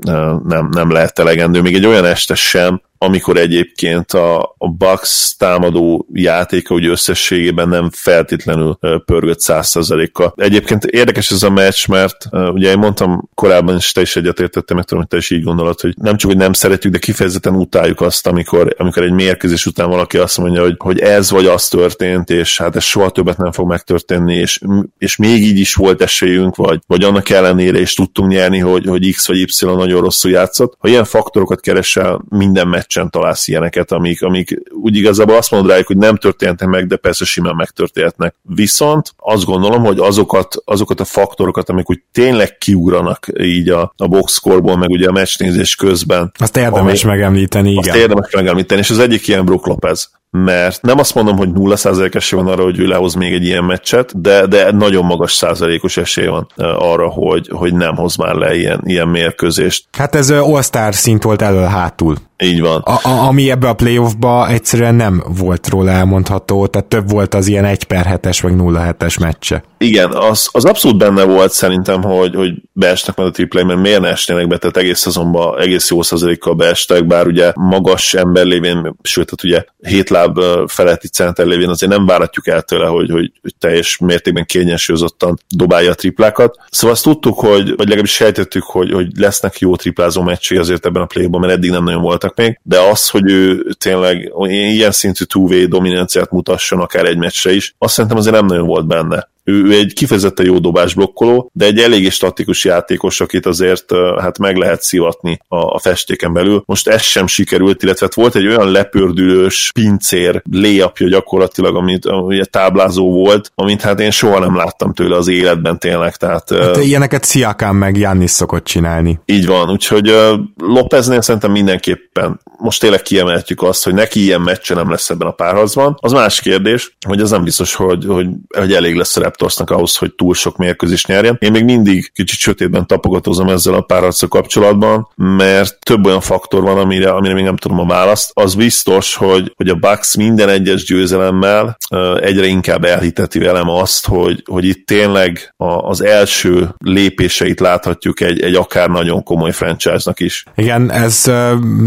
nem, 0.45 0.69
nem 0.71 0.91
lehet 0.91 1.19
elegendő. 1.19 1.61
Még 1.61 1.75
egy 1.75 1.87
olyan 1.87 2.05
este 2.05 2.35
sem, 2.35 2.81
amikor 2.99 3.37
egyébként 3.37 4.13
a, 4.13 4.55
a 4.59 4.69
Bucks 4.69 5.37
támadó 5.39 6.07
játéka 6.13 6.75
ugye 6.75 6.89
összességében 6.89 7.69
nem 7.69 7.91
feltétlenül 7.93 8.79
pörgött 9.05 9.41
százszerzelékkal. 9.41 10.35
Egyébként 10.37 10.85
érdekes 10.85 11.31
ez 11.31 11.43
a 11.43 11.51
meccs, 11.51 11.89
mert 11.89 12.17
ugye 12.33 12.71
én 12.71 12.79
mondtam 12.79 13.29
korábban 13.35 13.77
is, 13.77 13.93
te 13.93 14.01
is 14.01 14.17
egyetértettem, 14.17 14.77
meg 14.77 14.85
tudom, 14.85 15.03
hogy 15.03 15.11
te 15.11 15.17
is 15.17 15.31
így 15.31 15.43
gondolod, 15.43 15.81
hogy 15.81 15.95
nem 15.97 16.17
csak, 16.17 16.31
hogy 16.31 16.41
nem 16.41 16.53
szeretjük, 16.53 16.93
de 16.93 16.99
kifejezetten 16.99 17.55
utáljuk 17.55 18.01
azt, 18.01 18.27
amikor, 18.27 18.75
amikor 18.79 19.03
egy 19.03 19.13
mérkőzés 19.13 19.67
után 19.67 19.89
valaki 19.89 20.19
azt 20.19 20.39
mondja, 20.39 20.63
hogy, 20.63 20.75
hogy 20.79 20.99
ez 20.99 21.31
vagy 21.31 21.47
az 21.47 21.69
történt, 21.69 22.31
és 22.31 22.59
hát 22.59 22.77
ez 22.77 22.85
soha 22.85 23.11
többet 23.11 23.37
nem 23.37 23.53
fog 23.53 23.69
megtörténni, 23.69 24.35
és, 24.35 24.61
és 24.99 25.17
még 25.17 25.43
így 25.43 25.59
is 25.59 25.75
volt 25.75 26.03
esélyünk, 26.03 26.57
vagy, 26.57 26.81
vagy 26.87 27.05
annak 27.05 27.31
ellenére 27.31 27.81
is 27.81 27.95
tudtunk 27.95 28.31
nyerni, 28.31 28.59
hogy, 28.59 28.87
hogy 28.87 29.13
X 29.13 29.27
vagy 29.27 29.39
Y 29.39 29.67
nagyon 29.67 30.01
rosszul 30.01 30.31
játszott. 30.31 30.77
Ha 30.79 30.89
ilyen 30.89 31.05
faktorokat 31.05 31.61
keresel 31.61 32.25
minden 32.29 32.69
meccs 32.69 32.86
meccsen 32.87 33.11
találsz 33.11 33.49
ilyeneket, 33.49 33.92
amik, 33.92 34.22
amik 34.22 34.62
úgy 34.83 34.96
igazából 34.96 35.37
azt 35.37 35.51
mondod 35.51 35.70
rájuk, 35.70 35.87
hogy 35.87 35.96
nem 35.96 36.16
történtek 36.16 36.68
meg, 36.68 36.87
de 36.87 36.96
persze 36.96 37.25
simán 37.25 37.57
megtörténhetnek. 37.57 38.35
Viszont 38.42 39.14
azt 39.16 39.44
gondolom, 39.44 39.85
hogy 39.85 39.99
azokat, 39.99 40.55
azokat 40.64 41.01
a 41.01 41.05
faktorokat, 41.05 41.68
amik 41.68 41.90
úgy 41.90 42.03
tényleg 42.12 42.59
kiugranak 42.59 43.27
így 43.40 43.68
a, 43.68 43.92
a 43.96 44.07
boxkorból, 44.07 44.77
meg 44.77 44.90
ugye 44.90 45.09
a 45.09 45.12
meccsnézés 45.12 45.75
közben. 45.75 46.33
Azt 46.38 46.57
érdemes 46.57 47.05
ami, 47.05 47.12
megemlíteni, 47.12 47.70
igen. 47.70 47.88
Azt 47.88 47.96
érdemes 47.96 48.31
megemlíteni, 48.31 48.81
és 48.81 48.90
az 48.90 48.99
egyik 48.99 49.29
ilyen 49.29 49.44
Brook 49.44 49.66
Lopez 49.66 50.11
mert 50.31 50.83
nem 50.83 50.99
azt 50.99 51.15
mondom, 51.15 51.37
hogy 51.37 51.49
0% 51.55 52.15
esély 52.15 52.41
van 52.41 52.49
arra, 52.49 52.62
hogy 52.62 52.79
ő 52.79 52.87
lehoz 52.87 53.15
még 53.15 53.33
egy 53.33 53.45
ilyen 53.45 53.65
meccset, 53.65 54.21
de, 54.21 54.47
de 54.47 54.71
nagyon 54.73 55.05
magas 55.05 55.33
százalékos 55.33 55.97
esély 55.97 56.27
van 56.27 56.47
arra, 56.79 57.09
hogy, 57.09 57.49
hogy 57.53 57.75
nem 57.75 57.97
hoz 57.97 58.17
már 58.17 58.35
le 58.35 58.57
ilyen, 58.57 58.81
ilyen 58.85 59.09
mérkőzést. 59.09 59.85
Hát 59.93 60.15
ez 60.15 60.31
all-star 60.31 60.95
szint 60.95 61.23
volt 61.23 61.43
elől 61.43 61.67
hátul. 61.67 62.17
Így 62.39 62.61
van. 62.61 62.81
A, 62.81 63.09
a, 63.09 63.27
ami 63.27 63.51
ebbe 63.51 63.69
a 63.69 63.75
playoffba 63.75 64.49
egyszerűen 64.49 64.95
nem 64.95 65.25
volt 65.39 65.69
róla 65.69 65.91
elmondható, 65.91 66.67
tehát 66.67 66.89
több 66.89 67.11
volt 67.11 67.35
az 67.35 67.47
ilyen 67.47 67.65
1 67.65 67.85
per 67.85 68.21
7-es 68.23 68.39
vagy 68.43 68.53
0-7-es 68.57 69.21
meccse. 69.21 69.62
Igen, 69.79 70.12
az, 70.12 70.49
az 70.53 70.65
abszolút 70.65 70.99
benne 70.99 71.25
volt 71.25 71.53
szerintem, 71.53 72.03
hogy, 72.03 72.35
hogy 72.35 72.53
beesnek 72.73 73.17
majd 73.17 73.29
a 73.29 73.33
triplay, 73.33 73.65
mert 73.65 73.81
miért 73.81 74.01
ne 74.01 74.09
esnének 74.09 74.49
be, 74.49 74.59
tehát 74.59 74.77
egész 74.77 74.99
szezonban 74.99 75.61
egész 75.61 75.91
jó 75.91 76.03
százalékkal 76.03 76.55
beestek, 76.55 77.07
bár 77.07 77.27
ugye 77.27 77.53
magas 77.55 78.15
ember 78.15 78.45
lévén, 78.45 78.97
sőt, 79.03 79.35
tehát 79.37 79.45
ugye 79.45 79.91
hét 79.91 80.11
láb 80.17 80.39
feletti 80.69 81.09
center 81.09 81.47
lévén 81.47 81.69
azért 81.69 81.93
nem 81.93 82.07
váratjuk 82.07 82.47
el 82.47 82.63
tőle, 82.63 82.87
hogy, 82.87 83.11
hogy, 83.11 83.33
teljes 83.59 83.99
mértékben 83.99 84.45
kényensúlyozottan 84.45 85.39
dobálja 85.49 85.91
a 85.91 85.95
triplákat. 85.95 86.57
Szóval 86.71 86.95
azt 86.95 87.05
tudtuk, 87.05 87.39
hogy, 87.39 87.67
vagy 87.67 87.79
legalábbis 87.79 88.13
sejtettük, 88.13 88.63
hogy, 88.63 88.93
hogy 88.93 89.07
lesznek 89.17 89.59
jó 89.59 89.77
triplázó 89.77 90.23
meccsé 90.23 90.57
azért 90.57 90.87
ebben 90.87 91.03
a 91.03 91.07
playban, 91.07 91.41
mert 91.41 91.53
eddig 91.53 91.71
nem 91.71 91.85
nagyon 91.85 92.03
voltak 92.03 92.37
még, 92.37 92.61
de 92.63 92.79
az, 92.79 93.09
hogy 93.09 93.31
ő 93.31 93.67
tényleg 93.79 94.33
ilyen 94.49 94.91
szintű 94.91 95.25
two 95.25 95.67
dominanciát 95.67 96.31
mutasson 96.31 96.81
akár 96.81 97.05
egy 97.05 97.19
meccsre 97.19 97.53
is, 97.53 97.75
azt 97.79 97.95
szerintem 97.95 98.19
azért 98.19 98.35
nem 98.35 98.47
nagyon 98.47 98.67
volt 98.67 98.87
benne. 98.87 99.29
Ő, 99.49 99.73
egy 99.73 99.93
kifejezetten 99.93 100.47
jó 100.47 100.59
dobás 100.59 100.95
blokkoló, 100.95 101.51
de 101.53 101.65
egy 101.65 101.79
eléggé 101.79 102.09
statikus 102.09 102.65
játékos, 102.65 103.21
akit 103.21 103.47
azért 103.47 103.93
hát 104.21 104.39
meg 104.39 104.57
lehet 104.57 104.83
szivatni 104.83 105.39
a, 105.49 105.57
a 105.57 105.79
festéken 105.79 106.33
belül. 106.33 106.63
Most 106.67 106.89
ez 106.89 107.03
sem 107.03 107.27
sikerült, 107.27 107.83
illetve 107.83 108.07
hát 108.07 108.15
volt 108.15 108.35
egy 108.35 108.47
olyan 108.47 108.71
lepördülős 108.71 109.71
pincér 109.75 110.43
léapja 110.51 111.09
gyakorlatilag, 111.09 111.77
amit 111.77 112.07
ugye 112.07 112.45
táblázó 112.45 113.11
volt, 113.11 113.53
amit 113.55 113.83
hát 113.83 114.01
én 114.01 114.11
soha 114.11 114.39
nem 114.39 114.57
láttam 114.57 114.93
tőle 114.93 115.17
az 115.17 115.29
életben 115.29 115.79
tényleg. 115.79 116.17
Tehát, 116.17 116.51
hát 116.51 116.77
ilyeneket 116.77 117.25
Sziakán 117.25 117.75
meg 117.75 117.97
Jannis 117.97 118.31
szokott 118.31 118.65
csinálni. 118.65 119.21
Így 119.25 119.47
van, 119.47 119.71
úgyhogy 119.71 120.11
uh, 120.11 120.39
Lopeznél 120.57 121.21
szerintem 121.21 121.51
mindenképpen 121.51 122.41
most 122.59 122.81
tényleg 122.81 123.03
kiemeltjük 123.03 123.63
azt, 123.63 123.85
hogy 123.85 123.95
neki 123.95 124.21
ilyen 124.21 124.41
meccse 124.41 124.75
nem 124.75 124.91
lesz 124.91 125.11
ebben 125.11 125.29
a 125.29 125.31
párharcban. 125.31 125.97
Az 126.01 126.13
más 126.13 126.41
kérdés, 126.41 126.97
hogy 127.07 127.21
az 127.21 127.31
nem 127.31 127.45
biztos, 127.45 127.75
hogy, 127.75 128.05
hogy, 128.07 128.27
hogy 128.57 128.73
elég 128.73 128.95
lesz 128.95 129.17
a 129.17 129.21
Raptorsnak 129.37 129.70
ahhoz, 129.70 129.96
hogy 129.96 130.14
túl 130.14 130.35
sok 130.35 130.57
mérkőzés 130.57 131.07
nyerjen. 131.07 131.37
Én 131.40 131.51
még 131.51 131.64
mindig 131.64 132.11
kicsit 132.14 132.38
sötétben 132.38 132.87
tapogatózom 132.87 133.49
ezzel 133.49 133.75
a 133.75 133.81
párharccal 133.81 134.29
kapcsolatban, 134.29 135.09
mert 135.14 135.79
több 135.81 136.07
olyan 136.07 136.20
faktor 136.20 136.62
van, 136.62 136.79
amire, 136.79 137.11
amire 137.11 137.35
még 137.35 137.44
nem 137.44 137.57
tudom 137.57 137.79
a 137.79 137.87
választ. 137.87 138.31
Az 138.35 138.55
biztos, 138.55 139.14
hogy, 139.14 139.53
hogy 139.57 139.68
a 139.68 139.75
Bucks 139.75 140.16
minden 140.16 140.49
egyes 140.49 140.85
győzelemmel 140.85 141.77
egyre 142.20 142.46
inkább 142.46 142.85
elhiteti 142.85 143.38
velem 143.38 143.68
azt, 143.68 144.07
hogy, 144.07 144.42
hogy 144.51 144.64
itt 144.64 144.87
tényleg 144.87 145.55
az 145.81 146.05
első 146.05 146.68
lépéseit 146.79 147.61
láthatjuk 147.61 148.20
egy, 148.20 148.40
egy 148.42 148.55
akár 148.55 148.88
nagyon 148.88 149.22
komoly 149.22 149.53
franchise-nak 149.53 150.20
is. 150.20 150.44
Igen, 150.55 150.92
ez, 150.92 151.22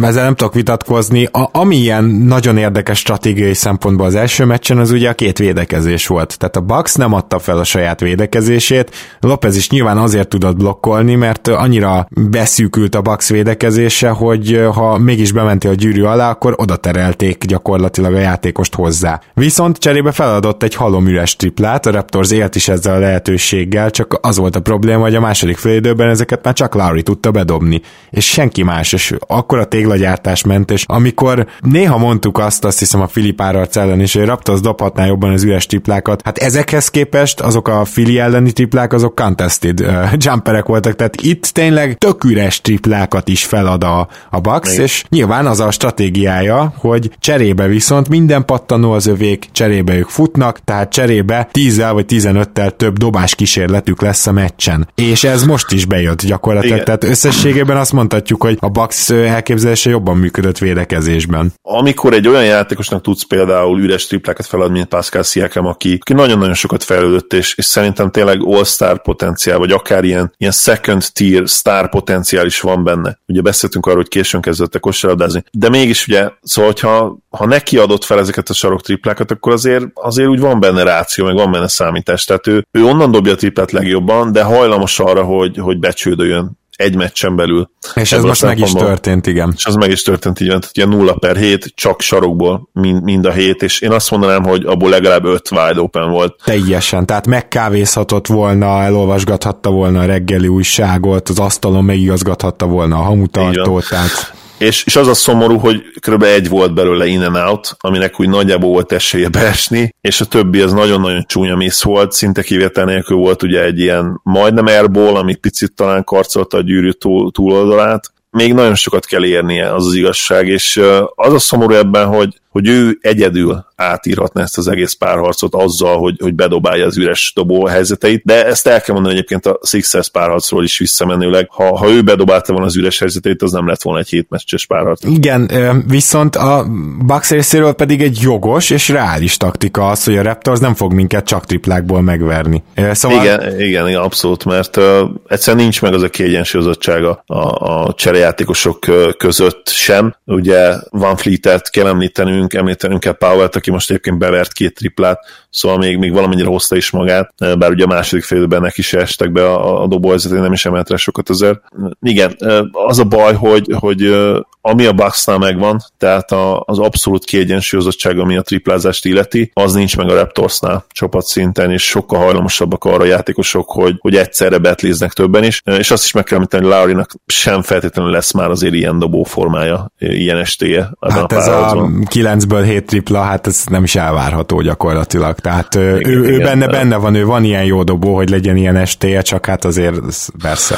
ezzel 0.02 0.24
nem 0.24 0.36
tudok 0.36 0.54
vitatkozni. 0.54 1.26
A, 1.32 1.50
ami 1.52 1.76
ilyen 1.76 2.04
nagyon 2.04 2.58
érdekes 2.58 3.00
stratégiai 3.00 3.54
szempontból 3.54 4.06
az 4.06 4.16
első 4.16 4.46
meccsen, 4.46 4.78
az 4.78 4.92
ugye 4.92 5.10
a 5.10 5.14
két 5.14 5.38
védekezés 5.38 6.08
volt. 6.08 6.38
Tehát 6.38 6.56
a 6.56 6.62
Bucks 6.62 6.96
nem 6.96 7.14
adta 7.14 7.39
fel 7.40 7.58
a 7.58 7.64
saját 7.64 8.00
védekezését, 8.00 8.96
Lopez 9.20 9.56
is 9.56 9.70
nyilván 9.70 9.98
azért 9.98 10.28
tudott 10.28 10.58
blokkolni, 10.58 11.16
mert 11.16 11.48
annyira 11.48 12.08
beszűkült 12.10 12.96
a 12.96 13.02
Bucks 13.02 13.30
védekezése, 13.30 14.10
hogy 14.10 14.62
ha 14.74 14.98
mégis 14.98 15.32
bementi 15.32 15.68
a 15.68 15.74
gyűrű 15.74 16.04
alá, 16.04 16.30
akkor 16.30 16.54
oda 16.58 16.76
terelték 16.76 17.46
gyakorlatilag 17.46 18.14
a 18.14 18.20
játékost 18.20 18.76
hozzá. 18.76 19.22
Viszont 19.34 19.78
cserébe 19.78 20.12
feladott 20.12 20.64
egy 20.64 20.76
halomüres 20.76 21.36
triplát, 21.36 21.86
a 21.86 21.92
Raptors 21.92 22.32
élt 22.32 22.56
is 22.56 22.68
ezzel 22.68 22.96
a 22.96 23.00
lehetőséggel, 23.00 23.90
csak 23.90 24.18
az 24.22 24.38
volt 24.38 24.56
a 24.56 24.60
probléma, 24.60 25.02
hogy 25.02 25.16
a 25.16 25.20
második 25.20 25.58
félidőben 25.58 26.10
ezeket 26.10 26.44
már 26.44 26.54
csak 26.54 26.74
Lauri 26.74 27.04
tudta 27.04 27.32
bedobni, 27.32 27.82
és 28.10 28.26
senki 28.26 28.64
más, 28.64 28.94
és 28.94 29.16
akkor 29.28 29.60
a 29.60 29.66
téglagyártás 29.66 30.44
ment, 30.44 30.72
és 30.72 30.84
amikor 30.88 31.48
néha 31.60 31.98
mondtuk 31.98 32.38
azt, 32.38 32.66
azt 32.66 32.80
hiszem 32.80 33.02
a 33.02 33.08
Filip 33.08 33.42
Árarc 33.42 33.76
ellen 33.76 34.00
is, 34.00 34.14
hogy 34.14 34.26
Raptors 34.26 34.62
dobhatná 34.62 35.06
jobban 35.06 35.32
az 35.32 35.44
üres 35.44 35.66
triplákat, 35.66 36.22
hát 36.24 36.38
ezekhez 36.38 36.90
képest 36.90 37.29
azok 37.34 37.68
a 37.68 37.86
Fili 37.86 38.20
elleni 38.20 38.52
triplák, 38.52 38.94
azok 38.94 39.16
contested 39.16 39.82
uh, 39.82 40.14
jumperek 40.18 40.66
voltak, 40.66 40.96
tehát 40.96 41.22
itt 41.22 41.44
tényleg 41.44 41.98
tök 41.98 42.24
üres 42.24 42.62
triplákat 42.62 43.28
is 43.28 43.46
felad 43.46 43.84
a, 43.84 44.08
a 44.30 44.40
Bucks, 44.40 44.78
és 44.78 45.04
nyilván 45.10 45.46
az 45.46 45.60
a 45.60 45.72
stratégiája, 45.72 46.74
hogy 46.78 47.10
cserébe 47.20 47.68
viszont 47.68 48.10
minden 48.10 48.46
pattanó 48.46 48.92
az 48.92 49.06
övék, 49.06 49.46
cserébe 49.52 49.94
ők 49.94 50.08
futnak, 50.08 50.60
tehát 50.64 50.92
cserébe 50.92 51.50
10 51.52 51.78
vagy 51.92 52.06
15-tel 52.10 52.76
több 52.76 52.98
dobás 52.98 53.36
kísérletük 53.36 54.02
lesz 54.02 54.28
a 54.28 54.32
meccsen. 54.32 54.88
És 54.96 55.24
ez 55.24 55.44
most 55.44 55.72
is 55.72 55.86
bejött 55.86 56.26
gyakorlatilag, 56.26 56.76
Igen. 56.76 56.86
tehát 56.86 57.04
összességében 57.04 57.78
azt 57.78 57.92
mondhatjuk, 57.92 58.44
hogy 58.44 58.58
a 58.60 58.70
Bucks 58.70 59.10
elképzelése 59.10 59.90
jobban 59.90 60.18
működött 60.18 60.58
védekezésben. 60.58 61.54
Amikor 61.62 62.14
egy 62.14 62.28
olyan 62.28 62.46
játékosnak 62.46 63.02
tudsz 63.02 63.24
például 63.24 63.82
üres 63.82 64.08
triplákat 64.08 64.46
feladni, 64.46 64.74
mint 64.74 64.88
Pascal 64.88 65.24
Siakam, 65.24 65.66
aki, 65.66 65.98
aki 66.02 66.14
nagyon-nagyon 66.14 66.54
sokat 66.54 66.84
fejlődött 66.84 67.19
fejlődött, 67.20 67.34
és, 67.34 67.58
és 67.58 67.66
szerintem 67.66 68.12
tényleg 68.12 68.42
all-star 68.44 69.02
potenciál, 69.02 69.58
vagy 69.58 69.72
akár 69.72 70.04
ilyen, 70.04 70.34
ilyen 70.38 70.52
second 70.52 71.04
tier 71.14 71.48
star 71.48 71.90
potenciál 71.90 72.46
is 72.46 72.62
van 72.62 72.84
benne. 72.84 73.20
Ugye 73.28 73.42
beszéltünk 73.42 73.86
arról, 73.86 73.98
hogy 73.98 74.08
későn 74.08 74.42
kezdett 74.42 74.76
a 74.76 74.80
kosaradázni, 74.80 75.44
de 75.52 75.70
mégis 75.70 76.08
ugye, 76.08 76.30
szóval, 76.42 76.72
hogyha 76.72 77.18
ha 77.30 77.46
neki 77.46 77.78
adott 77.78 78.04
fel 78.04 78.20
ezeket 78.20 78.50
a 78.50 78.54
sarok 78.54 78.82
triplákat, 78.82 79.32
akkor 79.32 79.54
azért, 79.54 79.86
azért 79.94 80.30
úgy 80.30 80.40
van 80.40 80.60
benne 80.60 80.84
ráció, 80.84 81.26
meg 81.26 81.36
van 81.36 81.52
benne 81.52 81.68
számítás. 81.68 82.26
Tehát 82.26 82.48
ő, 82.48 82.66
ő 82.72 82.84
onnan 82.84 83.12
dobja 83.12 83.34
a 83.34 83.36
triplát 83.36 83.72
legjobban, 83.72 84.32
de 84.32 84.44
hajlamos 84.44 85.00
arra, 85.00 85.24
hogy, 85.24 85.58
hogy 85.58 85.80
becsődöljön 85.80 86.59
egy 86.80 86.96
meccsen 86.96 87.36
belül. 87.36 87.70
És 87.94 88.12
ez 88.12 88.24
most 88.24 88.42
meg 88.42 88.60
is 88.60 88.72
történt, 88.72 89.28
igen. 89.28 89.54
És 89.56 89.66
ez 89.66 89.76
meg 89.76 89.92
is 89.92 90.02
történt, 90.02 90.40
igen. 90.40 90.60
Tehát 90.60 90.78
ilyen 90.78 90.90
0 90.90 91.14
per 91.14 91.38
7, 91.38 91.72
csak 91.76 92.02
sarokból 92.02 92.70
mind, 92.74 93.04
mind 93.04 93.26
a 93.26 93.32
hét, 93.32 93.64
és 93.64 93.80
én 93.80 93.92
azt 93.92 94.12
mondanám, 94.12 94.44
hogy 94.44 94.66
abból 94.66 94.90
legalább 94.90 95.26
5 95.26 95.52
wide 95.52 95.82
open 95.82 96.10
volt. 96.10 96.42
Teljesen, 96.44 97.06
tehát 97.06 97.28
megkávézhatott 97.28 98.28
volna, 98.28 98.82
elolvasgathatta 98.82 99.70
volna 99.70 100.00
a 100.00 100.06
reggeli 100.06 100.48
újságot, 100.48 101.30
az 101.30 101.40
asztalon 101.40 101.84
megigazgathatta 101.84 102.66
volna 102.66 102.96
a 102.98 103.02
hamutartót, 103.02 103.90
tehát 103.90 104.34
és, 104.60 104.84
és 104.86 104.96
az 104.96 105.08
a 105.08 105.14
szomorú, 105.14 105.58
hogy 105.58 105.84
kb. 106.00 106.24
egy 106.24 106.50
volt 106.50 106.74
belőle 106.74 107.06
in 107.06 107.22
and 107.22 107.36
out, 107.36 107.76
aminek 107.80 108.20
úgy 108.20 108.30
nagyjából 108.30 108.70
volt 108.70 108.92
esélye 108.92 109.30
beesni, 109.30 109.96
és 110.02 110.22
a 110.22 110.26
többi 110.26 110.62
az 110.62 110.74
nagyon-nagyon 110.74 111.24
csúnya 111.28 111.56
miss 111.56 111.82
volt, 111.82 112.12
szinte 112.12 112.42
kivétel 112.42 112.86
nélkül 112.86 113.18
volt 113.18 113.44
ugye 113.44 113.64
egy 113.64 113.80
ilyen 113.80 114.20
majdnem 114.24 114.66
airball, 114.66 115.16
ami 115.16 115.36
picit 115.36 115.74
talán 115.76 116.04
karcolta 116.04 116.58
a 116.58 116.62
gyűrű 116.62 116.92
túl, 116.92 117.32
túloldalát, 117.32 118.12
még 118.32 118.54
nagyon 118.54 118.76
sokat 118.76 119.06
kell 119.06 119.26
érnie, 119.26 119.74
az 119.74 119.86
az 119.86 119.94
igazság, 119.94 120.48
és 120.48 120.82
az 121.16 121.34
a 121.34 121.40
szomorú 121.40 121.74
ebben, 121.74 122.08
hogy, 122.08 122.40
hogy 122.50 122.68
ő 122.68 122.98
egyedül 123.02 123.66
átírhatna 123.80 124.42
ezt 124.42 124.58
az 124.58 124.68
egész 124.68 124.94
párharcot 124.94 125.56
azzal, 125.56 125.98
hogy, 125.98 126.16
hogy 126.22 126.34
bedobálja 126.34 126.86
az 126.86 126.98
üres 126.98 127.32
dobó 127.36 127.66
helyzeteit, 127.66 128.22
de 128.26 128.46
ezt 128.46 128.68
el 128.68 128.82
kell 128.82 128.94
mondani 128.94 129.16
egyébként 129.16 129.46
a 129.46 129.60
Sixers 129.64 130.10
párharcról 130.10 130.64
is 130.64 130.78
visszamenőleg. 130.78 131.48
Ha, 131.50 131.78
ha 131.78 131.90
ő 131.90 132.02
bedobálta 132.02 132.52
volna 132.52 132.68
az 132.68 132.78
üres 132.78 133.00
helyzeteit, 133.00 133.42
az 133.42 133.52
nem 133.52 133.68
lett 133.68 133.82
volna 133.82 134.00
egy 134.00 134.10
hétmeccses 134.10 134.66
párharc. 134.66 135.04
Igen, 135.04 135.52
viszont 135.88 136.36
a 136.36 136.66
Bucks 137.06 137.30
részéről 137.30 137.74
pedig 137.74 138.02
egy 138.02 138.18
jogos 138.22 138.70
és 138.70 138.90
reális 138.90 139.38
taktika 139.38 139.90
az, 139.90 140.04
hogy 140.04 140.18
a 140.18 140.22
Raptors 140.22 140.60
nem 140.60 140.76
fog 140.76 140.94
minket 140.94 141.26
csak 141.26 141.46
triplákból 141.46 142.02
megverni. 142.02 142.64
Szóval... 142.92 143.24
Igen, 143.24 143.60
igen, 143.60 143.88
igen, 143.88 144.02
abszolút, 144.02 144.46
mert 144.46 144.78
uh, 144.78 144.84
egyszerűen 145.28 145.64
nincs 145.64 145.82
meg 145.82 145.94
az 145.94 146.02
a 146.02 146.10
kiegyensúlyozottsága 146.10 147.24
a, 147.26 147.38
a 147.86 147.94
cserejátékosok 147.94 148.86
között 149.18 149.68
sem. 149.68 150.16
Ugye 150.26 150.74
Van 150.90 151.16
Fleet-et 151.16 151.70
kell 151.70 151.88
említenünk, 151.88 152.54
említenünk 152.54 153.00
kell 153.00 153.14
Powell-t, 153.18 153.56
aki 153.56 153.69
aki 153.70 153.78
most 153.78 153.90
egyébként 153.90 154.18
bevert 154.18 154.54
két 154.54 154.74
triplát, 154.74 155.26
szóval 155.50 155.78
még, 155.78 155.98
még 155.98 156.14
valamennyire 156.14 156.48
hozta 156.48 156.76
is 156.76 156.92
magát, 156.92 157.34
bár 157.58 157.70
ugye 157.70 157.84
a 157.84 157.88
második 157.88 158.24
félben 158.24 158.62
neki 158.62 158.80
is 158.80 158.94
estek 158.94 159.32
be 159.32 159.46
a, 159.46 159.82
a 159.84 159.88
dobóhelyzetén, 159.88 160.42
nem 160.42 160.54
is 160.54 160.66
emelt 160.66 160.90
rá 160.90 160.96
sokat 160.96 161.30
azért. 161.30 161.60
Igen, 162.02 162.36
az 162.72 163.00
a 163.00 163.04
baj, 163.04 163.34
hogy, 163.34 163.76
hogy 163.80 164.16
ami 164.62 164.86
a 164.86 164.94
Bucksnál 164.94 165.38
megvan, 165.38 165.80
tehát 165.98 166.32
a, 166.32 166.64
az 166.66 166.80
abszolút 166.80 167.26
kiegyensúlyozottság, 167.26 168.20
ami 168.20 168.38
a 168.38 168.42
triplázást 168.42 169.06
illeti, 169.06 169.52
az 169.54 169.74
nincs 169.74 169.98
meg 169.98 170.10
a 170.10 170.14
Raptorsnál 170.14 170.86
szinten, 171.12 171.72
és 171.72 171.84
sokkal 171.84 172.20
hajlamosabbak 172.20 172.84
arra 172.84 173.04
a 173.04 173.06
játékosok, 173.06 173.70
hogy, 173.70 173.96
hogy 174.00 174.16
egyszerre 174.16 174.58
betlíznek 174.58 175.14
többen 175.14 175.44
is, 175.44 175.62
és 175.66 175.92
azt 175.92 176.04
is 176.04 176.12
meg 176.12 176.24
kell 176.24 176.36
említeni, 176.36 176.64
hogy 176.64 176.74
Laurinak 176.74 177.16
sem 177.26 177.62
feltétlenül 177.62 178.12
lesz 178.12 178.34
már 178.34 178.50
azért 178.50 178.74
ilyen 178.74 179.00
dobó 179.00 179.24
formája, 179.24 179.92
ilyen 179.98 180.38
estéje. 180.38 180.90
Hát 181.00 181.32
a 181.32 181.36
ez 181.36 181.48
a 181.48 181.90
9-ből 182.14 182.62
7 182.66 182.86
tripla, 182.86 183.22
hát 183.22 183.48
ez 183.48 183.64
nem 183.70 183.84
is 183.84 183.96
elvárható 183.96 184.62
gyakorlatilag, 184.62 185.39
tehát 185.40 185.74
igen, 185.74 186.08
ő, 186.08 186.24
igen, 186.24 186.34
ő 186.34 186.44
benne, 186.44 186.68
benne 186.68 186.98
van, 186.98 187.16
ő 187.16 187.26
van 187.26 187.44
ilyen 187.44 187.64
jó 187.64 187.84
dobó, 187.84 188.16
hogy 188.16 188.30
legyen 188.30 188.58
ilyen 188.58 188.76
estéje, 188.76 189.22
csak 189.22 189.46
hát 189.46 189.66
azért 189.66 190.00
persze. 190.42 190.76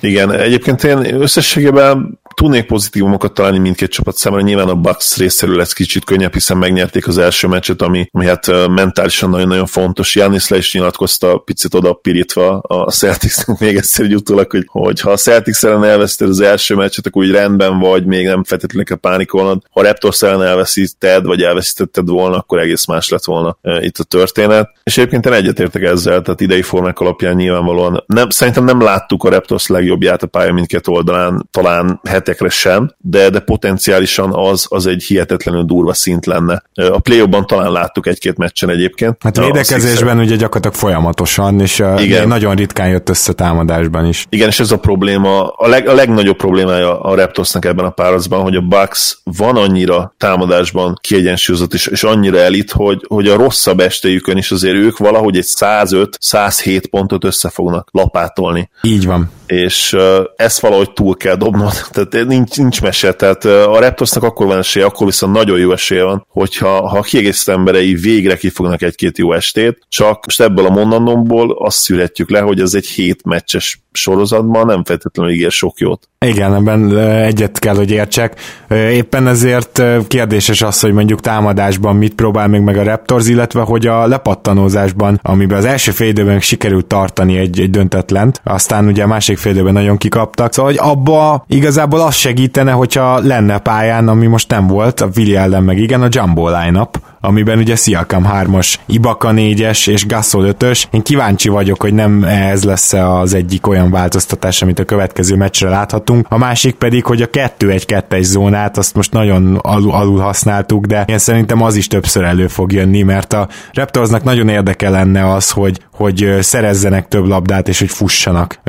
Igen, 0.00 0.32
egyébként 0.32 0.84
én 0.84 1.20
összességében 1.20 2.20
tudnék 2.34 2.66
pozitívumokat 2.66 3.32
találni 3.34 3.58
mindkét 3.58 3.90
csapat 3.90 4.16
számára. 4.16 4.42
Nyilván 4.42 4.68
a 4.68 4.74
Bucks 4.74 5.16
részéről 5.16 5.56
lesz 5.56 5.72
kicsit 5.72 6.04
könnyebb, 6.04 6.32
hiszen 6.32 6.56
megnyerték 6.56 7.06
az 7.06 7.18
első 7.18 7.48
meccset, 7.48 7.82
ami, 7.82 8.08
ami 8.12 8.26
hát 8.26 8.68
mentálisan 8.68 9.30
nagyon-nagyon 9.30 9.66
fontos. 9.66 10.14
Janis 10.14 10.48
le 10.48 10.56
is 10.56 10.74
nyilatkozta, 10.74 11.38
picit 11.38 11.74
oda 11.74 11.92
pirítva 11.92 12.58
a 12.58 12.90
Celticsnek 12.90 13.58
még 13.60 13.76
egyszer 13.76 14.04
egy 14.04 14.14
utólag, 14.14 14.50
hogy, 14.50 14.64
hogy 14.66 15.00
ha 15.00 15.10
a 15.10 15.16
Celtics 15.16 15.64
ellen 15.64 15.84
elveszted 15.84 16.28
az 16.28 16.40
első 16.40 16.74
meccset, 16.74 17.06
akkor 17.06 17.22
úgy 17.22 17.30
rendben 17.30 17.78
vagy, 17.78 18.04
még 18.04 18.26
nem 18.26 18.44
feltétlenül 18.44 18.86
kell 18.86 18.96
pánikolnod. 18.96 19.62
Ha 19.70 19.80
a 19.80 19.82
Raptors 19.82 20.22
ellen 20.22 20.42
elveszíted, 20.42 21.24
vagy 21.24 21.42
elveszítetted 21.42 22.08
volna, 22.08 22.36
akkor 22.36 22.58
egész 22.58 22.84
más 22.84 23.08
lett 23.08 23.24
volna 23.24 23.56
itt 23.80 23.98
a 23.98 24.04
történet. 24.04 24.70
És 24.82 24.98
egyébként 24.98 25.26
én 25.26 25.32
egyetértek 25.32 25.82
ezzel, 25.82 26.22
tehát 26.22 26.40
idei 26.40 26.62
formák 26.62 27.00
alapján 27.00 27.34
nyilvánvalóan 27.34 28.04
nem, 28.06 28.30
szerintem 28.30 28.64
nem 28.64 28.80
láttuk 28.80 29.24
a 29.24 29.28
Raptors 29.28 29.66
legjobbját 29.66 30.22
a 30.22 30.26
pálya 30.26 30.52
mindkét 30.52 30.88
oldalán, 30.88 31.48
talán 31.50 32.00
hetekre 32.22 32.48
sem, 32.48 32.94
de, 32.98 33.30
de 33.30 33.40
potenciálisan 33.40 34.30
az, 34.32 34.66
az 34.68 34.86
egy 34.86 35.02
hihetetlenül 35.02 35.64
durva 35.64 35.94
szint 35.94 36.26
lenne. 36.26 36.62
A 36.74 36.98
play 36.98 37.28
talán 37.46 37.72
láttuk 37.72 38.06
egy-két 38.06 38.36
meccsen 38.36 38.70
egyébként. 38.70 39.16
Hát 39.20 39.36
védekezésben 39.36 40.18
ugye 40.18 40.36
gyakorlatilag 40.36 40.76
folyamatosan, 40.76 41.60
és 41.60 41.82
Igen. 41.98 42.28
nagyon 42.28 42.54
ritkán 42.54 42.88
jött 42.88 43.08
össze 43.08 43.32
támadásban 43.32 44.06
is. 44.06 44.26
Igen, 44.28 44.48
és 44.48 44.60
ez 44.60 44.70
a 44.70 44.78
probléma, 44.78 45.48
a, 45.48 45.68
leg, 45.68 45.88
a 45.88 45.94
legnagyobb 45.94 46.36
problémája 46.36 47.00
a 47.00 47.14
Raptorsnak 47.14 47.64
ebben 47.64 47.84
a 47.84 47.90
párharcban, 47.90 48.42
hogy 48.42 48.56
a 48.56 48.60
Bucks 48.60 49.18
van 49.24 49.56
annyira 49.56 50.14
támadásban 50.18 50.98
kiegyensúlyozott, 51.00 51.74
és, 51.74 51.86
és 51.86 52.02
annyira 52.02 52.38
elit, 52.38 52.70
hogy, 52.70 53.04
hogy 53.08 53.28
a 53.28 53.36
rosszabb 53.36 53.80
estéjükön 53.80 54.36
is 54.36 54.50
azért 54.50 54.74
ők 54.74 54.98
valahogy 54.98 55.36
egy 55.36 55.46
105-107 55.60 56.82
pontot 56.90 57.24
össze 57.24 57.48
fognak 57.48 57.88
lapátolni. 57.92 58.70
Így 58.82 59.06
van 59.06 59.30
és 59.52 59.96
ezt 60.36 60.60
valahogy 60.60 60.92
túl 60.92 61.16
kell 61.16 61.34
dobnod, 61.34 61.72
tehát 61.92 62.26
nincs, 62.26 62.56
nincs 62.56 62.82
mese, 62.82 63.12
tehát 63.12 63.44
a 63.44 63.80
Raptorsnak 63.80 64.22
akkor 64.22 64.46
van 64.46 64.58
esélye, 64.58 64.84
akkor 64.84 65.06
viszont 65.06 65.32
nagyon 65.32 65.58
jó 65.58 65.72
esélye 65.72 66.02
van, 66.02 66.26
hogyha 66.28 66.88
ha 66.88 66.98
a 66.98 67.02
kiegészítő 67.02 67.52
emberei 67.52 67.94
végre 67.94 68.36
kifognak 68.36 68.82
egy-két 68.82 69.18
jó 69.18 69.32
estét, 69.32 69.78
csak 69.88 70.24
most 70.24 70.40
ebből 70.40 70.66
a 70.66 70.70
mondanomból 70.70 71.56
azt 71.58 71.78
születjük 71.78 72.30
le, 72.30 72.40
hogy 72.40 72.60
ez 72.60 72.74
egy 72.74 72.86
hét 72.86 73.24
meccses 73.24 73.82
sorozatban 73.92 74.66
nem 74.66 74.84
feltétlenül 74.84 75.32
ígér 75.32 75.50
sok 75.50 75.78
jót. 75.78 76.08
Igen, 76.26 76.54
ebben 76.54 76.98
egyet 76.98 77.58
kell, 77.58 77.74
hogy 77.74 77.90
értsek. 77.90 78.40
Éppen 78.68 79.26
ezért 79.26 79.82
kérdéses 80.06 80.62
az, 80.62 80.80
hogy 80.80 80.92
mondjuk 80.92 81.20
támadásban 81.20 81.96
mit 81.96 82.14
próbál 82.14 82.48
még 82.48 82.60
meg 82.60 82.76
a 82.76 82.82
Raptors, 82.82 83.28
illetve 83.28 83.60
hogy 83.60 83.86
a 83.86 84.06
lepattanózásban, 84.06 85.20
amiben 85.22 85.58
az 85.58 85.64
első 85.64 85.90
fél 85.90 86.08
időben 86.08 86.40
sikerült 86.40 86.86
tartani 86.86 87.36
egy, 87.36 87.60
egy 87.60 87.70
döntetlent, 87.70 88.40
aztán 88.44 88.86
ugye 88.86 89.02
a 89.02 89.06
másik 89.06 89.38
fél 89.38 89.52
időben 89.52 89.72
nagyon 89.72 89.96
kikaptak, 89.96 90.52
szóval 90.52 90.70
hogy 90.70 90.80
abba 90.90 91.44
igazából 91.48 92.00
az 92.00 92.14
segítene, 92.14 92.72
hogyha 92.72 93.18
lenne 93.18 93.58
pályán, 93.58 94.08
ami 94.08 94.26
most 94.26 94.50
nem 94.50 94.66
volt, 94.66 95.00
a 95.00 95.08
Willi 95.16 95.36
ellen 95.36 95.62
meg 95.62 95.78
igen, 95.78 96.02
a 96.02 96.08
Jumbo 96.10 96.48
line-up, 96.48 96.98
amiben 97.24 97.58
ugye 97.58 97.76
Siakam 97.76 98.26
3-as, 98.32 98.74
Ibaka 98.86 99.30
4-es 99.34 99.88
és 99.88 100.06
Gasol 100.06 100.54
5-ös. 100.58 100.84
Én 100.90 101.02
kíváncsi 101.02 101.48
vagyok, 101.48 101.80
hogy 101.80 101.94
nem 101.94 102.24
ez 102.24 102.64
lesz 102.64 102.92
az 102.92 103.34
egyik 103.34 103.66
olyan 103.66 103.90
változtatás, 103.90 104.62
amit 104.62 104.78
a 104.78 104.84
következő 104.84 105.36
meccsre 105.36 105.68
láthatunk. 105.68 106.26
A 106.28 106.38
másik 106.38 106.74
pedig, 106.74 107.04
hogy 107.04 107.22
a 107.22 107.26
2-1-2-es 107.26 108.22
zónát 108.22 108.78
azt 108.78 108.94
most 108.94 109.12
nagyon 109.12 109.56
alul, 109.56 109.92
alul 109.92 110.20
használtuk, 110.20 110.86
de 110.86 111.04
én 111.06 111.18
szerintem 111.18 111.62
az 111.62 111.76
is 111.76 111.86
többször 111.86 112.24
elő 112.24 112.46
fog 112.46 112.72
jönni, 112.72 113.02
mert 113.02 113.32
a 113.32 113.48
Raptorsnak 113.72 114.22
nagyon 114.22 114.48
érdeke 114.48 114.90
lenne 114.90 115.32
az, 115.32 115.50
hogy, 115.50 115.80
hogy 115.92 116.36
szerezzenek 116.40 117.08
több 117.08 117.26
labdát 117.26 117.68
és 117.68 117.78
hogy 117.78 117.90
fussanak. 117.90 118.60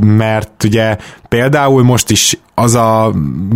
Mert 0.00 0.64
ugye 0.64 0.96
például 1.28 1.82
most 1.82 2.10
is 2.10 2.38
az 2.60 2.74
a 2.74 3.12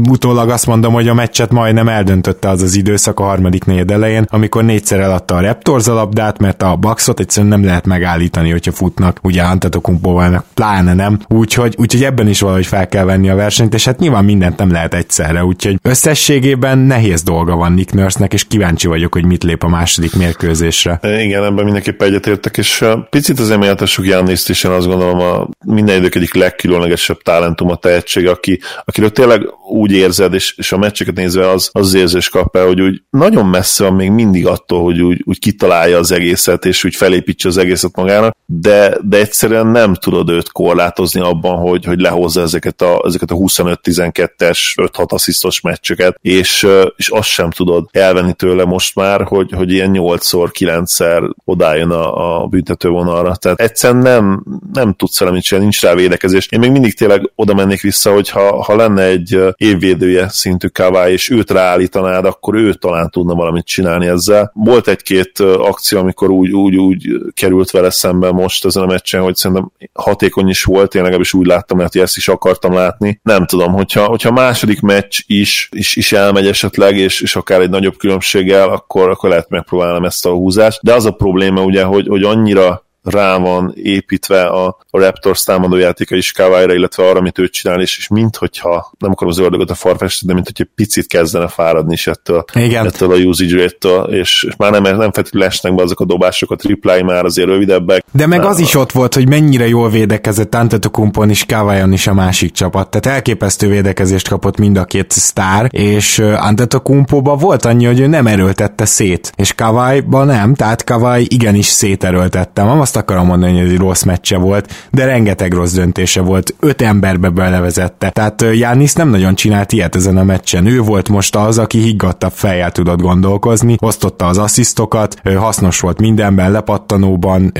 utólag 0.08 0.48
azt 0.48 0.66
mondom, 0.66 0.92
hogy 0.92 1.08
a 1.08 1.14
meccset 1.14 1.50
majdnem 1.50 1.88
eldöntötte 1.88 2.48
az 2.48 2.62
az 2.62 2.74
időszak 2.74 3.20
a 3.20 3.22
harmadik 3.22 3.64
negyed 3.64 3.90
elején, 3.90 4.26
amikor 4.30 4.64
négyszer 4.64 5.00
eladta 5.00 5.34
a 5.34 5.40
Raptors 5.40 5.86
a 5.86 6.08
mert 6.38 6.62
a 6.62 6.76
Bucksot 6.76 7.20
egyszerűen 7.20 7.52
nem 7.52 7.64
lehet 7.64 7.86
megállítani, 7.86 8.50
hogyha 8.50 8.72
futnak, 8.72 9.18
ugye 9.22 9.42
Antetokumpóval 9.42 10.44
pláne 10.54 10.94
nem. 10.94 11.18
Úgyhogy, 11.28 11.74
úgyhogy 11.78 12.04
ebben 12.04 12.28
is 12.28 12.40
valahogy 12.40 12.66
fel 12.66 12.88
kell 12.88 13.04
venni 13.04 13.28
a 13.28 13.34
versenyt, 13.34 13.74
és 13.74 13.84
hát 13.84 13.98
nyilván 13.98 14.24
mindent 14.24 14.58
nem 14.58 14.72
lehet 14.72 14.94
egyszerre, 14.94 15.44
úgyhogy 15.44 15.78
összességében 15.82 16.78
nehéz 16.78 17.22
dolga 17.22 17.56
van 17.56 17.72
Nick 17.72 17.92
Nurse-nek, 17.92 18.32
és 18.32 18.44
kíváncsi 18.44 18.86
vagyok, 18.86 19.12
hogy 19.12 19.24
mit 19.24 19.42
lép 19.42 19.62
a 19.62 19.68
második 19.68 20.16
mérkőzésre. 20.16 21.00
Igen, 21.02 21.44
ebben 21.44 21.64
mindenképpen 21.64 22.08
egyetértek, 22.08 22.56
és 22.56 22.84
picit 23.10 23.40
az 23.40 23.48
méltassuk 23.48 24.06
Janniszt 24.06 24.48
is, 24.48 24.64
én 24.64 24.70
azt 24.70 24.86
gondolom 24.86 25.20
a 25.20 25.48
minden 25.64 25.96
idők 25.96 26.14
egyik 26.14 26.34
legkülönlegesebb 26.34 27.22
talentum 27.22 27.70
a 27.70 27.76
tehetség, 27.76 28.28
aki 28.28 28.93
akiről 28.94 29.10
tényleg 29.10 29.48
úgy 29.68 29.92
érzed, 29.92 30.34
és, 30.34 30.54
és 30.56 30.72
a 30.72 30.78
meccseket 30.78 31.14
nézve 31.14 31.50
az, 31.50 31.70
az 31.72 31.94
érzés 31.94 32.28
kap 32.28 32.56
el, 32.56 32.66
hogy 32.66 32.80
úgy 32.80 33.02
nagyon 33.10 33.46
messze 33.46 33.84
van 33.84 33.94
még 33.94 34.10
mindig 34.10 34.46
attól, 34.46 34.82
hogy 34.82 35.00
úgy, 35.00 35.22
úgy 35.24 35.38
kitalálja 35.38 35.98
az 35.98 36.12
egészet, 36.12 36.64
és 36.64 36.84
úgy 36.84 36.94
felépítse 36.94 37.48
az 37.48 37.56
egészet 37.56 37.96
magának, 37.96 38.36
de, 38.46 38.96
de 39.02 39.18
egyszerűen 39.18 39.66
nem 39.66 39.94
tudod 39.94 40.30
őt 40.30 40.52
korlátozni 40.52 41.20
abban, 41.20 41.56
hogy, 41.56 41.84
hogy 41.84 42.00
lehozza 42.00 42.40
ezeket 42.40 42.82
a, 42.82 43.02
ezeket 43.06 43.30
a 43.30 43.34
25-12-es, 43.34 44.58
5-6 44.76 45.06
asszisztos 45.06 45.60
meccseket, 45.60 46.18
és, 46.20 46.66
és 46.96 47.08
azt 47.08 47.28
sem 47.28 47.50
tudod 47.50 47.88
elvenni 47.92 48.32
tőle 48.32 48.64
most 48.64 48.94
már, 48.94 49.22
hogy, 49.22 49.52
hogy 49.56 49.72
ilyen 49.72 49.90
8-szor, 49.94 50.48
9-szer 50.58 51.30
odájön 51.44 51.90
a, 51.90 52.42
a 52.42 52.46
büntetővonalra. 52.46 53.36
Tehát 53.36 53.60
egyszerűen 53.60 54.02
nem, 54.02 54.44
nem 54.72 54.92
tudsz 54.92 55.18
valamit 55.18 55.42
csinálni, 55.42 55.68
nincs 55.68 55.82
rá 55.82 55.94
védekezés. 55.94 56.48
Én 56.50 56.58
még 56.58 56.70
mindig 56.70 56.94
tényleg 56.94 57.30
oda 57.34 57.54
mennék 57.54 57.80
vissza, 57.80 58.12
hogy 58.12 58.28
ha, 58.28 58.62
ha 58.62 58.74
lenne 58.86 59.02
egy 59.02 59.38
évvédője 59.56 60.28
szintű 60.28 60.66
Kawai, 60.68 61.12
és 61.12 61.30
őt 61.30 61.50
ráállítanád, 61.50 62.24
akkor 62.24 62.54
ő 62.54 62.74
talán 62.74 63.10
tudna 63.10 63.34
valamit 63.34 63.66
csinálni 63.66 64.06
ezzel. 64.06 64.50
Volt 64.54 64.88
egy-két 64.88 65.38
akció, 65.40 65.98
amikor 65.98 66.30
úgy, 66.30 66.50
úgy, 66.50 66.76
úgy 66.76 67.06
került 67.34 67.70
vele 67.70 67.90
szemben 67.90 68.34
most 68.34 68.64
ezen 68.64 68.82
a 68.82 68.86
meccsen, 68.86 69.22
hogy 69.22 69.36
szerintem 69.36 69.72
hatékony 69.92 70.48
is 70.48 70.64
volt, 70.64 70.94
én 70.94 71.02
legalábbis 71.02 71.34
úgy 71.34 71.46
láttam, 71.46 71.78
mert 71.78 71.96
ezt 71.96 72.16
is 72.16 72.28
akartam 72.28 72.72
látni. 72.72 73.20
Nem 73.22 73.46
tudom, 73.46 73.72
hogyha, 73.72 74.04
hogyha 74.04 74.32
második 74.32 74.80
meccs 74.80 75.18
is, 75.26 75.68
is, 75.72 75.96
is 75.96 76.12
elmegy 76.12 76.46
esetleg, 76.46 76.96
és, 76.96 77.20
és 77.20 77.36
akár 77.36 77.60
egy 77.60 77.70
nagyobb 77.70 77.96
különbséggel, 77.96 78.68
akkor, 78.68 79.08
akkor 79.08 79.28
lehet 79.28 79.48
megpróbálnom 79.48 80.04
ezt 80.04 80.26
a 80.26 80.30
húzást. 80.30 80.82
De 80.82 80.94
az 80.94 81.04
a 81.04 81.10
probléma 81.10 81.62
ugye, 81.62 81.82
hogy, 81.82 82.06
hogy 82.08 82.22
annyira 82.22 82.83
rá 83.04 83.36
van 83.36 83.72
építve 83.76 84.44
a, 84.46 84.66
a 84.90 84.98
Raptors 84.98 85.42
támadójátéka 85.42 86.16
is 86.16 86.32
Kawai-ra, 86.32 86.74
illetve 86.74 87.08
arra, 87.08 87.18
amit 87.18 87.38
ő 87.38 87.48
csinál, 87.48 87.80
és, 87.80 87.98
és 87.98 88.08
minthogyha, 88.08 88.92
nem 88.98 89.10
akarom 89.10 89.32
az 89.32 89.38
ördögöt 89.38 89.70
a 89.70 89.74
farfesteni, 89.74 90.28
de 90.28 90.34
mint 90.34 90.46
hogy 90.46 90.66
egy 90.66 90.74
picit 90.74 91.06
kezdene 91.06 91.48
fáradni 91.48 91.92
is 91.92 92.06
ettől, 92.06 92.44
Igen. 92.54 92.86
ettől 92.86 93.12
a 93.12 93.16
usage 93.16 93.56
rate 93.56 94.02
és, 94.02 94.44
és 94.48 94.56
már 94.56 94.70
nem, 94.70 94.82
nem 94.82 95.12
feltétlenül 95.12 95.48
esnek 95.48 95.74
be 95.74 95.82
azok 95.82 96.00
a 96.00 96.04
dobások, 96.04 96.50
a 96.50 96.56
triplái 96.56 97.02
már 97.02 97.24
azért 97.24 97.48
rövidebbek. 97.48 98.04
De 98.12 98.26
meg 98.26 98.44
az 98.44 98.58
is 98.58 98.74
ott 98.74 98.92
volt, 98.92 99.14
hogy 99.14 99.28
mennyire 99.28 99.68
jól 99.68 99.90
védekezett 99.90 100.54
Antetokumpon 100.54 101.30
és 101.30 101.44
Kawai-on 101.46 101.92
is 101.92 102.06
a 102.06 102.14
másik 102.14 102.52
csapat, 102.52 102.90
tehát 102.90 103.16
elképesztő 103.16 103.68
védekezést 103.68 104.28
kapott 104.28 104.58
mind 104.58 104.76
a 104.76 104.84
két 104.84 105.10
sztár, 105.10 105.68
és 105.70 106.18
Antetokumpóban 106.18 107.38
volt 107.38 107.64
annyi, 107.64 107.84
hogy 107.84 108.00
ő 108.00 108.06
nem 108.06 108.26
erőltette 108.26 108.84
szét, 108.84 109.32
és 109.36 109.54
Kawai-ban 109.54 110.26
nem, 110.26 110.54
tehát 110.54 110.84
Kawai 110.84 111.26
igenis 111.28 111.66
széterőltette. 111.66 112.62
Azt 112.62 112.93
azt 112.94 113.02
akarom 113.02 113.26
mondani, 113.26 113.60
hogy 113.60 113.70
egy 113.70 113.78
rossz 113.78 114.02
meccse 114.02 114.36
volt, 114.36 114.88
de 114.90 115.04
rengeteg 115.04 115.52
rossz 115.52 115.72
döntése 115.72 116.20
volt, 116.20 116.54
öt 116.60 116.82
emberbe 116.82 117.28
belevezette. 117.28 118.10
Tehát 118.10 118.44
Jánisz 118.52 118.94
nem 118.94 119.08
nagyon 119.08 119.34
csinált 119.34 119.72
ilyet 119.72 119.94
ezen 119.94 120.16
a 120.16 120.22
meccsen. 120.22 120.66
Ő 120.66 120.80
volt 120.80 121.08
most 121.08 121.36
az, 121.36 121.58
aki 121.58 121.78
higgadtabb 121.78 122.32
fejjel 122.32 122.72
tudott 122.72 123.00
gondolkozni, 123.00 123.76
osztotta 123.78 124.26
az 124.26 124.38
asszisztokat, 124.38 125.16
hasznos 125.36 125.80
volt 125.80 126.00
mindenben, 126.00 126.50
lepattanóban, 126.50 127.52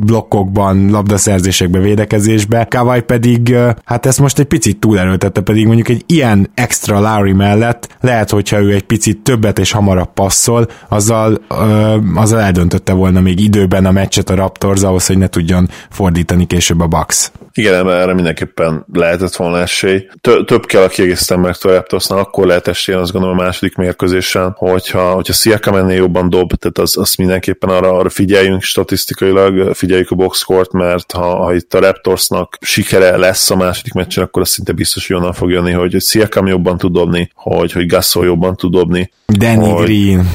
blokkokban, 0.00 0.90
labdaszerzésekbe, 0.90 1.78
védekezésbe. 1.78 2.66
Kawai 2.70 3.00
pedig, 3.00 3.56
hát 3.84 4.06
ezt 4.06 4.20
most 4.20 4.38
egy 4.38 4.46
picit 4.46 4.80
túlerőltette, 4.80 5.40
pedig 5.40 5.66
mondjuk 5.66 5.88
egy 5.88 6.04
ilyen 6.06 6.50
extra 6.54 7.00
Larry 7.00 7.32
mellett 7.32 7.96
lehet, 8.00 8.30
hogyha 8.30 8.60
ő 8.60 8.74
egy 8.74 8.86
picit 8.86 9.18
többet 9.18 9.58
és 9.58 9.72
hamarabb 9.72 10.12
passzol, 10.12 10.66
azzal, 10.88 11.40
azzal 12.14 12.40
eldöntötte 12.40 12.92
volna 12.92 13.20
még 13.20 13.40
időben 13.40 13.86
a 13.86 13.90
meccset 13.90 14.30
a 14.30 14.34
Raptor 14.34 14.67
Raptors 14.68 14.82
ahhoz, 14.82 15.06
hogy 15.06 15.18
ne 15.18 15.28
tudjon 15.28 15.68
fordítani 15.90 16.46
később 16.46 16.80
a 16.80 16.86
Bucks. 16.86 17.30
Igen, 17.52 17.90
erre 17.90 18.14
mindenképpen 18.14 18.84
lehetett 18.92 19.36
volna 19.36 19.60
esély. 19.60 20.08
Több 20.20 20.66
kell 20.66 20.82
a 20.82 20.88
kiegészítem 20.88 21.40
meg 21.40 21.54
a 21.60 21.68
Raptorsnál, 21.68 22.18
akkor 22.18 22.46
lehet 22.46 22.68
esély, 22.68 22.94
azt 22.94 23.12
gondolom 23.12 23.38
a 23.38 23.42
második 23.42 23.76
mérkőzésen, 23.76 24.54
hogyha, 24.56 25.12
hogyha 25.12 25.32
Siakam 25.32 25.74
ennél 25.74 25.96
jobban 25.96 26.30
dob, 26.30 26.52
tehát 26.54 26.78
az, 26.78 26.96
az 26.96 27.14
mindenképpen 27.14 27.70
arra, 27.70 27.92
arra 27.92 28.08
figyeljünk 28.08 28.62
statisztikailag, 28.62 29.74
figyeljük 29.74 30.10
a 30.10 30.14
boxcourt, 30.14 30.72
mert 30.72 31.12
ha, 31.12 31.36
ha 31.36 31.54
itt 31.54 31.74
a 31.74 31.80
Raptorsnak 31.80 32.58
sikere 32.60 33.16
lesz 33.16 33.50
a 33.50 33.56
második 33.56 33.92
meccsen, 33.92 34.24
akkor 34.24 34.42
az 34.42 34.48
szinte 34.48 34.72
biztos, 34.72 35.06
hogy 35.06 35.16
onnan 35.16 35.32
fog 35.32 35.50
jönni, 35.50 35.72
hogy, 35.72 35.92
hogy 35.92 36.02
Siakam 36.02 36.46
jobban 36.46 36.78
tud 36.78 36.92
dobni, 36.92 37.30
hogy, 37.34 37.72
hogy 37.72 37.86
Gasol 37.86 38.24
jobban 38.24 38.56
tud 38.56 38.72
dobni. 38.72 39.10
Danny 39.26 39.70
hogy, 39.70 39.84
Green 39.84 40.28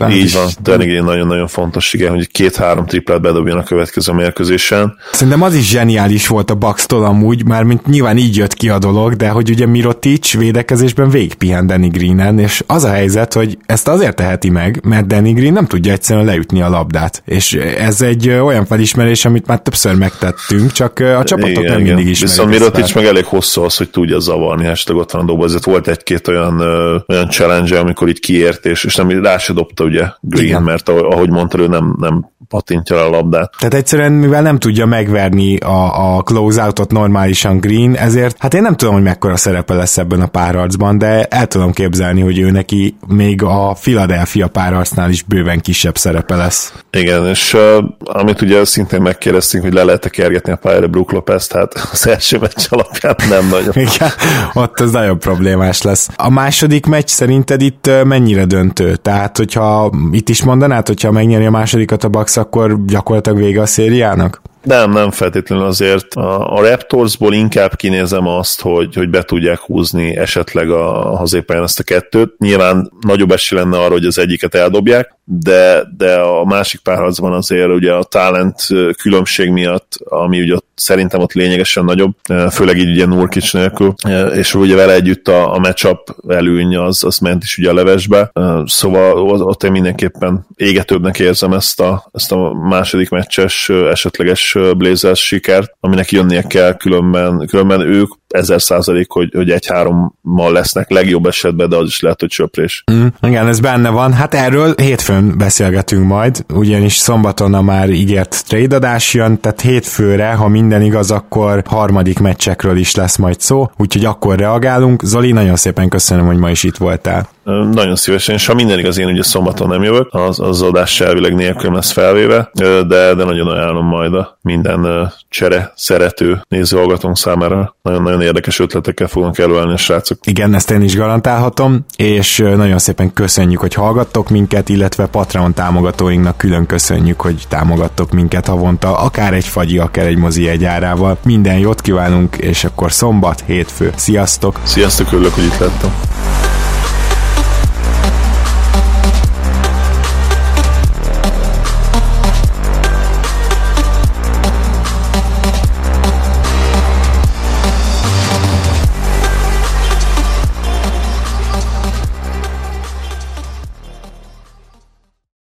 nem 0.00 0.10
Így 0.10 0.32
van, 0.32 0.48
Danny 0.62 1.02
nagyon-nagyon 1.02 1.46
fontos, 1.46 1.92
igen, 1.92 2.14
hogy 2.14 2.30
két-három 2.30 2.86
triplát 2.86 3.20
bedobjon 3.20 3.58
a 3.58 3.62
következő 3.62 4.12
mérkőzésen. 4.12 4.96
Szerintem 5.12 5.42
az 5.42 5.54
is 5.54 5.68
zseniális 5.68 6.26
volt 6.26 6.50
a 6.50 6.54
Bucks-tól 6.54 7.04
amúgy, 7.04 7.44
már 7.44 7.62
mint 7.62 7.86
nyilván 7.86 8.16
így 8.16 8.36
jött 8.36 8.54
ki 8.54 8.68
a 8.68 8.78
dolog, 8.78 9.14
de 9.14 9.28
hogy 9.28 9.50
ugye 9.50 9.66
Mirotic 9.66 10.36
védekezésben 10.36 11.10
végigpihen 11.10 11.66
Danny 11.66 11.88
Greenen, 11.88 12.38
és 12.38 12.62
az 12.66 12.84
a 12.84 12.90
helyzet, 12.90 13.32
hogy 13.32 13.58
ezt 13.66 13.88
azért 13.88 14.16
teheti 14.16 14.50
meg, 14.50 14.80
mert 14.84 15.06
Danny 15.06 15.34
Green 15.34 15.52
nem 15.52 15.66
tudja 15.66 15.92
egyszerűen 15.92 16.24
leütni 16.24 16.62
a 16.62 16.68
labdát. 16.68 17.22
És 17.26 17.52
ez 17.78 18.02
egy 18.02 18.28
olyan 18.28 18.66
felismerés, 18.66 19.24
amit 19.24 19.46
már 19.46 19.58
többször 19.58 19.94
megtettünk, 19.94 20.72
csak 20.72 20.98
a 20.98 21.24
csapatok 21.24 21.48
igen, 21.48 21.64
nem 21.64 21.80
igen. 21.80 21.94
mindig 21.94 22.08
ismerik. 22.08 22.34
Viszont 22.34 22.50
Mirotic 22.50 22.94
meg 22.94 23.04
elég 23.04 23.24
hosszú 23.24 23.62
az, 23.62 23.76
hogy 23.76 23.90
tudja 23.90 24.18
zavarni, 24.18 24.66
hashtag 24.66 24.96
ott 24.96 25.10
van 25.10 25.22
a 25.22 25.24
dobo. 25.24 25.44
Ezért 25.44 25.64
volt 25.64 25.88
egy-két 25.88 26.28
olyan, 26.28 26.60
olyan 27.08 27.28
challenge, 27.28 27.78
amikor 27.78 28.08
így 28.08 28.20
kiért, 28.20 28.66
és, 28.66 28.84
és 28.84 28.94
nem 28.94 29.22
rá 29.22 29.38
se 29.38 29.52
dobta 29.52 29.84
ugye 29.90 30.04
Green, 30.20 30.44
Igen. 30.44 30.62
mert 30.62 30.88
ahogy 30.88 31.30
mondta, 31.30 31.58
ő 31.58 31.66
nem, 31.66 31.96
nem 31.98 32.30
patintja 32.50 33.04
a 33.04 33.10
labdát. 33.10 33.54
Tehát 33.58 33.74
egyszerűen, 33.74 34.12
mivel 34.12 34.42
nem 34.42 34.58
tudja 34.58 34.86
megverni 34.86 35.56
a, 35.56 36.16
a 36.16 36.22
close-outot 36.22 36.92
normálisan 36.92 37.58
Green, 37.58 37.96
ezért 37.96 38.36
hát 38.38 38.54
én 38.54 38.62
nem 38.62 38.76
tudom, 38.76 38.94
hogy 38.94 39.02
mekkora 39.02 39.36
szerepe 39.36 39.74
lesz 39.74 39.98
ebben 39.98 40.20
a 40.20 40.26
párharcban, 40.26 40.98
de 40.98 41.24
el 41.24 41.46
tudom 41.46 41.72
képzelni, 41.72 42.20
hogy 42.20 42.38
ő 42.38 42.50
neki 42.50 42.96
még 43.06 43.42
a 43.42 43.76
Philadelphia 43.80 44.48
párharcnál 44.48 45.10
is 45.10 45.22
bőven 45.22 45.60
kisebb 45.60 45.96
szerepe 45.96 46.36
lesz. 46.36 46.72
Igen, 46.90 47.26
és 47.26 47.54
uh, 47.54 47.84
amit 47.98 48.42
ugye 48.42 48.64
szintén 48.64 49.02
megkérdeztünk, 49.02 49.64
hogy 49.64 49.72
le 49.72 49.82
lehet-e 49.82 50.08
kergetni 50.08 50.52
a 50.52 50.56
pályára 50.56 50.88
Brook 50.88 51.12
lopez 51.12 51.50
hát 51.52 51.88
az 51.92 52.06
első 52.06 52.38
meccs 52.38 52.66
alapján 52.68 53.16
nem 53.28 53.48
nagyon. 53.48 53.72
Igen, 53.86 54.10
ott 54.52 54.80
ez 54.80 54.90
nagyon 54.90 55.18
problémás 55.18 55.82
lesz. 55.82 56.08
A 56.16 56.30
második 56.30 56.86
meccs 56.86 57.08
szerinted 57.08 57.60
itt 57.60 57.90
mennyire 58.04 58.44
döntő? 58.44 58.96
Tehát, 58.96 59.36
hogyha 59.36 59.69
itt 60.10 60.28
is 60.28 60.44
mondanád, 60.44 60.86
hogyha 60.86 61.10
megnyeri 61.10 61.46
a 61.46 61.50
másodikat 61.50 62.04
a 62.04 62.08
Bucks, 62.08 62.36
akkor 62.36 62.84
gyakorlatilag 62.84 63.38
vége 63.38 63.60
a 63.60 63.66
szériának? 63.66 64.42
Nem, 64.62 64.90
nem 64.90 65.10
feltétlenül 65.10 65.64
azért. 65.64 66.14
A, 66.14 66.56
a 66.56 66.60
Raptorsból 66.60 67.34
inkább 67.34 67.76
kinézem 67.76 68.26
azt, 68.26 68.60
hogy, 68.60 68.94
hogy 68.94 69.08
be 69.08 69.22
tudják 69.22 69.58
húzni 69.58 70.16
esetleg 70.16 70.70
a, 70.70 71.12
a 71.12 71.16
hazépályán 71.16 71.64
ezt 71.64 71.80
a 71.80 71.82
kettőt. 71.82 72.38
Nyilván 72.38 72.92
nagyobb 73.00 73.30
esély 73.30 73.58
lenne 73.58 73.78
arra, 73.78 73.92
hogy 73.92 74.04
az 74.04 74.18
egyiket 74.18 74.54
eldobják, 74.54 75.18
de, 75.24 75.82
de 75.96 76.14
a 76.14 76.44
másik 76.44 76.80
párharcban 76.80 77.32
azért 77.32 77.68
ugye 77.68 77.92
a 77.92 78.02
talent 78.02 78.66
különbség 79.02 79.50
miatt, 79.50 79.96
ami 80.04 80.40
ugye 80.40 80.56
szerintem 80.74 81.20
ott 81.20 81.32
lényegesen 81.32 81.84
nagyobb, 81.84 82.12
főleg 82.50 82.78
így 82.78 82.90
ugye 82.90 83.06
Nurkic 83.06 83.52
nélkül, 83.52 83.94
és 84.34 84.54
ugye 84.54 84.74
vele 84.74 84.92
együtt 84.92 85.28
a, 85.28 85.54
a 85.54 85.58
matchup 85.58 86.16
előny 86.28 86.76
az, 86.76 87.04
az 87.04 87.18
ment 87.18 87.42
is 87.42 87.58
ugye 87.58 87.70
a 87.70 87.74
levesbe, 87.74 88.32
szóval 88.64 89.40
ott 89.40 89.62
én 89.62 89.70
mindenképpen 89.70 90.46
égetőbbnek 90.56 91.18
érzem 91.18 91.52
ezt 91.52 91.80
a, 91.80 92.08
ezt 92.12 92.32
a 92.32 92.54
második 92.54 93.08
meccses 93.08 93.68
esetleges 93.68 94.49
Blazers 94.54 95.20
sikert, 95.20 95.76
aminek 95.80 96.10
jönnie 96.10 96.42
kell, 96.42 96.76
különben, 96.76 97.46
különben 97.46 97.80
ők 97.80 98.08
ezer 98.30 98.62
százalék, 98.62 99.10
hogy, 99.10 99.30
hogy 99.34 99.50
egy-hárommal 99.50 100.52
lesznek 100.52 100.90
legjobb 100.90 101.26
esetben, 101.26 101.68
de 101.68 101.76
az 101.76 101.86
is 101.86 102.00
lehet, 102.00 102.20
hogy 102.20 102.28
csöprés. 102.28 102.84
Mm, 102.92 103.06
igen, 103.22 103.48
ez 103.48 103.60
benne 103.60 103.88
van. 103.88 104.12
Hát 104.12 104.34
erről 104.34 104.74
hétfőn 104.76 105.38
beszélgetünk 105.38 106.06
majd, 106.06 106.44
ugyanis 106.54 106.96
szombaton 106.96 107.54
a 107.54 107.62
már 107.62 107.90
ígért 107.90 108.44
trade 108.46 108.76
adás 108.76 109.14
jön, 109.14 109.40
tehát 109.40 109.60
hétfőre, 109.60 110.32
ha 110.32 110.48
minden 110.48 110.82
igaz, 110.82 111.10
akkor 111.10 111.62
harmadik 111.66 112.18
meccsekről 112.18 112.76
is 112.76 112.94
lesz 112.94 113.16
majd 113.16 113.40
szó, 113.40 113.70
úgyhogy 113.76 114.04
akkor 114.04 114.38
reagálunk. 114.38 115.02
Zoli, 115.02 115.32
nagyon 115.32 115.56
szépen 115.56 115.88
köszönöm, 115.88 116.26
hogy 116.26 116.36
ma 116.36 116.50
is 116.50 116.62
itt 116.62 116.76
voltál. 116.76 117.28
Nagyon 117.72 117.96
szívesen, 117.96 118.34
és 118.34 118.46
ha 118.46 118.54
minden 118.54 118.78
igaz, 118.78 118.98
én 118.98 119.06
ugye 119.06 119.22
szombaton 119.22 119.68
nem 119.68 119.82
jövök, 119.82 120.08
az, 120.14 120.40
az 120.40 120.62
adás 120.62 121.00
elvileg 121.00 121.34
nélkül 121.34 121.72
lesz 121.72 121.90
felvéve, 121.90 122.50
de, 122.52 123.14
de 123.14 123.24
nagyon 123.24 123.46
ajánlom 123.46 123.86
majd 123.86 124.14
a 124.14 124.38
minden 124.42 125.12
csere 125.28 125.72
szerető 125.76 126.44
nézőhallgatónk 126.48 127.16
számára. 127.16 127.76
Nagyon-nagyon 127.82 128.19
érdekes 128.20 128.58
ötletekkel 128.58 129.08
fogunk 129.08 129.38
előállni 129.38 129.72
a 129.72 129.76
srácok. 129.76 130.18
Igen, 130.26 130.54
ezt 130.54 130.70
én 130.70 130.82
is 130.82 130.96
garantálhatom, 130.96 131.84
és 131.96 132.36
nagyon 132.36 132.78
szépen 132.78 133.12
köszönjük, 133.12 133.60
hogy 133.60 133.74
hallgattok 133.74 134.28
minket, 134.28 134.68
illetve 134.68 135.06
Patreon 135.06 135.54
támogatóinknak 135.54 136.36
külön 136.36 136.66
köszönjük, 136.66 137.20
hogy 137.20 137.44
támogattok 137.48 138.10
minket 138.10 138.46
havonta, 138.46 138.98
akár 138.98 139.34
egy 139.34 139.46
fagyi, 139.46 139.78
akár 139.78 140.06
egy 140.06 140.18
mozi 140.18 140.48
egy 140.48 140.64
árával. 140.64 141.18
Minden 141.24 141.58
jót 141.58 141.80
kívánunk, 141.80 142.36
és 142.36 142.64
akkor 142.64 142.92
szombat, 142.92 143.42
hétfő. 143.46 143.92
Sziasztok! 143.96 144.60
Sziasztok, 144.62 145.12
örülök, 145.12 145.34
hogy 145.34 145.44
itt 145.44 145.58
lettem. 145.58 145.90